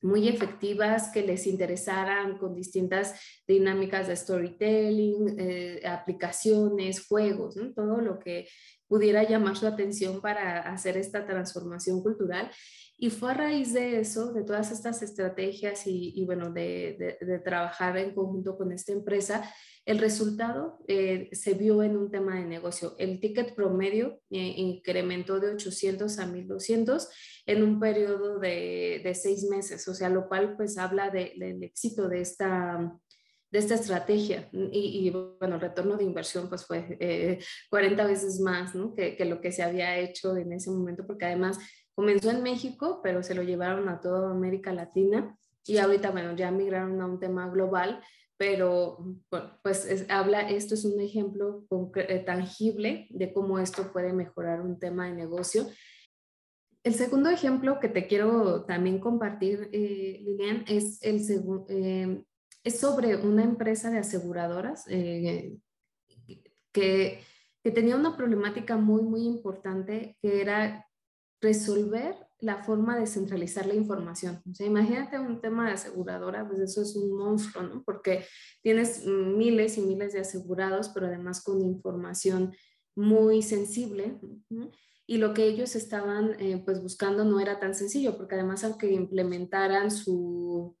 muy 0.00 0.28
efectivas 0.28 1.10
que 1.12 1.22
les 1.22 1.46
interesaran 1.46 2.38
con 2.38 2.54
distintas 2.54 3.14
dinámicas 3.46 4.06
de 4.06 4.16
storytelling, 4.16 5.36
eh, 5.38 5.82
aplicaciones, 5.86 7.06
juegos, 7.06 7.56
todo 7.74 8.00
lo 8.00 8.18
que 8.18 8.48
pudiera 8.86 9.28
llamar 9.28 9.56
su 9.56 9.66
atención 9.66 10.20
para 10.20 10.60
hacer 10.60 10.96
esta 10.96 11.26
transformación 11.26 12.02
cultural. 12.02 12.50
Y 12.96 13.10
fue 13.10 13.30
a 13.30 13.34
raíz 13.34 13.72
de 13.72 14.00
eso, 14.00 14.32
de 14.32 14.42
todas 14.42 14.72
estas 14.72 15.02
estrategias 15.02 15.82
y, 15.86 16.24
bueno, 16.26 16.50
de, 16.50 17.16
de, 17.20 17.38
trabajar 17.38 17.96
en 17.96 18.12
conjunto 18.12 18.56
con 18.56 18.72
esta 18.72 18.92
empresa, 18.92 19.48
el 19.88 19.98
resultado 20.00 20.78
eh, 20.86 21.30
se 21.32 21.54
vio 21.54 21.82
en 21.82 21.96
un 21.96 22.10
tema 22.10 22.34
de 22.34 22.44
negocio. 22.44 22.94
El 22.98 23.20
ticket 23.20 23.54
promedio 23.54 24.20
eh, 24.30 24.52
incrementó 24.58 25.40
de 25.40 25.54
800 25.54 26.18
a 26.18 26.26
1200 26.26 27.08
en 27.46 27.62
un 27.62 27.80
periodo 27.80 28.38
de, 28.38 29.00
de, 29.02 29.14
seis 29.14 29.44
meses, 29.44 29.88
o 29.88 29.94
sea, 29.94 30.10
lo 30.10 30.28
cual 30.28 30.58
pues 30.58 30.76
habla 30.76 31.08
del 31.08 31.62
éxito 31.62 32.06
de 32.06 32.20
esta, 32.20 32.98
de 33.50 33.58
esta 33.58 33.76
estrategia. 33.76 34.50
Y, 34.52 35.08
bueno, 35.40 35.54
el 35.54 35.62
retorno 35.62 35.96
de 35.96 36.04
inversión 36.04 36.50
pues 36.50 36.66
fue 36.66 37.38
40 37.70 38.02
eh, 38.02 38.06
veces 38.06 38.40
más 38.40 38.74
¿no? 38.74 38.94
que, 38.94 39.16
que 39.16 39.24
lo 39.24 39.40
que 39.40 39.52
se 39.52 39.62
había 39.62 39.96
hecho 39.96 40.36
en 40.36 40.52
ese 40.52 40.70
momento, 40.70 41.06
porque 41.06 41.24
además 41.24 41.58
comenzó 41.94 42.30
en 42.30 42.42
México, 42.42 43.00
pero 43.02 43.22
se 43.22 43.34
lo 43.34 43.42
llevaron 43.42 43.88
a 43.88 44.02
toda 44.02 44.32
América 44.32 44.70
Latina 44.70 45.34
y 45.64 45.78
ahorita, 45.78 46.10
bueno, 46.10 46.36
ya 46.36 46.50
migraron 46.50 47.00
a 47.00 47.06
un 47.06 47.18
tema 47.18 47.48
global 47.48 48.02
pero 48.38 49.04
pues 49.62 50.06
habla, 50.08 50.48
esto 50.48 50.74
es 50.74 50.84
un 50.84 51.00
ejemplo 51.00 51.66
eh, 51.96 52.22
tangible 52.24 53.08
de 53.10 53.32
cómo 53.32 53.58
esto 53.58 53.92
puede 53.92 54.12
mejorar 54.12 54.60
un 54.62 54.78
tema 54.78 55.06
de 55.06 55.14
negocio. 55.14 55.66
El 56.84 56.94
segundo 56.94 57.30
ejemplo 57.30 57.80
que 57.80 57.88
te 57.88 58.06
quiero 58.06 58.64
también 58.64 59.00
compartir, 59.00 59.68
eh, 59.72 60.20
Lilian, 60.22 60.64
es, 60.68 61.02
el 61.02 61.20
eh, 61.68 62.24
es 62.62 62.78
sobre 62.78 63.16
una 63.16 63.42
empresa 63.42 63.90
de 63.90 63.98
aseguradoras 63.98 64.84
que, 64.86 65.58
que 66.72 67.70
tenía 67.74 67.96
una 67.96 68.16
problemática 68.16 68.76
muy, 68.76 69.02
muy 69.02 69.22
importante, 69.22 70.16
que 70.22 70.40
era 70.40 70.86
resolver 71.40 72.27
la 72.40 72.62
forma 72.62 72.96
de 72.96 73.06
centralizar 73.06 73.66
la 73.66 73.74
información. 73.74 74.40
O 74.48 74.54
sea, 74.54 74.66
imagínate 74.66 75.18
un 75.18 75.40
tema 75.40 75.66
de 75.66 75.72
aseguradora, 75.72 76.46
pues 76.46 76.60
eso 76.60 76.82
es 76.82 76.94
un 76.94 77.16
monstruo, 77.16 77.64
¿no? 77.64 77.82
Porque 77.84 78.24
tienes 78.62 79.04
miles 79.04 79.76
y 79.76 79.80
miles 79.80 80.12
de 80.12 80.20
asegurados, 80.20 80.90
pero 80.90 81.06
además 81.06 81.42
con 81.42 81.60
información 81.60 82.54
muy 82.94 83.42
sensible. 83.42 84.20
Y 85.06 85.16
lo 85.16 85.34
que 85.34 85.46
ellos 85.46 85.74
estaban 85.74 86.36
eh, 86.38 86.62
pues 86.64 86.80
buscando 86.80 87.24
no 87.24 87.40
era 87.40 87.58
tan 87.58 87.74
sencillo, 87.74 88.16
porque 88.16 88.36
además 88.36 88.62
aunque 88.62 88.92
implementaran 88.92 89.90
su, 89.90 90.77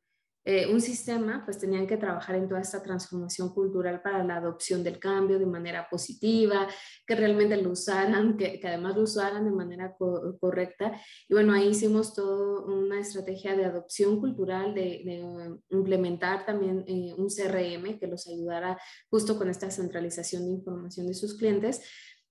eh, 0.50 0.66
un 0.66 0.80
sistema, 0.80 1.42
pues 1.44 1.58
tenían 1.58 1.86
que 1.86 1.98
trabajar 1.98 2.34
en 2.34 2.48
toda 2.48 2.62
esta 2.62 2.82
transformación 2.82 3.52
cultural 3.52 4.00
para 4.00 4.24
la 4.24 4.36
adopción 4.36 4.82
del 4.82 4.98
cambio 4.98 5.38
de 5.38 5.44
manera 5.44 5.86
positiva, 5.90 6.66
que 7.06 7.14
realmente 7.14 7.54
lo 7.58 7.72
usaran, 7.72 8.34
que, 8.38 8.58
además 8.64 8.96
lo 8.96 9.02
usaran 9.02 9.44
de 9.44 9.50
manera 9.50 9.94
correcta. 10.40 10.98
Y 11.28 11.34
bueno, 11.34 11.52
ahí 11.52 11.68
hicimos 11.68 12.14
toda 12.14 12.64
una 12.64 12.98
estrategia 12.98 13.54
de 13.54 13.66
adopción 13.66 14.20
cultural, 14.20 14.74
de, 14.74 15.54
implementar 15.68 16.46
también 16.46 16.82
eh, 16.86 17.12
un 17.18 17.28
CRM 17.28 17.98
que 17.98 18.06
los 18.06 18.26
ayudara 18.26 18.78
justo 19.10 19.36
con 19.36 19.50
esta 19.50 19.70
centralización 19.70 20.46
de 20.46 20.52
información 20.52 21.08
de 21.08 21.12
sus 21.12 21.36
clientes. 21.36 21.82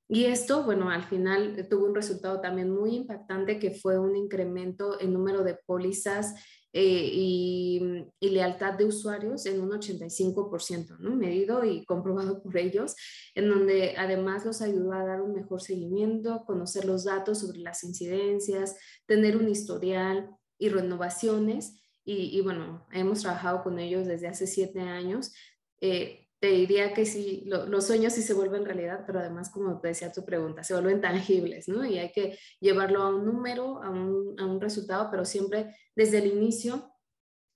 Y 0.09 0.25
esto, 0.25 0.63
bueno, 0.63 0.89
al 0.89 1.03
final 1.03 1.67
tuvo 1.69 1.85
un 1.85 1.93
resultado 1.93 2.41
también 2.41 2.71
muy 2.71 2.95
impactante 2.95 3.59
que 3.59 3.71
fue 3.71 3.99
un 3.99 4.15
incremento 4.15 4.99
en 4.99 5.13
número 5.13 5.43
de 5.43 5.53
pólizas 5.53 6.33
eh, 6.73 7.09
y, 7.13 7.81
lealtad 8.19 8.73
de 8.73 8.85
usuarios 8.85 9.45
en 9.45 9.61
un 9.61 9.71
85%, 9.71 10.99
¿no? 10.99 11.15
medido 11.15 11.63
y 11.63 11.83
comprobado 11.85 12.43
por 12.43 12.55
ellos, 12.57 12.95
en 13.33 13.49
donde 13.49 13.95
además 13.97 14.45
los 14.45 14.61
ayudó 14.61 14.91
a 14.93 15.03
dar 15.03 15.21
un 15.21 15.33
mejor 15.33 15.61
seguimiento, 15.61 16.43
conocer 16.45 16.85
los 16.85 17.05
datos 17.05 17.39
sobre 17.39 17.59
las 17.59 17.83
incidencias, 17.83 18.77
tener 19.07 19.37
un 19.37 19.49
historial 19.49 20.29
y 20.59 20.69
renovaciones. 20.69 21.81
Y, 22.09 22.39
bueno, 22.41 22.87
hemos 22.93 23.21
trabajado 23.21 23.63
con 23.63 23.79
ellos 23.79 24.07
desde 24.07 24.27
hace 24.27 24.47
siete 24.47 24.79
años. 24.79 25.33
Eh, 25.81 26.26
te 26.39 26.47
diría 26.47 26.93
que 26.93 27.05
sí, 27.05 27.43
los 27.45 27.87
sueños 27.87 28.13
sí 28.13 28.21
se 28.21 28.33
vuelven 28.33 28.65
realidad, 28.65 29.03
pero 29.07 29.19
además, 29.19 29.49
como 29.49 29.79
te 29.81 29.89
decía 29.89 30.11
tu 30.11 30.23
pregunta, 30.23 30.63
se 30.63 30.73
vuelven 30.73 31.01
tangibles, 31.01 31.67
¿no? 31.67 31.83
Y 31.85 31.97
hay 31.97 32.11
que 32.11 32.37
llevarlo 32.59 33.01
a 33.01 33.09
un 33.09 33.25
número, 33.25 33.81
a 33.81 33.89
un, 33.89 34.39
a 34.39 34.45
un 34.45 34.61
resultado, 34.61 35.09
pero 35.09 35.25
siempre 35.25 35.75
desde 35.95 36.19
el 36.19 36.27
inicio 36.27 36.91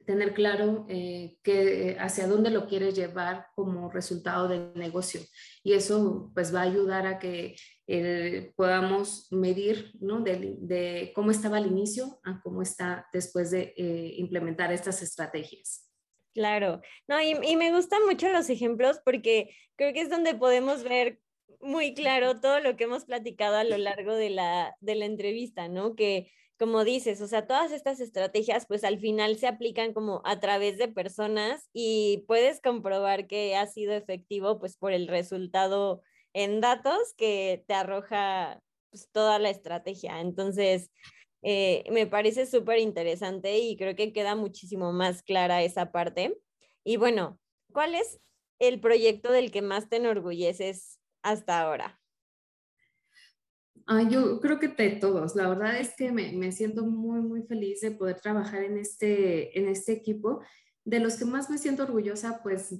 tener 0.05 0.33
claro 0.33 0.85
eh, 0.89 1.37
hacia 1.99 2.27
dónde 2.27 2.49
lo 2.49 2.67
quieres 2.67 2.95
llevar 2.95 3.47
como 3.55 3.89
resultado 3.91 4.47
del 4.47 4.73
negocio. 4.75 5.21
Y 5.63 5.73
eso 5.73 6.31
pues 6.33 6.53
va 6.53 6.61
a 6.61 6.63
ayudar 6.63 7.07
a 7.07 7.19
que 7.19 7.55
eh, 7.87 8.53
podamos 8.55 9.27
medir 9.31 9.91
¿no? 9.99 10.21
de, 10.21 10.57
de, 10.59 11.11
cómo 11.15 11.31
estaba 11.31 11.57
al 11.57 11.67
inicio 11.67 12.19
a 12.23 12.41
cómo 12.41 12.61
está 12.61 13.07
después 13.13 13.51
de 13.51 13.73
eh, 13.77 14.13
implementar 14.17 14.71
estas 14.71 15.01
estrategias. 15.01 15.90
Claro, 16.33 16.81
no, 17.07 17.21
y, 17.21 17.35
y, 17.43 17.57
me 17.57 17.71
gustan 17.71 18.05
mucho 18.05 18.29
los 18.29 18.49
ejemplos 18.49 19.01
porque 19.03 19.53
creo 19.75 19.93
que 19.93 19.99
es 20.01 20.09
donde 20.09 20.33
podemos 20.33 20.83
ver 20.83 21.19
muy 21.59 21.93
claro 21.93 22.39
todo 22.39 22.59
lo 22.59 22.77
que 22.77 22.85
hemos 22.85 23.05
platicado 23.05 23.57
a 23.57 23.63
lo 23.63 23.77
largo 23.77 24.15
de 24.15 24.29
la, 24.29 24.75
de 24.79 24.95
la 24.95 25.05
entrevista, 25.05 25.67
¿no? 25.67 25.95
Que 25.95 26.31
como 26.61 26.83
dices, 26.83 27.19
o 27.21 27.27
sea, 27.27 27.47
todas 27.47 27.71
estas 27.71 27.99
estrategias 27.99 28.67
pues 28.67 28.83
al 28.83 28.99
final 28.99 29.35
se 29.37 29.47
aplican 29.47 29.93
como 29.93 30.21
a 30.25 30.39
través 30.39 30.77
de 30.77 30.87
personas 30.87 31.67
y 31.73 32.23
puedes 32.27 32.61
comprobar 32.61 33.25
que 33.25 33.55
ha 33.55 33.65
sido 33.65 33.93
efectivo 33.93 34.59
pues 34.59 34.77
por 34.77 34.93
el 34.93 35.07
resultado 35.07 36.03
en 36.33 36.61
datos 36.61 37.15
que 37.17 37.63
te 37.67 37.73
arroja 37.73 38.61
pues, 38.91 39.09
toda 39.11 39.39
la 39.39 39.49
estrategia. 39.49 40.21
Entonces, 40.21 40.91
eh, 41.41 41.83
me 41.91 42.07
parece 42.07 42.45
súper 42.45 42.79
interesante 42.79 43.59
y 43.59 43.77
creo 43.77 43.95
que 43.95 44.13
queda 44.13 44.35
muchísimo 44.35 44.93
más 44.93 45.23
clara 45.23 45.63
esa 45.63 45.91
parte. 45.91 46.39
Y 46.83 46.97
bueno, 46.97 47.39
¿cuál 47.71 47.95
es 47.95 48.19
el 48.59 48.79
proyecto 48.79 49.31
del 49.31 49.51
que 49.51 49.61
más 49.61 49.89
te 49.89 49.97
enorgulleces 49.97 50.99
hasta 51.23 51.61
ahora? 51.61 51.99
Ah, 53.87 54.07
yo 54.07 54.39
creo 54.39 54.59
que 54.59 54.67
de 54.67 54.91
todos. 54.91 55.35
La 55.35 55.49
verdad 55.49 55.79
es 55.79 55.95
que 55.95 56.11
me, 56.11 56.31
me, 56.33 56.51
siento 56.51 56.85
muy, 56.85 57.21
muy 57.21 57.41
feliz 57.43 57.81
de 57.81 57.91
poder 57.91 58.21
trabajar 58.21 58.63
en 58.63 58.77
este, 58.77 59.57
en 59.57 59.67
este 59.67 59.93
equipo 59.93 60.41
de 60.83 60.99
los 60.99 61.15
que 61.15 61.25
más 61.25 61.49
me 61.49 61.57
siento 61.57 61.83
orgullosa, 61.83 62.41
pues 62.41 62.75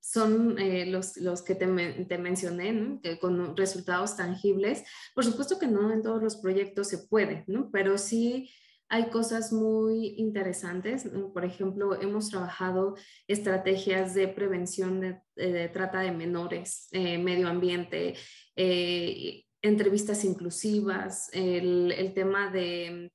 son 0.00 0.58
eh, 0.58 0.86
los, 0.86 1.16
los, 1.16 1.42
que 1.42 1.54
te, 1.54 1.66
te 2.04 2.18
mencioné, 2.18 3.00
que 3.02 3.18
con 3.18 3.56
resultados 3.56 4.16
tangibles. 4.16 4.84
Por 5.14 5.24
supuesto 5.24 5.58
que 5.58 5.66
no 5.66 5.92
en 5.92 6.02
todos 6.02 6.22
los 6.22 6.36
proyectos 6.36 6.88
se 6.88 6.98
puede, 6.98 7.44
¿no? 7.46 7.70
pero 7.70 7.96
sí 7.96 8.50
hay 8.90 9.10
cosas 9.10 9.52
muy 9.52 10.14
interesantes. 10.16 11.08
Por 11.32 11.44
ejemplo, 11.44 12.00
hemos 12.00 12.30
trabajado 12.30 12.96
estrategias 13.26 14.14
de 14.14 14.28
prevención 14.28 15.00
de, 15.36 15.68
trata 15.68 16.00
de 16.00 16.12
menores, 16.12 16.88
eh, 16.92 17.18
medio 17.18 17.48
ambiente, 17.48 18.14
eh, 18.56 19.44
entrevistas 19.62 20.24
inclusivas, 20.24 21.28
el, 21.32 21.92
el 21.92 22.14
tema 22.14 22.50
de 22.50 23.10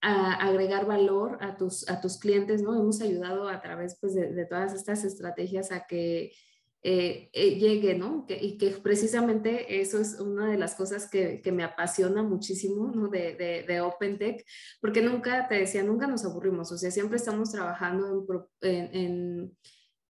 agregar 0.00 0.86
valor 0.86 1.38
a 1.40 1.56
tus, 1.56 1.88
a 1.88 2.00
tus 2.00 2.18
clientes, 2.18 2.62
¿no? 2.62 2.74
Hemos 2.74 3.00
ayudado 3.00 3.48
a 3.48 3.60
través 3.60 3.98
pues, 4.00 4.14
de, 4.14 4.46
todas 4.46 4.72
estas 4.74 5.04
estrategias 5.04 5.72
a 5.72 5.86
que 5.86 6.32
eh, 6.82 7.28
eh, 7.32 7.58
llegue, 7.58 7.96
¿no? 7.96 8.24
y 8.28 8.56
que 8.56 8.70
precisamente 8.70 9.80
eso 9.80 10.00
es 10.00 10.20
una 10.20 10.48
de 10.48 10.56
las 10.56 10.76
cosas 10.76 11.10
que, 11.10 11.42
que 11.42 11.50
me 11.50 11.64
apasiona 11.64 12.22
muchísimo, 12.22 12.92
¿no? 12.94 13.08
De, 13.08 13.34
de, 13.34 13.64
de 13.66 13.80
OpenTech, 13.80 14.46
porque 14.80 15.02
nunca, 15.02 15.48
te 15.48 15.56
decía, 15.56 15.82
nunca 15.82 16.06
nos 16.06 16.24
aburrimos, 16.24 16.70
o 16.70 16.78
sea, 16.78 16.92
siempre 16.92 17.16
estamos 17.16 17.50
trabajando 17.50 18.24
en, 18.60 18.94
en, 18.94 19.56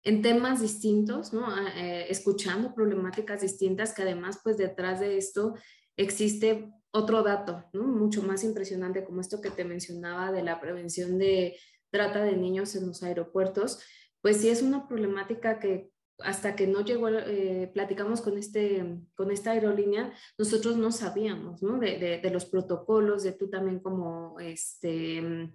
en 0.04 0.22
temas 0.22 0.62
distintos, 0.62 1.34
¿no? 1.34 1.46
Ah, 1.48 1.74
eh, 1.76 2.08
escuchando 2.10 2.74
problemáticas 2.74 3.42
distintas 3.42 3.94
que 3.94 4.04
además, 4.04 4.40
pues 4.44 4.58
detrás 4.58 5.00
de 5.00 5.18
esto 5.18 5.56
existe 5.98 6.72
otro 6.94 7.24
dato, 7.24 7.66
¿no? 7.74 7.84
Mucho 7.84 8.22
más 8.22 8.44
impresionante 8.44 9.04
como 9.04 9.20
esto 9.20 9.42
que 9.42 9.50
te 9.50 9.66
mencionaba 9.66 10.32
de 10.32 10.44
la 10.44 10.62
prevención 10.62 11.18
de 11.18 11.58
trata 11.90 12.24
de 12.24 12.38
niños 12.38 12.76
en 12.76 12.88
los 12.88 13.04
aeropuertos, 13.04 13.80
pues 14.22 14.38
sí 14.38 14.50
es 14.50 14.62
una 14.62 14.88
problemática 14.88 15.60
que 15.60 15.92
hasta 16.20 16.56
que 16.56 16.68
no 16.68 16.82
llegó, 16.82 17.10
eh, 17.10 17.70
platicamos 17.74 18.22
con, 18.22 18.38
este, 18.38 19.00
con 19.16 19.32
esta 19.32 19.52
aerolínea, 19.52 20.14
nosotros 20.38 20.78
no 20.78 20.92
sabíamos, 20.92 21.64
¿no? 21.64 21.80
De, 21.80 21.98
de, 21.98 22.20
de, 22.20 22.30
los 22.30 22.46
protocolos, 22.46 23.24
de 23.24 23.34
tú 23.34 23.50
también 23.50 23.80
como, 23.80 24.40
este, 24.40 25.52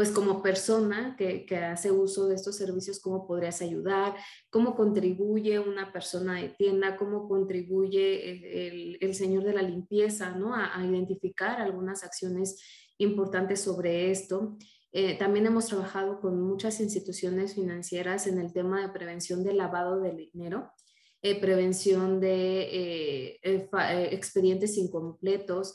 pues 0.00 0.12
como 0.12 0.42
persona 0.42 1.14
que, 1.18 1.44
hace 1.56 1.90
uso 1.90 2.26
de 2.26 2.34
estos 2.34 2.56
servicios, 2.56 3.00
cómo 3.00 3.26
podrías 3.26 3.60
ayudar, 3.60 4.16
cómo 4.48 4.74
contribuye 4.74 5.58
una 5.58 5.92
persona 5.92 6.40
de 6.40 6.48
tienda, 6.48 6.96
cómo 6.96 7.28
contribuye 7.28 8.96
el, 8.98 9.14
señor 9.14 9.44
de 9.44 9.52
la 9.52 9.60
limpieza, 9.60 10.30
¿no? 10.30 10.54
A, 10.54 10.82
identificar 10.82 11.60
algunas 11.60 12.02
acciones 12.02 12.58
importantes 12.96 13.60
sobre 13.60 14.10
esto. 14.10 14.56
Eh, 14.90 15.18
también 15.18 15.44
hemos 15.44 15.66
trabajado 15.66 16.18
con 16.22 16.40
muchas 16.40 16.80
instituciones 16.80 17.54
financieras 17.54 18.26
en 18.26 18.38
el 18.38 18.54
tema 18.54 18.80
de 18.80 18.94
prevención 18.94 19.44
del 19.44 19.58
lavado 19.58 20.00
de 20.00 20.16
dinero, 20.32 20.72
eh, 21.20 21.38
prevención 21.38 22.20
de 22.20 23.36
eh, 23.42 23.68
expedientes 24.12 24.78
incompletos, 24.78 25.74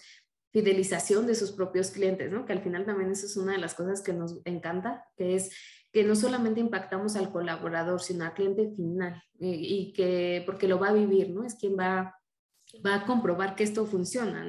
fidelización 0.56 1.28
de 1.28 1.36
sus 1.36 1.52
propios 1.52 1.92
clientes, 1.92 2.32
¿no? 2.32 2.46
Que 2.46 2.54
al 2.54 2.62
final 2.62 2.86
también 2.86 3.12
eso 3.12 3.26
es 3.26 3.36
una 3.36 3.52
de 3.52 3.58
las 3.58 3.74
cosas 3.74 4.02
que 4.02 4.14
nos 4.14 4.40
encanta, 4.46 5.06
que 5.18 5.36
es 5.36 5.52
que 5.92 6.06
no 6.06 6.16
solamente 6.16 6.62
impactamos 6.62 7.18
al 7.18 7.30
colaborador, 7.30 8.02
sino 8.02 8.24
al 8.24 8.34
cliente 8.34 8.72
final, 8.74 9.22
y, 9.38 9.92
que, 9.92 10.44
porque 10.46 10.70
lo 10.70 10.80
va 10.80 10.90
a 10.90 10.94
vivir, 10.94 11.32
¿no? 11.32 11.44
Es 11.44 11.56
quien 11.56 11.78
va, 11.78 12.16
va 12.86 12.96
a 12.96 13.06
comprobar 13.06 13.58
que 13.58 13.66
esto 13.66 13.86
funciona. 13.86 14.48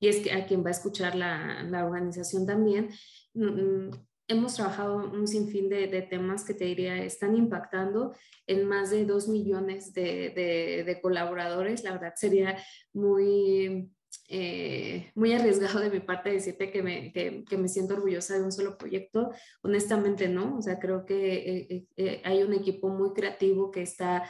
Y 0.00 0.08
es 0.08 0.16
que 0.16 0.32
a 0.32 0.46
quien 0.46 0.64
va 0.64 0.68
a 0.70 0.72
escuchar 0.72 1.14
la, 1.14 1.62
la 1.62 1.86
organización 1.86 2.44
también. 2.44 2.90
Mm, 3.34 3.44
mm, 3.44 3.90
hemos 4.26 4.56
trabajado 4.56 4.96
un 4.96 5.28
sinfín 5.28 5.68
de, 5.68 6.02
temas 6.10 6.44
que 6.44 6.54
te 6.54 6.64
diría 6.64 7.00
están 7.04 7.36
impactando 7.36 8.16
en 8.48 8.66
más 8.66 8.90
de 8.90 9.04
dos 9.04 9.28
millones 9.28 9.92
de, 9.92 10.82
de 10.84 11.00
colaboradores. 11.00 11.84
La 11.84 11.92
verdad 11.92 12.14
sería 12.16 12.58
muy 12.92 13.92
eh, 14.28 15.12
muy 15.14 15.32
arriesgado 15.32 15.80
de 15.80 15.90
mi 15.90 16.00
parte 16.00 16.30
decirte 16.30 16.70
que 16.70 16.82
me, 16.82 17.12
que, 17.12 17.44
que 17.44 17.56
me, 17.56 17.68
siento 17.68 17.94
orgullosa 17.94 18.38
de 18.38 18.44
un 18.44 18.52
solo 18.52 18.76
proyecto. 18.76 19.30
Honestamente, 19.62 20.28
no. 20.28 20.56
O 20.58 20.62
sea, 20.62 20.78
creo 20.78 21.04
que 21.04 21.66
eh, 21.70 21.86
eh, 21.96 22.22
hay 22.24 22.42
un 22.42 22.52
equipo 22.52 22.88
muy 22.88 23.12
creativo 23.12 23.70
que 23.70 23.82
está 23.82 24.28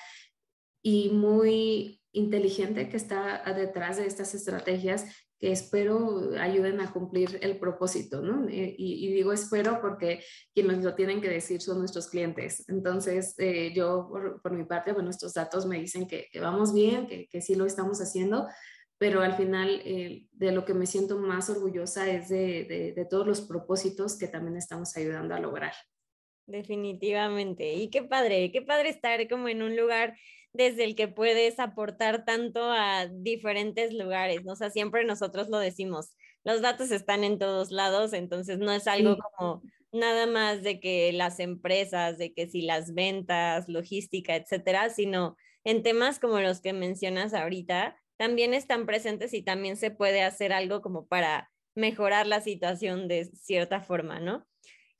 y 0.82 1.10
muy 1.10 2.00
inteligente 2.12 2.88
que 2.88 2.96
está 2.96 3.42
detrás 3.54 3.96
de 3.96 4.06
estas 4.06 4.34
estrategias 4.34 5.04
que 5.38 5.52
espero 5.52 6.30
ayuden 6.40 6.80
a 6.80 6.90
cumplir 6.92 7.38
el 7.42 7.58
propósito, 7.58 8.22
¿no? 8.22 8.48
Y, 8.48 8.74
y 8.78 9.12
digo 9.12 9.34
espero 9.34 9.80
porque 9.82 10.22
quienes 10.54 10.82
lo 10.82 10.94
tienen 10.94 11.20
que 11.20 11.28
decir 11.28 11.60
son 11.60 11.78
nuestros 11.78 12.08
clientes. 12.08 12.64
Entonces, 12.68 13.34
yo 13.74 14.08
por, 14.08 14.40
por, 14.40 14.52
mi 14.52 14.64
parte, 14.64 14.92
bueno, 14.92 15.10
estos 15.10 15.34
datos 15.34 15.66
me 15.66 15.78
dicen 15.78 16.06
que, 16.06 16.28
que 16.32 16.40
vamos 16.40 16.72
bien, 16.72 17.06
que, 17.06 17.28
que 17.28 17.42
sí 17.42 17.54
lo 17.54 17.66
estamos 17.66 17.98
haciendo, 18.00 18.46
pero 18.98 19.20
al 19.20 19.34
final 19.34 19.82
eh, 19.84 20.26
de 20.32 20.52
lo 20.52 20.64
que 20.64 20.74
me 20.74 20.86
siento 20.86 21.18
más 21.18 21.50
orgullosa 21.50 22.10
es 22.10 22.28
de, 22.28 22.92
de, 22.94 23.04
todos 23.04 23.26
los 23.26 23.42
propósitos 23.42 24.18
que 24.18 24.28
también 24.28 24.56
estamos 24.56 24.96
ayudando 24.96 25.34
a 25.34 25.40
lograr. 25.40 25.74
Definitivamente. 26.46 27.74
Y 27.74 27.90
qué 27.90 28.02
padre, 28.02 28.50
qué 28.52 28.62
padre 28.62 28.88
estar 28.88 29.28
como 29.28 29.48
en 29.48 29.62
un 29.62 29.76
lugar 29.76 30.16
desde 30.52 30.84
el 30.84 30.94
que 30.94 31.08
puedes 31.08 31.58
aportar 31.58 32.24
tanto 32.24 32.62
a 32.62 33.06
diferentes 33.06 33.92
lugares, 33.92 34.44
¿no? 34.44 34.52
O 34.52 34.56
sea, 34.56 34.70
siempre 34.70 35.04
nosotros 35.04 35.48
lo 35.48 35.58
decimos, 35.58 36.14
los 36.44 36.62
datos 36.62 36.90
están 36.90 37.24
en 37.24 37.38
todos 37.38 37.70
lados, 37.70 38.12
entonces 38.14 38.58
no 38.58 38.72
es 38.72 38.86
algo 38.86 39.18
como 39.18 39.62
nada 39.92 40.26
más 40.26 40.62
de 40.62 40.80
que 40.80 41.12
las 41.12 41.40
empresas, 41.40 42.16
de 42.16 42.32
que 42.32 42.48
si 42.48 42.62
las 42.62 42.94
ventas, 42.94 43.68
logística, 43.68 44.36
etcétera, 44.36 44.88
sino 44.90 45.36
en 45.64 45.82
temas 45.82 46.18
como 46.18 46.40
los 46.40 46.60
que 46.60 46.72
mencionas 46.72 47.34
ahorita, 47.34 47.96
también 48.16 48.54
están 48.54 48.86
presentes 48.86 49.34
y 49.34 49.42
también 49.42 49.76
se 49.76 49.90
puede 49.90 50.22
hacer 50.22 50.52
algo 50.52 50.82
como 50.82 51.06
para 51.06 51.50
mejorar 51.74 52.26
la 52.26 52.40
situación 52.40 53.08
de 53.08 53.26
cierta 53.26 53.80
forma, 53.80 54.18
¿no? 54.20 54.46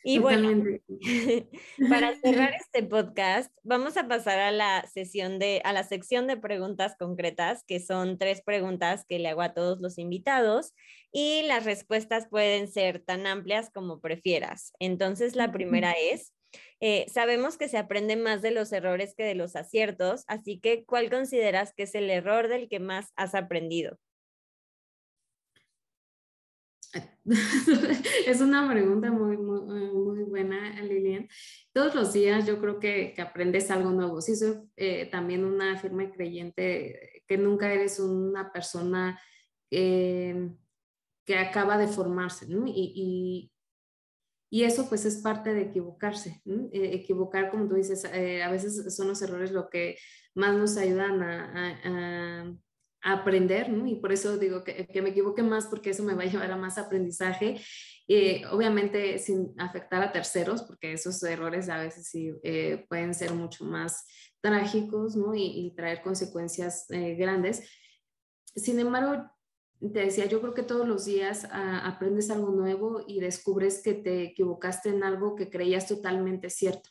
Y 0.09 0.21
bueno, 0.21 0.62
para 1.91 2.14
cerrar 2.21 2.55
este 2.61 2.85
podcast, 2.85 3.53
vamos 3.64 3.97
a 3.97 4.07
pasar 4.07 4.39
a 4.39 4.53
la 4.53 4.87
sesión 4.87 5.41
de, 5.41 5.61
a 5.64 5.73
la 5.73 5.83
sección 5.83 6.29
de 6.29 6.37
preguntas 6.37 6.95
concretas, 6.97 7.64
que 7.67 7.81
son 7.81 8.17
tres 8.17 8.41
preguntas 8.41 9.05
que 9.09 9.19
le 9.19 9.31
hago 9.31 9.43
a 9.43 9.53
todos 9.53 9.81
los 9.81 9.99
invitados 9.99 10.75
y 11.11 11.43
las 11.43 11.64
respuestas 11.64 12.29
pueden 12.29 12.69
ser 12.69 13.01
tan 13.01 13.27
amplias 13.27 13.69
como 13.75 14.01
prefieras. 14.01 14.73
Entonces, 14.79 15.35
la 15.35 15.51
primera 15.51 15.93
es, 15.93 16.33
eh, 16.81 17.07
sabemos 17.09 17.57
que 17.57 17.69
se 17.69 17.79
aprende 17.79 18.17
más 18.17 18.43
de 18.43 18.51
los 18.51 18.73
errores 18.73 19.15
que 19.17 19.25
de 19.25 19.35
los 19.35 19.57
aciertos, 19.57 20.25
así 20.27 20.59
que 20.59 20.85
¿cuál 20.85 21.11
consideras 21.11 21.73
que 21.75 21.85
es 21.85 21.95
el 21.95 22.11
error 22.11 22.49
del 22.49 22.69
que 22.69 22.81
más 22.81 23.13
has 23.17 23.35
aprendido? 23.35 23.99
Es 28.27 28.41
una 28.41 28.71
pregunta 28.71 29.11
muy, 29.11 29.37
muy, 29.37 30.23
buena, 30.25 30.81
Lilian. 30.83 31.29
Todos 31.73 31.95
los 31.95 32.13
días 32.13 32.47
yo 32.47 32.61
creo 32.61 32.79
que, 32.79 33.15
aprendes 33.19 33.71
algo 33.71 33.91
nuevo. 33.91 34.21
Sí, 34.21 34.37
soy 34.37 34.57
eh, 34.77 35.07
también 35.07 35.45
una 35.45 35.77
firme 35.79 36.11
creyente 36.11 37.23
que 37.27 37.37
nunca 37.37 37.73
eres 37.73 37.99
una 38.01 38.53
persona 38.53 39.21
eh, 39.71 40.51
que 41.25 41.39
acaba 41.39 41.77
de 41.77 41.89
formarse, 41.89 42.47
¿no? 42.49 42.65
y 42.67 43.51
eso 44.51 44.89
pues 44.89 45.05
es 45.05 45.17
parte 45.17 45.55
de 45.55 45.63
equivocarse. 45.63 46.43
Eh, 46.47 46.91
equivocar, 46.95 47.51
como 47.51 47.69
tú 47.69 47.75
dices, 47.75 48.05
eh, 48.05 48.43
a 48.43 48.51
veces 48.51 48.95
son 48.95 49.09
los 49.09 49.21
errores 49.23 49.51
lo 49.51 49.69
que 49.69 49.99
más 50.35 50.57
nos 50.57 50.77
ayudan 50.77 51.23
a, 51.23 52.53
aprender. 53.03 53.71
Y 53.87 53.97
por 53.97 54.13
eso 54.13 54.37
digo 54.37 54.65
que, 54.65 54.89
me 55.01 55.11
equivoque 55.11 55.43
más 55.43 55.67
porque 55.67 55.91
eso 55.91 56.03
me 56.03 56.15
va 56.15 56.25
a 56.25 56.27
llevar 56.27 56.51
a 56.51 56.57
más 56.57 56.77
aprendizaje. 56.77 57.61
Eh, 58.09 58.43
obviamente 58.51 59.19
sin 59.19 59.55
afectar 59.59 60.03
a 60.03 60.13
terceros, 60.13 60.63
porque 60.63 60.93
esos 60.93 61.23
errores 61.23 61.69
a 61.69 61.79
veces 61.79 62.09
sí 62.09 62.33
pueden 62.89 63.15
ser 63.15 63.33
mucho 63.33 63.65
más 63.65 64.07
trágicos, 64.41 65.17
¿no? 65.17 65.35
Y, 65.35 65.45
y 65.45 65.75
traer 65.77 66.03
consecuencias 66.03 66.87
grandes. 66.89 67.69
Sin 68.57 68.79
embargo, 68.81 69.31
te 69.81 70.01
decía, 70.01 70.27
yo 70.27 70.41
creo 70.41 70.55
que 70.55 70.62
todos 70.62 70.89
los 70.89 71.05
días 71.05 71.47
ah, 71.51 71.87
aprendes 71.87 72.31
algo 72.31 72.51
nuevo 72.51 73.05
y 73.07 73.20
descubres 73.20 73.83
que 73.83 73.95
te 73.95 74.22
equivocaste 74.22 74.89
en 74.89 75.05
algo 75.05 75.37
que 75.37 75.51
creías 75.51 75.87
totalmente 75.87 76.51
cierto, 76.51 76.91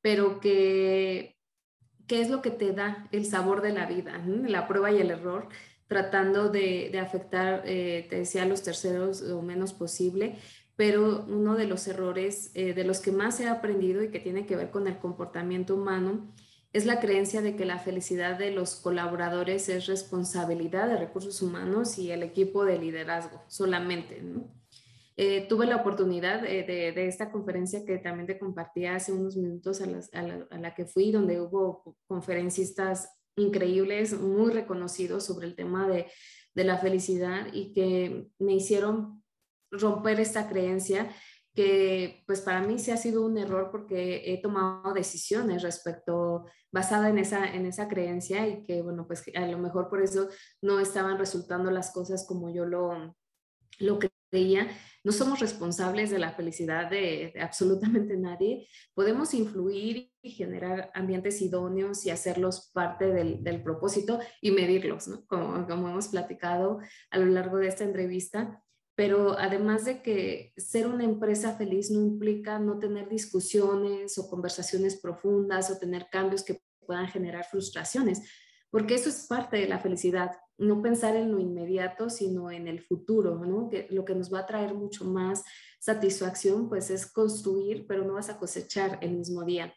pero 0.00 0.40
que, 0.40 1.36
¿qué 2.06 2.20
es 2.20 2.30
lo 2.30 2.42
que 2.42 2.50
te 2.50 2.72
da 2.72 3.08
el 3.12 3.26
sabor 3.26 3.62
de 3.62 3.72
la 3.72 3.86
vida? 3.86 4.18
La 4.26 4.66
prueba 4.66 4.90
y 4.90 4.98
el 4.98 5.10
error, 5.10 5.48
tratando 5.86 6.48
de, 6.48 6.98
afectar, 6.98 7.62
eh, 7.64 8.06
te 8.10 8.16
decía, 8.16 8.42
a 8.42 8.46
los 8.46 8.62
terceros 8.62 9.20
lo 9.22 9.40
menos 9.42 9.72
posible, 9.72 10.36
pero 10.74 11.24
uno 11.28 11.54
de 11.54 11.66
los 11.66 11.86
errores 11.88 12.50
eh, 12.54 12.74
de 12.74 12.84
los 12.84 13.00
que 13.00 13.12
más 13.12 13.40
he 13.40 13.48
aprendido 13.48 14.02
y 14.02 14.10
que 14.10 14.20
tiene 14.20 14.46
que 14.46 14.56
ver 14.56 14.70
con 14.70 14.88
el 14.88 14.98
comportamiento 14.98 15.74
humano, 15.74 16.32
es 16.76 16.84
la 16.84 17.00
creencia 17.00 17.40
de 17.40 17.56
que 17.56 17.64
la 17.64 17.78
felicidad 17.78 18.38
de 18.38 18.50
los 18.50 18.76
colaboradores 18.76 19.70
es 19.70 19.86
responsabilidad 19.86 20.88
de 20.88 20.98
recursos 20.98 21.40
humanos 21.40 21.96
y 21.96 22.10
el 22.10 22.22
equipo 22.22 22.66
de 22.66 22.78
liderazgo 22.78 23.42
solamente, 23.48 24.22
eh, 25.16 25.46
tuve 25.48 25.64
la 25.64 25.76
oportunidad 25.76 26.42
de, 26.42 26.92
esta 27.08 27.32
conferencia 27.32 27.86
que 27.86 27.96
también 27.96 28.26
te 28.26 28.38
compartí 28.38 28.84
hace 28.84 29.10
unos 29.10 29.38
minutos 29.38 29.80
a, 29.80 29.86
la, 30.58 30.74
que 30.74 30.84
fui, 30.84 31.10
donde 31.10 31.40
hubo 31.40 31.96
conferencistas 32.06 33.08
increíbles, 33.36 34.12
muy 34.20 34.52
reconocidos 34.52 35.24
sobre 35.24 35.46
el 35.46 35.54
tema 35.54 35.88
de 35.88 36.64
la 36.64 36.76
felicidad 36.76 37.46
y 37.54 37.72
que 37.72 38.28
me 38.38 38.52
hicieron 38.52 39.22
romper 39.70 40.20
esta 40.20 40.46
creencia 40.46 41.08
que 41.56 42.22
pues 42.26 42.42
para 42.42 42.60
mí 42.60 42.78
sí 42.78 42.90
ha 42.90 42.98
sido 42.98 43.24
un 43.24 43.38
error 43.38 43.70
porque 43.72 44.22
he 44.26 44.42
tomado 44.42 44.92
decisiones 44.92 45.62
respecto 45.62 46.44
basada 46.70 47.08
en 47.08 47.18
esa, 47.18 47.46
en 47.54 47.64
esa 47.64 47.88
creencia 47.88 48.46
y 48.46 48.62
que 48.66 48.82
bueno 48.82 49.06
pues 49.06 49.24
a 49.34 49.46
lo 49.46 49.56
mejor 49.56 49.88
por 49.88 50.02
eso 50.02 50.28
no 50.60 50.78
estaban 50.80 51.18
resultando 51.18 51.70
las 51.70 51.92
cosas 51.92 52.26
como 52.28 52.54
yo 52.54 52.66
lo, 52.66 53.16
lo 53.78 53.98
creía. 54.30 54.68
No 55.02 55.12
somos 55.12 55.38
responsables 55.40 56.10
de 56.10 56.18
la 56.18 56.32
felicidad 56.32 56.90
de, 56.90 57.32
absolutamente 57.40 58.16
nadie. 58.18 58.68
Podemos 58.92 59.32
influir 59.32 60.12
y 60.20 60.30
generar 60.32 60.90
ambientes 60.94 61.40
idóneos 61.40 62.04
y 62.04 62.10
hacerlos 62.10 62.70
parte 62.74 63.06
del, 63.12 63.42
del 63.42 63.62
propósito 63.62 64.18
y 64.42 64.50
medirlos, 64.50 65.08
¿no? 65.08 65.24
como, 65.26 65.66
como 65.66 65.88
hemos 65.88 66.08
platicado 66.08 66.80
a 67.10 67.18
lo 67.18 67.26
largo 67.26 67.56
de 67.58 67.68
esta 67.68 67.84
entrevista 67.84 68.62
pero 68.96 69.38
además 69.38 69.84
de 69.84 70.02
que 70.02 70.54
ser 70.56 70.86
una 70.86 71.04
empresa 71.04 71.54
feliz 71.54 71.90
no 71.90 72.00
implica 72.00 72.58
no 72.58 72.78
tener 72.78 73.08
discusiones 73.08 74.16
o 74.16 74.28
conversaciones 74.28 74.96
profundas 74.96 75.70
o 75.70 75.78
tener 75.78 76.08
cambios 76.10 76.42
que 76.42 76.62
puedan 76.86 77.06
generar 77.08 77.44
frustraciones, 77.44 78.22
porque 78.70 78.94
eso 78.94 79.10
es 79.10 79.26
parte 79.26 79.58
de 79.58 79.68
la 79.68 79.78
felicidad, 79.78 80.30
no 80.56 80.80
pensar 80.80 81.14
en 81.14 81.30
lo 81.30 81.38
inmediato, 81.38 82.08
sino 82.08 82.50
en 82.50 82.68
el 82.68 82.80
futuro, 82.80 83.44
¿no? 83.44 83.68
Que 83.68 83.86
lo 83.90 84.04
que 84.04 84.14
nos 84.14 84.32
va 84.32 84.40
a 84.40 84.46
traer 84.46 84.74
mucho 84.74 85.04
más 85.04 85.44
satisfacción, 85.78 86.68
pues 86.68 86.90
es 86.90 87.06
construir, 87.06 87.86
pero 87.86 88.04
no 88.04 88.14
vas 88.14 88.30
a 88.30 88.38
cosechar 88.38 88.98
el 89.02 89.12
mismo 89.12 89.44
día 89.44 89.74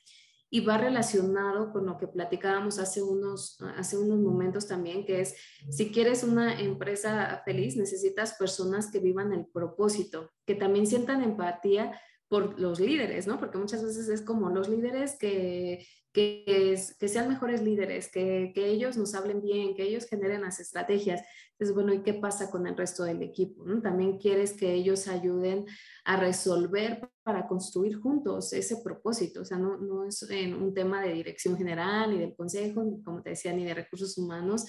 y 0.50 0.62
va 0.62 0.78
relacionado 0.78 1.72
con 1.72 1.86
lo 1.86 1.98
que 1.98 2.08
platicábamos 2.08 2.80
hace 2.80 3.02
unos, 3.04 3.58
hace 3.78 3.98
unos 3.98 4.20
momentos 4.20 4.68
también, 4.68 5.06
que 5.06 5.22
es, 5.22 5.36
si 5.70 5.92
quieres 5.92 6.24
una 6.24 6.60
empresa 6.60 7.42
feliz, 7.46 7.76
necesitas 7.76 8.34
personas 8.34 8.92
que 8.92 9.00
vivan 9.00 9.32
el 9.34 9.46
propósito, 9.46 10.32
que 10.46 10.56
también 10.56 10.88
sientan 10.88 11.22
empatía 11.22 12.00
por 12.30 12.60
los 12.60 12.80
líderes, 12.80 13.28
¿no? 13.28 13.40
Porque 13.40 13.58
muchas 13.58 13.84
veces 13.84 14.08
es 14.08 14.22
como 14.22 14.50
los 14.52 14.70
líderes 14.70 15.18
que, 15.18 15.86
que, 16.14 16.80
que 17.00 17.08
sean 17.08 17.28
mejores 17.28 17.62
líderes, 17.64 18.10
que, 18.12 18.52
que, 18.54 18.68
ellos 18.68 18.98
nos 18.98 19.16
hablen 19.16 19.42
bien, 19.42 19.76
que 19.76 19.84
ellos 19.84 20.06
generen 20.06 20.42
las 20.42 20.60
estrategias. 20.60 21.22
Entonces, 21.54 21.74
bueno, 21.74 21.92
¿y 21.92 22.04
qué 22.04 22.14
pasa 22.14 22.52
con 22.52 22.68
el 22.68 22.78
resto 22.78 23.04
del 23.04 23.24
equipo? 23.24 23.66
También 23.82 24.20
quieres 24.20 24.54
que 24.54 24.72
ellos 24.72 25.08
ayuden 25.08 25.66
a 26.06 26.18
resolver 26.18 27.10
para 27.24 27.48
construir 27.48 27.96
juntos 27.98 28.54
ese 28.54 28.78
propósito. 28.84 29.42
O 29.42 29.46
sea, 29.46 29.58
no, 29.58 29.78
no 29.78 30.06
es 30.06 30.22
en 30.30 30.54
un 30.54 30.74
tema 30.74 31.02
de 31.02 31.14
dirección 31.14 31.58
general, 31.58 32.12
ni 32.12 32.20
del 32.20 32.36
consejo, 32.36 33.02
como 33.04 33.24
te 33.24 33.32
decía, 33.32 33.54
ni 33.54 33.66
de 33.66 33.74
recursos 33.74 34.16
humanos. 34.20 34.66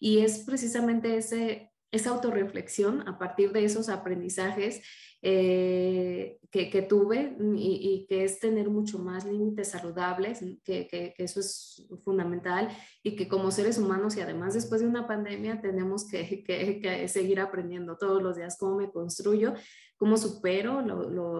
Y 0.00 0.20
es 0.20 0.38
precisamente 0.38 1.18
ese, 1.18 1.70
esa 1.90 2.10
autorreflexión 2.10 3.06
a 3.06 3.18
partir 3.18 3.52
de 3.52 3.64
esos 3.64 3.88
aprendizajes 3.90 4.80
eh, 5.22 6.38
que, 6.50 6.82
tuve 6.82 7.36
y, 7.56 8.06
que 8.08 8.24
es 8.24 8.40
tener 8.40 8.70
mucho 8.70 8.98
más 8.98 9.24
límites 9.24 9.68
saludables, 9.68 10.40
que, 10.64 11.14
eso 11.18 11.40
es 11.40 11.86
fundamental 12.04 12.68
y 13.02 13.16
que 13.16 13.28
como 13.28 13.50
seres 13.50 13.78
humanos 13.78 14.16
y 14.16 14.20
además 14.20 14.54
después 14.54 14.80
de 14.80 14.86
una 14.86 15.06
pandemia 15.06 15.60
tenemos 15.60 16.08
que, 16.08 17.06
seguir 17.08 17.40
aprendiendo 17.40 17.96
todos 17.96 18.22
los 18.22 18.36
días 18.36 18.56
cómo 18.58 18.76
me 18.76 18.90
construyo, 18.90 19.54
cómo 19.96 20.16
supero 20.16 20.82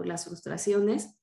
las 0.02 0.24
frustraciones 0.24 1.17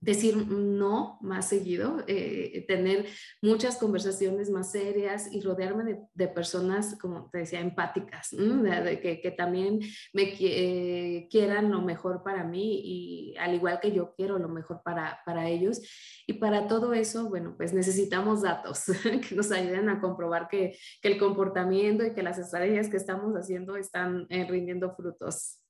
decir 0.00 0.36
no 0.36 1.18
más 1.22 1.48
seguido, 1.48 2.04
eh, 2.06 2.64
tener 2.68 3.06
muchas 3.42 3.76
conversaciones 3.76 4.50
más 4.50 4.70
serias 4.70 5.32
y 5.32 5.40
rodearme 5.40 6.06
de, 6.14 6.28
personas, 6.28 6.96
como 7.00 7.30
te 7.30 7.38
decía, 7.38 7.60
empáticas, 7.60 8.30
de, 8.30 9.00
que, 9.00 9.30
también 9.32 9.80
me 10.12 10.34
eh, 10.40 11.26
quieran 11.30 11.70
lo 11.70 11.80
mejor 11.82 12.22
para 12.22 12.44
mí 12.44 12.80
y 12.84 13.36
al 13.38 13.54
igual 13.54 13.80
que 13.80 13.92
yo 13.92 14.14
quiero 14.14 14.38
lo 14.38 14.48
mejor 14.48 14.82
para, 14.84 15.20
para 15.24 15.48
ellos. 15.48 15.80
Y 16.26 16.34
para 16.34 16.68
todo 16.68 16.92
eso, 16.92 17.28
bueno, 17.28 17.54
pues 17.56 17.72
necesitamos 17.72 18.42
datos 18.42 18.84
que 19.28 19.34
nos 19.34 19.50
ayuden 19.50 19.88
a 19.88 20.00
comprobar 20.00 20.48
que, 20.48 20.76
que 21.02 21.08
el 21.08 21.18
comportamiento 21.18 22.04
y 22.04 22.14
que 22.14 22.22
las 22.22 22.38
estrategias 22.38 22.88
que 22.88 22.96
estamos 22.96 23.34
haciendo 23.34 23.76
están 23.76 24.26
eh, 24.28 24.46
rindiendo 24.48 24.94
frutos. 24.94 25.60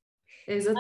Eso, 0.49 0.73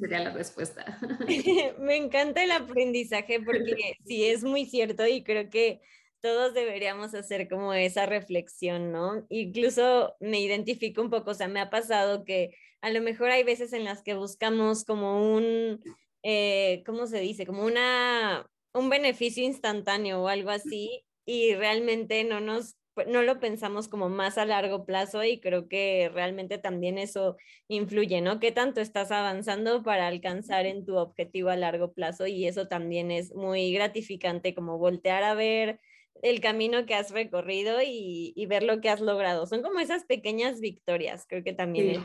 sería 0.00 0.18
la 0.18 0.32
respuesta. 0.32 0.98
Me 1.78 1.96
encanta 1.96 2.42
el 2.42 2.50
aprendizaje 2.50 3.40
porque 3.40 3.94
sí 4.04 4.24
es 4.24 4.42
muy 4.42 4.66
cierto 4.66 5.06
y 5.06 5.22
creo 5.22 5.48
que 5.48 5.80
todos 6.20 6.54
deberíamos 6.54 7.14
hacer 7.14 7.48
como 7.48 7.72
esa 7.72 8.06
reflexión, 8.06 8.90
¿no? 8.90 9.24
Incluso 9.28 10.16
me 10.18 10.40
identifico 10.40 11.02
un 11.02 11.10
poco, 11.10 11.30
o 11.30 11.34
sea, 11.34 11.46
me 11.46 11.60
ha 11.60 11.70
pasado 11.70 12.24
que 12.24 12.56
a 12.80 12.90
lo 12.90 13.00
mejor 13.00 13.30
hay 13.30 13.44
veces 13.44 13.72
en 13.72 13.84
las 13.84 14.02
que 14.02 14.14
buscamos 14.14 14.84
como 14.84 15.34
un, 15.34 15.80
eh, 16.24 16.82
¿cómo 16.84 17.06
se 17.06 17.20
dice? 17.20 17.46
Como 17.46 17.64
una, 17.64 18.50
un 18.72 18.90
beneficio 18.90 19.44
instantáneo 19.44 20.22
o 20.22 20.28
algo 20.28 20.50
así 20.50 21.04
y 21.24 21.54
realmente 21.54 22.24
no 22.24 22.40
nos 22.40 22.76
no 23.06 23.22
lo 23.22 23.40
pensamos 23.40 23.88
como 23.88 24.08
más 24.08 24.38
a 24.38 24.44
largo 24.44 24.84
plazo 24.84 25.24
y 25.24 25.40
creo 25.40 25.68
que 25.68 26.10
realmente 26.12 26.58
también 26.58 26.98
eso 26.98 27.36
influye, 27.68 28.20
¿no? 28.20 28.40
¿Qué 28.40 28.52
tanto 28.52 28.80
estás 28.80 29.10
avanzando 29.10 29.82
para 29.82 30.08
alcanzar 30.08 30.66
en 30.66 30.84
tu 30.84 30.96
objetivo 30.96 31.50
a 31.50 31.56
largo 31.56 31.92
plazo? 31.92 32.26
Y 32.26 32.46
eso 32.46 32.68
también 32.68 33.10
es 33.10 33.34
muy 33.34 33.72
gratificante 33.72 34.54
como 34.54 34.78
voltear 34.78 35.24
a 35.24 35.34
ver 35.34 35.80
el 36.22 36.40
camino 36.40 36.86
que 36.86 36.94
has 36.94 37.10
recorrido 37.10 37.78
y, 37.84 38.34
ver 38.46 38.62
lo 38.62 38.80
que 38.80 38.90
has 38.90 39.00
logrado. 39.00 39.46
Son 39.46 39.62
como 39.62 39.80
esas 39.80 40.04
pequeñas 40.04 40.60
victorias, 40.60 41.26
creo 41.28 41.42
que 41.42 41.52
también 41.52 41.90
es, 41.90 42.00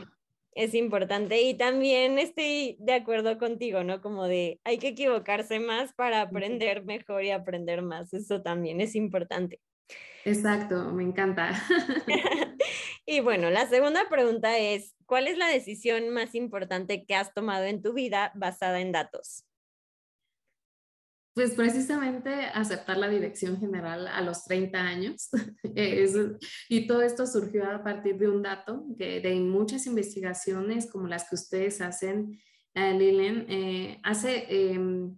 es 0.52 0.74
importante. 0.74 1.42
Y 1.42 1.54
también 1.54 2.18
estoy 2.18 2.76
de 2.80 2.94
acuerdo 2.94 3.38
contigo, 3.38 3.84
¿no? 3.84 4.00
Como 4.00 4.26
de 4.26 4.60
hay 4.64 4.78
que 4.78 4.88
equivocarse 4.88 5.60
más 5.60 5.92
para 5.94 6.22
aprender 6.22 6.84
mejor 6.84 7.24
y 7.24 7.30
aprender 7.30 7.82
más. 7.82 8.12
Eso 8.12 8.42
también 8.42 8.80
es 8.80 8.94
importante. 8.96 9.60
Exacto, 10.24 10.92
me 10.92 11.02
encanta. 11.02 11.52
y 13.06 13.20
bueno, 13.20 13.50
la 13.50 13.66
segunda 13.68 14.08
pregunta 14.08 14.58
es, 14.58 14.94
¿cuál 15.06 15.26
es 15.26 15.38
la 15.38 15.48
decisión 15.48 16.10
más 16.10 16.34
importante 16.34 17.04
que 17.04 17.14
has 17.14 17.32
tomado 17.32 17.64
en 17.64 17.82
tu 17.82 17.92
vida 17.92 18.32
basada 18.34 18.80
en 18.80 18.92
datos? 18.92 19.44
Pues 21.38 21.52
precisamente 21.52 22.30
aceptar 22.52 22.96
la 22.96 23.08
dirección 23.08 23.60
general 23.60 24.08
a 24.08 24.20
los 24.22 24.44
30 24.44 24.80
años. 24.80 25.28
y 26.68 26.86
todo 26.88 27.02
esto 27.02 27.28
surgió 27.28 27.70
a 27.70 27.84
partir 27.84 28.18
de 28.18 28.28
un 28.28 28.42
dato 28.42 28.84
que 28.98 29.20
de 29.20 29.36
muchas 29.36 29.86
investigaciones 29.86 30.90
como 30.90 31.06
las 31.06 31.28
que 31.28 31.36
ustedes 31.36 31.80
hacen, 31.80 32.40
eh, 32.74 32.92
Lilian, 32.92 33.46
eh, 33.48 34.00
hace, 34.02 34.46
em, 34.48 35.16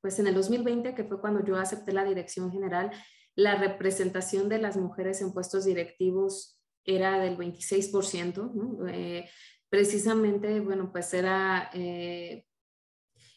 pues 0.00 0.18
en 0.20 0.28
el 0.28 0.34
2020, 0.34 0.94
que 0.94 1.04
fue 1.04 1.20
cuando 1.20 1.44
yo 1.44 1.56
acepté 1.56 1.92
la 1.92 2.04
dirección 2.04 2.52
general, 2.52 2.92
la 3.36 3.54
representación 3.54 4.48
de 4.48 4.58
las 4.58 4.76
mujeres 4.76 5.20
en 5.20 5.32
puestos 5.32 5.66
directivos 5.66 6.58
era 6.84 7.20
del 7.20 7.36
26%, 7.36 8.88
eh, 8.88 9.28
precisamente, 9.68 10.60
bueno, 10.60 10.90
pues 10.90 11.12
era, 11.12 11.70
eh, 11.74 12.46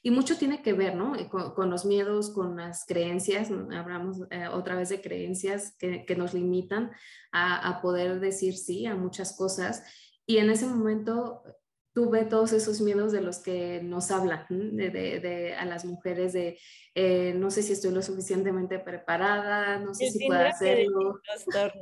y 0.02 0.12
mucho 0.12 0.38
tiene 0.38 0.62
que 0.62 0.72
ver, 0.72 0.96
¿no? 0.96 1.16
Eh, 1.16 1.28
con, 1.28 1.70
los 1.70 1.84
miedos, 1.84 2.30
con 2.30 2.56
las 2.56 2.86
creencias, 2.86 3.50
hablamos 3.52 4.22
otra 4.54 4.76
vez 4.76 4.90
de 4.90 5.02
creencias 5.02 5.76
que, 5.78 6.16
nos 6.16 6.34
limitan 6.34 6.92
a, 7.34 7.82
poder 7.82 8.22
decir 8.22 8.56
sí 8.56 8.86
a 8.86 8.96
muchas 8.96 9.36
cosas. 9.36 9.84
Y 10.26 10.38
en 10.38 10.50
ese 10.50 10.68
momento 10.68 11.44
tuve 12.00 12.24
todos 12.24 12.54
esos 12.54 12.80
miedos 12.80 13.12
de 13.12 13.20
los 13.20 13.40
que 13.40 13.82
nos 13.84 14.10
hablan, 14.10 14.46
de, 14.50 14.90
de, 14.90 15.54
a 15.54 15.66
las 15.66 15.84
mujeres 15.84 16.32
de 16.32 16.58
eh, 16.96 17.34
no 17.36 17.52
sé 17.52 17.62
si 17.62 17.74
estoy 17.74 17.92
lo 17.92 18.02
suficientemente 18.02 18.80
preparada, 18.80 19.80
no 19.80 19.94
sé 19.94 20.10
si 20.10 20.26
puedo 20.26 20.40
hacerlo. 20.40 21.20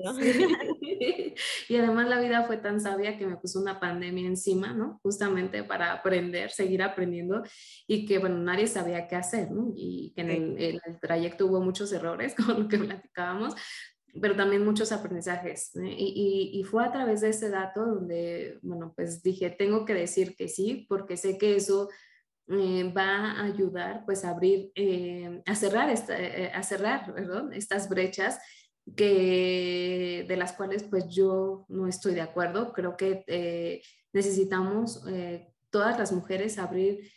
y 1.70 1.76
además 1.76 2.10
la 2.10 2.20
vida 2.20 2.46
fue 2.46 2.58
tan 2.58 2.82
sabia 2.82 3.16
que 3.16 3.28
me 3.28 3.38
puso 3.38 3.60
una 3.60 3.80
pandemia 3.80 4.26
encima, 4.26 4.74
¿no? 4.74 5.00
Justamente 5.04 5.64
para 5.64 5.94
aprender, 5.94 6.50
seguir 6.50 6.82
aprendiendo 6.82 7.44
y 7.86 8.08
que, 8.08 8.18
bueno, 8.18 8.40
nadie 8.40 8.66
sabía 8.66 9.08
qué 9.08 9.18
hacer, 9.18 9.52
¿no? 9.52 9.72
Y 9.76 10.14
que 10.16 10.22
en 10.22 10.32
el, 10.32 10.82
el 10.84 11.00
trayecto 11.00 11.46
hubo 11.46 11.62
muchos 11.62 11.92
errores, 11.94 12.34
con 12.36 12.64
lo 12.64 12.68
que 12.68 12.80
platicábamos, 12.80 13.54
pero 14.22 14.36
también 14.36 14.66
muchos 14.66 14.92
aprendizajes. 14.92 15.76
¿eh? 15.76 15.96
Y, 15.98 16.64
fue 16.64 16.86
a 16.86 16.92
través 16.92 17.22
de 17.22 17.30
ese 17.30 17.50
dato 17.50 17.86
donde, 17.86 18.60
bueno, 18.62 18.94
pues 18.96 19.22
dije, 19.24 19.50
tengo 19.50 19.86
que 19.86 19.94
decir 19.94 20.36
que 20.36 20.48
sí, 20.48 20.86
porque 20.90 21.18
sé 21.18 21.38
que 21.38 21.56
eso 21.56 21.90
eh, 22.50 22.92
va 22.96 23.32
a 23.32 23.46
ayudar 23.46 24.04
pues 24.06 24.26
a 24.26 24.32
abrir, 24.32 24.72
eh, 24.76 25.42
a 25.46 25.56
cerrar, 25.56 25.90
esta, 25.90 26.16
a 26.54 26.64
cerrar 26.64 27.14
estas 27.54 27.90
brechas 27.90 28.40
que, 28.96 30.26
de 30.28 30.38
las 30.38 30.54
cuales 30.54 30.84
pues 30.84 31.08
yo 31.10 31.66
no 31.70 31.88
estoy 31.88 32.14
de 32.14 32.22
acuerdo. 32.22 32.74
Creo 32.74 32.96
que 32.98 33.82
necesitamos 34.14 35.04
todas 35.70 35.98
las 36.00 36.12
mujeres, 36.12 36.58
abrir 36.58 37.12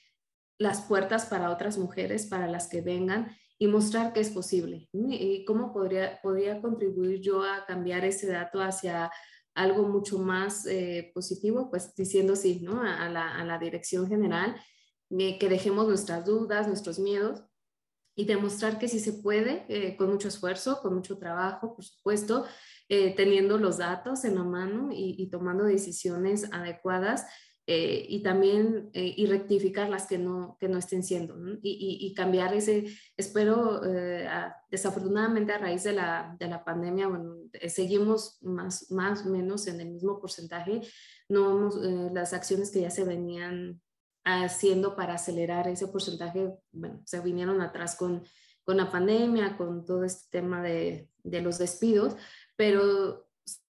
las 0.59 0.83
puertas 0.83 1.27
para 1.27 1.51
otras 1.51 1.79
mujeres, 1.79 2.27
para 2.27 2.47
las 2.47 2.69
que 2.69 2.83
vengan 2.83 3.35
y 3.63 3.67
mostrar 3.67 4.15
que 4.15 4.21
es 4.21 4.31
posible. 4.31 4.89
Y 4.91 5.45
cómo 5.45 5.71
podría, 5.71 6.19
podría 6.23 6.63
contribuir 6.63 7.21
yo 7.21 7.45
a 7.45 7.67
cambiar 7.67 8.07
ese 8.07 8.27
dato 8.27 8.63
hacia 8.63 9.13
algo 9.55 9.87
mucho 9.87 10.19
más 10.19 10.65
eh, 10.67 11.11
positivo, 11.15 11.69
pues 11.69 11.95
diciendo 11.95 12.37
sí, 12.37 12.61
¿no? 12.63 12.81
A, 12.81 13.11
la, 13.11 13.37
a 13.37 13.45
la, 13.45 13.59
dirección 13.59 14.09
general, 14.09 14.57
eh, 15.11 15.39
que 15.39 15.51
dejemos 15.51 15.87
nuestras 15.87 16.25
dudas, 16.25 16.69
nuestros 16.69 16.99
miedos 16.99 17.45
y 18.17 18.25
demostrar 18.25 18.79
que 18.79 18.89
sí 18.89 18.99
se 18.99 19.13
puede, 19.13 19.67
eh, 19.69 19.95
con 19.99 20.09
mucho 20.09 20.29
esfuerzo, 20.29 20.81
con 20.81 20.95
mucho 20.95 21.19
trabajo, 21.19 21.75
por 21.75 21.85
supuesto, 21.85 22.47
teniendo 22.89 23.57
los 23.57 23.79
datos 23.79 24.25
en 24.25 24.35
la 24.35 24.43
mano 24.43 24.89
y, 24.91 25.15
y 25.17 25.31
tomando 25.31 25.63
decisiones 25.63 26.53
adecuadas 26.53 27.25
eh, 27.67 28.07
y 28.09 28.23
también 28.23 28.91
eh, 28.95 29.15
y 29.17 29.27
rectificar 29.27 29.89
las 29.89 30.07
que 30.07 30.19
no, 30.19 30.57
que 30.59 30.69
no 30.69 30.79
estén 30.79 31.05
siendo 31.05 31.37
y, 31.63 31.99
y, 32.01 32.15
cambiar 32.15 32.53
ese, 32.55 32.87
espero, 33.17 33.83
eh, 33.85 34.29
desafortunadamente 34.71 35.53
a 35.53 35.59
raíz 35.59 35.85
de 35.85 35.93
la, 35.93 36.35
de 36.39 36.49
la 36.49 36.65
pandemia, 36.65 37.07
bueno, 37.07 37.37
seguimos 37.69 38.39
más, 38.43 38.91
o 38.91 39.29
menos 39.29 39.67
en 39.67 39.81
el 39.81 39.91
mismo 39.91 40.19
porcentaje, 40.21 40.81
no 41.29 41.71
las 42.13 42.33
acciones 42.33 42.71
que 42.71 42.81
ya 42.81 42.91
se 42.91 43.05
venían 43.05 43.81
haciendo 44.25 44.97
para 44.97 45.15
acelerar 45.15 45.69
ese 45.69 45.87
porcentaje, 45.87 46.53
bueno, 46.73 47.01
se 47.05 47.21
vinieron 47.21 47.61
atrás 47.61 47.95
con, 47.95 48.25
con 48.65 48.79
la 48.79 48.91
pandemia, 48.91 49.57
con 49.57 49.85
todo 49.85 50.05
este 50.05 50.41
tema 50.41 50.63
de, 50.63 51.09
de 51.23 51.41
los 51.41 51.59
despidos, 51.59 52.17
pero 52.57 53.30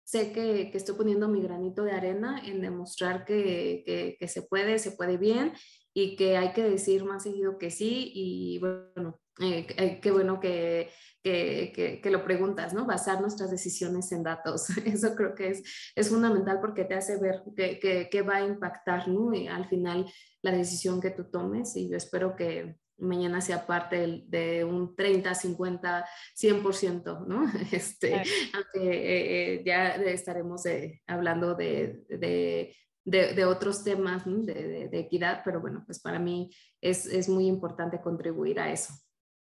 sé 0.06 0.32
que, 0.32 0.70
que, 0.70 0.78
estoy 0.78 0.94
poniendo 0.94 1.28
mi 1.28 1.42
granito 1.42 1.82
de 1.82 1.90
arena 1.90 2.40
en 2.44 2.60
demostrar 2.60 3.24
que, 3.24 4.16
que, 4.18 4.28
se 4.28 4.42
puede, 4.42 4.78
se 4.78 4.92
puede 4.92 5.16
bien 5.16 5.52
y 5.92 6.14
que 6.14 6.36
hay 6.36 6.52
que 6.52 6.62
decir 6.62 7.04
más 7.04 7.24
seguido 7.24 7.58
que 7.58 7.72
sí 7.72 8.12
y 8.14 8.58
bueno, 8.60 9.18
eh, 9.40 9.66
eh, 9.76 10.00
qué 10.00 10.12
bueno 10.12 10.38
que, 10.38 10.90
que, 11.24 12.00
lo 12.04 12.24
preguntas, 12.24 12.72
¿no? 12.72 12.86
Basar 12.86 13.20
nuestras 13.20 13.50
decisiones 13.50 14.12
en 14.12 14.22
datos. 14.22 14.68
Eso 14.86 15.16
creo 15.16 15.34
que 15.34 15.48
es, 15.48 15.92
es 15.96 16.08
fundamental 16.08 16.60
porque 16.60 16.84
te 16.84 16.94
hace 16.94 17.18
ver 17.18 17.42
qué 17.56 18.22
va 18.22 18.36
a 18.36 18.46
impactar, 18.46 19.08
¿no? 19.08 19.34
Y 19.34 19.48
al 19.48 19.68
final 19.68 20.06
la 20.40 20.52
decisión 20.52 21.00
que 21.00 21.10
tú 21.10 21.24
tomes 21.24 21.76
y 21.76 21.90
yo 21.90 21.96
espero 21.96 22.36
que, 22.36 22.76
mañana 22.98 23.40
sea 23.40 23.66
parte 23.66 24.24
de, 24.26 24.64
un 24.64 24.94
30, 24.96 25.34
50, 25.34 26.06
100%, 26.34 27.26
¿no? 27.26 27.44
Este, 27.72 28.14
Aunque 28.14 28.90
eh, 28.90 29.54
eh, 29.54 29.62
ya 29.64 29.94
estaremos 29.96 30.66
eh, 30.66 31.02
hablando 31.06 31.54
de, 31.54 32.04
de, 32.08 32.74
de, 33.04 33.44
otros 33.44 33.84
temas 33.84 34.24
de, 34.26 34.88
equidad, 34.92 35.42
pero 35.44 35.60
bueno, 35.60 35.82
pues 35.86 36.00
para 36.00 36.18
mí 36.18 36.50
es, 36.80 37.06
es 37.06 37.28
muy 37.28 37.46
importante 37.46 38.00
contribuir 38.00 38.60
a 38.60 38.72
eso. 38.72 38.92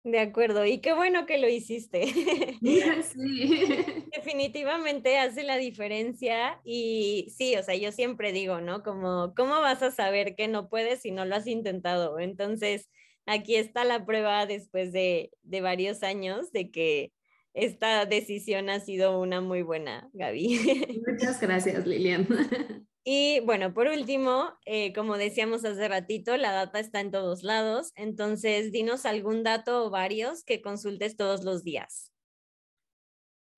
De 0.03 0.19
acuerdo, 0.19 0.65
y 0.65 0.79
qué 0.79 0.93
bueno 0.93 1.27
que 1.27 1.37
lo 1.37 1.47
hiciste. 1.47 2.05
Sí. 2.61 3.59
Definitivamente 4.15 5.17
hace 5.17 5.43
la 5.43 5.57
diferencia 5.57 6.59
y 6.63 7.27
sí, 7.35 7.55
o 7.55 7.63
sea, 7.63 7.75
yo 7.75 7.91
siempre 7.91 8.31
digo, 8.31 8.61
¿no? 8.61 8.83
Como, 8.83 9.33
¿cómo 9.35 9.59
vas 9.61 9.81
a 9.81 9.91
saber 9.91 10.35
que 10.35 10.47
no 10.47 10.69
puedes 10.69 11.01
si 11.01 11.11
no 11.11 11.25
lo 11.25 11.35
has 11.35 11.47
intentado? 11.47 12.19
Entonces, 12.19 12.89
aquí 13.25 13.55
está 13.55 13.83
la 13.83 14.05
prueba 14.05 14.45
después 14.45 14.91
de, 14.91 15.31
varios 15.43 16.03
años 16.03 16.51
de 16.51 16.71
que 16.71 17.13
esta 17.53 18.05
decisión 18.05 18.69
ha 18.69 18.79
sido 18.79 19.19
una 19.19 19.41
muy 19.41 19.61
buena, 19.61 20.09
Gaby. 20.13 21.03
Muchas 21.07 21.39
gracias, 21.41 21.85
Lilian. 21.85 22.27
Y 23.03 23.39
bueno, 23.39 23.73
por 23.73 23.87
último, 23.87 24.53
eh, 24.65 24.93
como 24.93 25.17
decíamos 25.17 25.65
hace 25.65 25.87
ratito, 25.87 26.37
la 26.37 26.51
data 26.51 26.79
está 26.79 26.99
en 26.99 27.09
todos 27.09 27.41
lados, 27.41 27.93
entonces 27.95 28.71
dinos 28.71 29.07
algún 29.07 29.41
dato 29.41 29.85
o 29.85 29.89
varios 29.89 30.43
que 30.43 30.61
consultes 30.61 31.17
todos 31.17 31.43
los 31.43 31.63
días. 31.63 32.10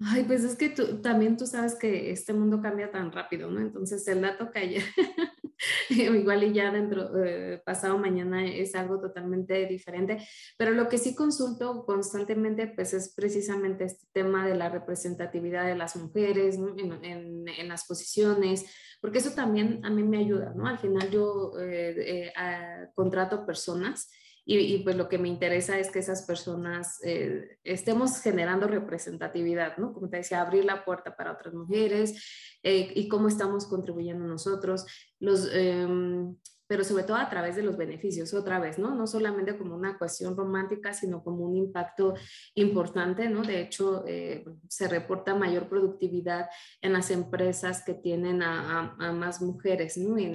Ay, 0.06 0.24
pues 0.24 0.44
es 0.44 0.56
que 0.56 0.70
tú, 0.70 1.02
también 1.02 1.38
tú 1.38 1.46
sabes 1.46 1.76
que 1.76 2.12
este 2.12 2.34
mundo 2.34 2.62
cambia 2.62 2.92
tan 2.92 3.12
rápido, 3.12 3.50
¿no? 3.50 3.62
Entonces 3.62 4.06
el 4.08 4.22
dato 4.22 4.52
que 4.52 4.60
ayer 4.60 4.84
igual 5.90 6.44
y 6.44 6.54
ya 6.54 6.72
dentro, 6.72 7.24
eh, 7.24 7.62
pasado 7.66 7.98
mañana 7.98 8.46
es 8.46 8.76
algo 8.76 9.00
totalmente 9.00 9.66
diferente, 9.66 10.18
pero 10.58 10.72
lo 10.72 10.90
que 10.90 10.98
sí 10.98 11.16
consulto 11.16 11.86
constantemente 11.86 12.68
pues 12.68 12.94
es 12.94 13.14
precisamente 13.14 13.86
este 13.86 14.08
tema 14.12 14.46
de 14.46 14.56
la 14.56 14.70
representatividad 14.70 15.66
de 15.66 15.76
las 15.76 15.96
mujeres 15.96 16.58
en, 16.78 17.48
en, 17.48 17.68
las 17.68 17.86
posiciones, 17.86 18.66
porque 19.00 19.20
eso 19.20 19.32
también 19.32 19.80
a 19.86 19.90
mí 19.90 20.04
me 20.04 20.18
ayuda, 20.18 20.54
¿no? 20.56 20.68
Al 20.68 20.80
final 20.80 21.10
yo 21.12 21.54
eh, 21.60 22.34
eh, 22.36 22.90
contrato 22.94 23.46
personas 23.46 24.10
y, 24.46 24.80
pues 24.80 24.98
lo 24.98 25.08
que 25.08 25.18
me 25.18 25.30
interesa 25.30 25.80
es 25.80 25.90
que 25.90 26.00
esas 26.00 26.24
personas 26.24 27.00
eh, 27.04 27.60
estemos 27.64 28.20
generando 28.22 28.68
representatividad, 28.68 29.78
¿no? 29.78 29.94
Como 29.94 30.10
te 30.10 30.18
decía, 30.18 30.42
abrir 30.42 30.66
la 30.66 30.84
puerta 30.84 31.16
para 31.16 31.32
otras 31.32 31.54
mujeres 31.54 32.58
eh, 32.62 32.92
y 32.94 33.08
cómo 33.08 33.30
estamos 33.30 33.66
contribuyendo 33.68 34.26
nosotros. 34.26 34.86
Los, 35.20 35.50
em, 35.54 36.36
pero 36.74 36.84
sobre 36.84 37.04
todo 37.04 37.18
a 37.18 37.30
través 37.30 37.56
de 37.56 37.62
los 37.62 37.78
beneficios, 37.78 38.34
otra 38.34 38.60
vez, 38.60 38.80
¿no? 38.80 38.96
No 38.96 39.06
solamente 39.06 39.56
como 39.56 39.76
una 39.76 39.96
cuestión 39.96 40.36
romántica, 40.36 40.92
sino 40.92 41.24
como 41.24 41.46
un 41.46 41.56
impacto 41.56 42.16
importante, 42.56 43.30
¿no? 43.30 43.44
De 43.44 43.62
hecho, 43.62 44.04
eh, 44.08 44.44
se 44.68 44.88
reporta 44.88 45.36
mayor 45.36 45.70
productividad 45.70 46.50
en 46.82 46.94
las 46.94 47.12
empresas 47.12 47.84
que 47.86 47.94
tienen 47.94 48.42
a, 48.42 48.96
más 49.14 49.40
mujeres, 49.40 49.98
¿no? 49.98 50.18
En, 50.18 50.34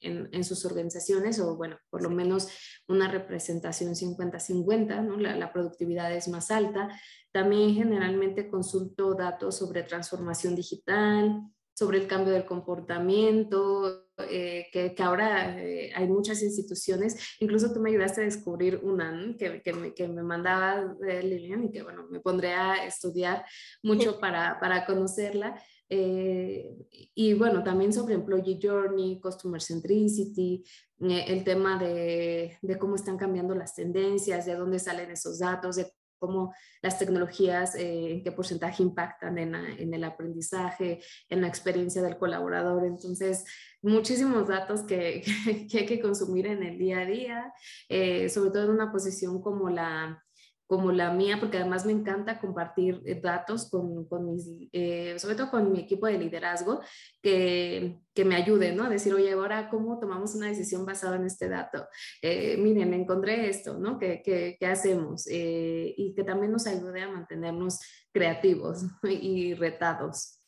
en, 0.00 0.28
en, 0.32 0.42
sus 0.42 0.64
organizaciones, 0.64 1.38
o 1.38 1.56
bueno, 1.56 1.78
por 1.88 2.02
lo 2.02 2.10
menos 2.10 2.48
una 2.88 3.08
representación 3.08 3.94
50-50, 3.94 5.04
¿no? 5.04 5.16
La, 5.18 5.36
la 5.36 5.52
productividad 5.52 6.12
es 6.12 6.26
más 6.26 6.50
alta. 6.50 6.88
También 7.30 7.74
generalmente 7.74 8.50
consulto 8.50 9.14
datos 9.14 9.56
sobre 9.56 9.84
transformación 9.84 10.56
digital, 10.56 11.44
sobre 11.74 11.98
el 11.98 12.08
cambio 12.08 12.32
del 12.32 12.44
comportamiento, 12.44 14.03
eh, 14.30 14.66
que, 14.72 14.94
que, 14.94 15.02
ahora 15.02 15.60
eh, 15.60 15.90
hay 15.94 16.06
muchas 16.06 16.40
instituciones, 16.42 17.16
incluso 17.40 17.72
tú 17.72 17.80
me 17.80 17.90
ayudaste 17.90 18.20
a 18.20 18.24
descubrir 18.24 18.80
una 18.82 19.34
que, 19.36 19.60
que, 19.60 19.72
me, 19.72 19.92
que, 19.92 20.06
me, 20.06 20.22
mandaba 20.22 20.94
de 21.00 21.22
Lilian 21.22 21.64
y 21.64 21.70
que 21.72 21.82
bueno, 21.82 22.06
me 22.08 22.20
pondré 22.20 22.52
a 22.52 22.86
estudiar 22.86 23.44
mucho 23.82 24.20
para, 24.20 24.60
para 24.60 24.86
conocerla. 24.86 25.60
Eh, 25.88 26.76
y 27.14 27.34
bueno, 27.34 27.64
también 27.64 27.92
sobre 27.92 28.14
Employee 28.14 28.58
Journey, 28.62 29.20
Customer 29.20 29.60
Centricity, 29.60 30.64
el 31.00 31.44
tema 31.44 31.78
de, 31.78 32.56
de, 32.62 32.78
cómo 32.78 32.94
están 32.94 33.18
cambiando 33.18 33.54
las 33.54 33.74
tendencias, 33.74 34.46
de 34.46 34.54
dónde 34.54 34.78
salen 34.78 35.10
esos 35.10 35.40
datos, 35.40 35.76
de 35.76 35.92
cómo 36.18 36.54
las 36.82 36.98
tecnologías, 36.98 37.74
eh, 37.74 38.12
en 38.12 38.22
qué 38.22 38.32
porcentaje 38.32 38.82
impactan 38.82 39.38
en, 39.38 39.54
el 39.94 40.04
aprendizaje, 40.04 41.00
en 41.28 41.40
la 41.40 41.48
experiencia 41.48 42.02
del 42.02 42.18
colaborador. 42.18 42.84
Entonces, 42.84 43.44
muchísimos 43.82 44.48
datos 44.48 44.82
que, 44.82 45.22
que, 45.70 45.78
hay 45.78 45.86
que 45.86 46.00
consumir 46.00 46.46
en 46.46 46.62
el 46.62 46.78
día 46.78 47.00
a 47.00 47.06
día, 47.06 47.54
eh, 47.88 48.28
sobre 48.28 48.50
todo 48.50 48.64
en 48.64 48.70
una 48.70 48.92
posición 48.92 49.40
como 49.40 49.70
la, 49.70 50.22
como 50.66 50.92
la 50.92 51.10
mía, 51.10 51.36
porque 51.38 51.58
además 51.58 51.84
me 51.84 51.92
encanta 51.92 52.40
compartir 52.40 53.02
eh, 53.04 53.20
datos 53.20 53.68
con, 53.68 54.08
con 54.08 54.26
mis, 54.26 54.48
eh, 54.72 55.14
sobre 55.18 55.34
todo 55.34 55.50
con 55.50 55.70
mi 55.70 55.80
equipo 55.80 56.06
de 56.06 56.18
liderazgo, 56.18 56.80
que, 57.22 57.98
que, 58.14 58.24
me 58.24 58.36
ayude, 58.36 58.72
¿no? 58.72 58.84
A 58.84 58.88
decir, 58.88 59.12
oye, 59.12 59.32
ahora, 59.32 59.68
¿cómo 59.68 59.98
tomamos 59.98 60.34
una 60.34 60.48
decisión 60.48 60.86
basada 60.86 61.16
en 61.16 61.26
este 61.26 61.48
dato? 61.48 61.86
Eh, 62.22 62.56
miren, 62.56 62.94
encontré 62.94 63.48
esto, 63.48 63.78
¿no? 63.78 63.98
¿Qué, 63.98 64.22
qué, 64.24 64.56
qué 64.58 64.66
hacemos? 64.66 65.26
y 65.26 66.14
que 66.14 66.24
también 66.24 66.52
nos 66.52 66.66
ayude 66.66 67.02
a 67.02 67.08
mantenernos 67.08 67.80
creativos 68.12 68.84
y 69.02 69.54
retados. 69.54 70.40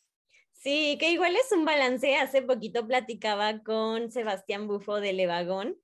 Sí, 0.53 0.97
que 0.99 1.13
igual 1.13 1.37
es 1.37 1.53
un 1.53 1.65
balance. 1.65 2.17
Hace 2.17 2.43
poquito 2.43 2.87
platicaba 2.87 3.63
con 3.63 4.11
Sebastián 4.11 4.67
Bufo 4.67 5.01
de 5.01 5.13
Levagón 5.13 5.77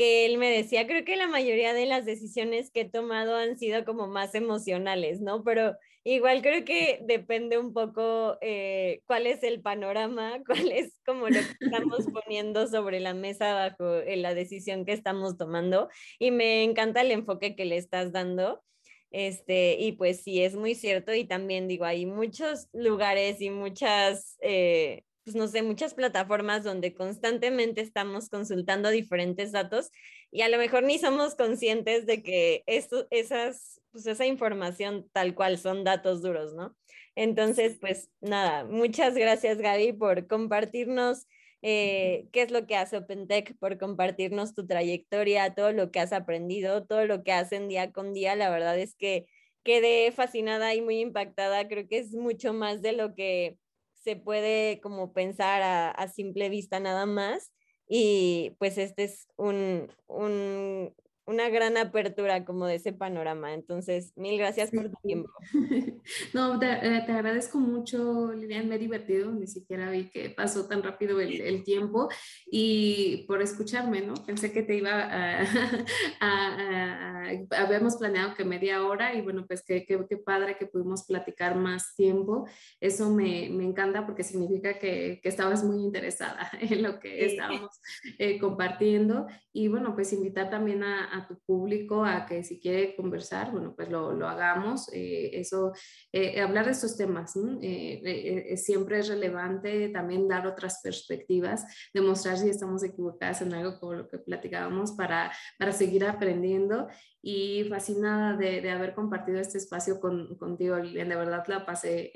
que 0.00 0.24
él 0.24 0.38
me 0.38 0.48
decía, 0.48 0.86
creo 0.86 1.04
que 1.04 1.14
la 1.14 1.26
mayoría 1.26 1.74
de 1.74 1.84
las 1.84 2.06
decisiones 2.06 2.70
que 2.70 2.80
he 2.80 2.88
tomado 2.88 3.36
han 3.36 3.58
sido 3.58 3.84
como 3.84 4.06
más 4.06 4.34
emocionales, 4.34 5.20
¿no? 5.20 5.44
Pero 5.44 5.76
igual 6.04 6.40
creo 6.40 6.64
que 6.64 7.00
depende 7.02 7.58
un 7.58 7.74
poco 7.74 8.38
eh, 8.40 9.02
cuál 9.04 9.26
es 9.26 9.42
el 9.42 9.60
panorama, 9.60 10.38
cuál 10.46 10.72
es 10.72 10.98
como 11.04 11.28
lo 11.28 11.38
que 11.40 11.66
estamos 11.66 12.06
poniendo 12.14 12.66
sobre 12.66 12.98
la 12.98 13.12
mesa 13.12 13.52
bajo 13.52 13.96
eh, 13.96 14.16
la 14.16 14.32
decisión 14.32 14.86
que 14.86 14.94
estamos 14.94 15.36
tomando. 15.36 15.90
Y 16.18 16.30
me 16.30 16.64
encanta 16.64 17.02
el 17.02 17.10
enfoque 17.10 17.54
que 17.54 17.66
le 17.66 17.76
estás 17.76 18.10
dando. 18.10 18.62
Este, 19.10 19.76
y 19.78 19.92
pues 19.92 20.22
sí, 20.22 20.42
es 20.42 20.56
muy 20.56 20.74
cierto. 20.74 21.12
Y 21.12 21.24
también 21.24 21.68
digo, 21.68 21.84
hay 21.84 22.06
muchos 22.06 22.68
lugares 22.72 23.42
y 23.42 23.50
muchas 23.50 24.38
eh, 24.40 25.04
pues 25.24 25.36
no 25.36 25.46
sé, 25.48 25.62
muchas 25.62 25.94
plataformas 25.94 26.64
donde 26.64 26.94
constantemente 26.94 27.80
estamos 27.80 28.28
consultando 28.28 28.90
diferentes 28.90 29.52
datos 29.52 29.90
y 30.30 30.42
a 30.42 30.48
lo 30.48 30.58
mejor 30.58 30.82
ni 30.84 30.98
somos 30.98 31.34
conscientes 31.34 32.06
de 32.06 32.22
que 32.22 32.62
esto, 32.66 33.06
esas, 33.10 33.80
pues 33.92 34.06
esa 34.06 34.26
información 34.26 35.08
tal 35.12 35.34
cual 35.34 35.58
son 35.58 35.84
datos 35.84 36.22
duros, 36.22 36.54
¿no? 36.54 36.74
Entonces, 37.16 37.76
pues 37.80 38.10
nada, 38.20 38.64
muchas 38.64 39.14
gracias 39.14 39.58
Gaby 39.58 39.92
por 39.92 40.26
compartirnos 40.26 41.26
eh, 41.62 42.28
qué 42.32 42.42
es 42.42 42.50
lo 42.50 42.66
que 42.66 42.76
hace 42.76 42.96
OpenTech, 42.96 43.56
por 43.58 43.78
compartirnos 43.78 44.54
tu 44.54 44.66
trayectoria, 44.66 45.54
todo 45.54 45.72
lo 45.72 45.90
que 45.90 46.00
has 46.00 46.12
aprendido, 46.12 46.86
todo 46.86 47.04
lo 47.04 47.22
que 47.22 47.32
hacen 47.32 47.68
día 47.68 47.92
con 47.92 48.14
día. 48.14 48.34
La 48.36 48.50
verdad 48.50 48.78
es 48.78 48.94
que 48.94 49.26
quedé 49.62 50.10
fascinada 50.12 50.74
y 50.74 50.80
muy 50.80 51.00
impactada. 51.00 51.68
Creo 51.68 51.86
que 51.86 51.98
es 51.98 52.14
mucho 52.14 52.54
más 52.54 52.80
de 52.82 52.92
lo 52.92 53.14
que 53.14 53.58
se 54.02 54.16
puede 54.16 54.80
como 54.80 55.12
pensar 55.12 55.62
a, 55.62 56.08
simple 56.08 56.48
vista 56.48 56.80
nada 56.80 57.06
más. 57.06 57.52
Y 57.88 58.56
pues 58.58 58.78
este 58.78 59.04
es 59.04 59.28
un, 59.36 59.92
un, 60.06 60.94
una 61.30 61.48
gran 61.48 61.76
apertura 61.76 62.44
como 62.44 62.66
de 62.66 62.74
ese 62.74 62.92
panorama. 62.92 63.54
Entonces, 63.54 64.12
mil 64.16 64.36
gracias 64.36 64.70
por 64.70 64.90
tu 64.90 64.96
tiempo. 65.02 65.30
No, 66.32 66.58
te, 66.58 66.66
eh, 66.66 67.02
te, 67.06 67.12
agradezco 67.12 67.58
mucho, 67.58 68.32
Lilian, 68.32 68.68
me 68.68 68.76
he 68.76 68.78
divertido, 68.78 69.30
ni 69.30 69.46
siquiera 69.46 69.90
vi 69.90 70.08
que 70.08 70.30
pasó 70.30 70.66
tan 70.66 70.82
rápido 70.82 71.20
el, 71.20 71.40
el 71.40 71.62
tiempo 71.62 72.08
y 72.50 73.24
por 73.28 73.42
escucharme, 73.42 74.00
¿no? 74.00 74.14
Pensé 74.14 74.50
que 74.52 74.62
te 74.62 74.76
iba 74.76 74.90
a, 74.92 75.42
a, 76.20 77.24
habíamos 77.56 77.96
planeado 77.96 78.34
que 78.34 78.44
media 78.44 78.84
hora 78.84 79.14
y 79.14 79.20
bueno, 79.20 79.46
pues 79.46 79.62
qué, 79.62 79.84
qué, 79.86 80.04
qué 80.08 80.16
padre 80.16 80.56
que 80.56 80.66
pudimos 80.66 81.04
platicar 81.04 81.54
más 81.54 81.94
tiempo. 81.94 82.48
Eso 82.80 83.10
me, 83.10 83.48
me 83.50 83.64
encanta 83.64 84.06
porque 84.06 84.24
significa 84.24 84.78
que, 84.78 85.20
que, 85.22 85.28
estabas 85.28 85.62
muy 85.62 85.82
interesada 85.82 86.50
en 86.60 86.82
lo 86.82 86.98
que 86.98 87.26
estábamos 87.26 87.80
eh, 88.18 88.38
compartiendo 88.38 89.26
y 89.52 89.68
bueno, 89.68 89.94
pues 89.94 90.12
invitar 90.12 90.50
también 90.50 90.82
a 91.20 91.26
tu 91.28 91.38
público 91.40 92.04
a 92.04 92.26
que 92.26 92.42
si 92.42 92.60
quiere 92.60 92.96
conversar, 92.96 93.52
bueno, 93.52 93.74
pues 93.74 93.88
lo, 93.90 94.12
lo 94.12 94.28
hagamos. 94.28 94.90
Eh, 94.92 95.30
eso, 95.34 95.72
eh, 96.12 96.40
hablar 96.40 96.66
de 96.66 96.72
estos 96.72 96.96
temas 96.96 97.34
eh, 97.62 98.54
siempre 98.56 98.98
es 98.98 99.08
relevante, 99.08 99.88
también 99.88 100.28
dar 100.28 100.46
otras 100.46 100.80
perspectivas, 100.82 101.64
demostrar 101.92 102.38
si 102.38 102.48
estamos 102.48 102.82
equivocadas 102.84 103.42
en 103.42 103.54
algo 103.54 103.78
como 103.78 103.94
lo 103.94 104.08
que 104.08 104.18
platicábamos 104.18 104.92
para, 104.92 105.32
para 105.58 105.72
seguir 105.72 106.04
aprendiendo 106.04 106.88
y 107.22 107.64
fascinada 107.64 108.36
de, 108.36 108.60
de 108.60 108.70
haber 108.70 108.94
compartido 108.94 109.38
este 109.38 109.58
espacio 109.58 110.00
con, 110.00 110.36
contigo, 110.36 110.78
Lilian. 110.78 111.08
De 111.08 111.16
verdad 111.16 111.44
la 111.48 111.66
pasé 111.66 112.12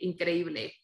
increíble. 0.00 0.83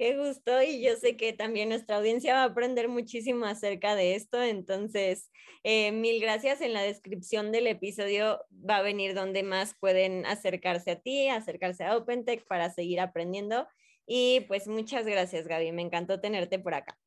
Qué 0.00 0.16
gusto 0.16 0.62
y 0.62 0.82
yo 0.82 0.96
sé 0.96 1.18
que 1.18 1.34
también 1.34 1.68
nuestra 1.68 1.98
audiencia 1.98 2.32
va 2.32 2.40
a 2.44 2.46
aprender 2.46 2.88
muchísimo 2.88 3.44
acerca 3.44 3.94
de 3.94 4.14
esto, 4.14 4.42
entonces 4.42 5.30
eh, 5.62 5.92
mil 5.92 6.22
gracias. 6.22 6.62
En 6.62 6.72
la 6.72 6.80
descripción 6.80 7.52
del 7.52 7.66
episodio 7.66 8.42
va 8.50 8.78
a 8.78 8.82
venir 8.82 9.14
donde 9.14 9.42
más 9.42 9.76
pueden 9.78 10.24
acercarse 10.24 10.92
a 10.92 11.00
ti, 11.00 11.28
acercarse 11.28 11.84
a 11.84 11.98
OpenTech 11.98 12.46
para 12.46 12.70
seguir 12.70 12.98
aprendiendo 12.98 13.68
y 14.06 14.40
pues 14.48 14.68
muchas 14.68 15.04
gracias 15.04 15.46
Gaby, 15.46 15.70
me 15.72 15.82
encantó 15.82 16.18
tenerte 16.18 16.58
por 16.58 16.72
acá. 16.72 16.98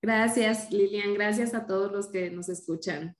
Gracias 0.00 0.70
Lilian, 0.70 1.12
gracias 1.14 1.54
a 1.54 1.66
todos 1.66 1.90
los 1.90 2.06
que 2.06 2.30
nos 2.30 2.48
escuchan. 2.48 3.16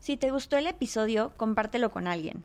Si 0.00 0.16
te 0.16 0.32
gustó 0.32 0.56
el 0.56 0.66
episodio, 0.66 1.32
compártelo 1.36 1.92
con 1.92 2.08
alguien. 2.08 2.44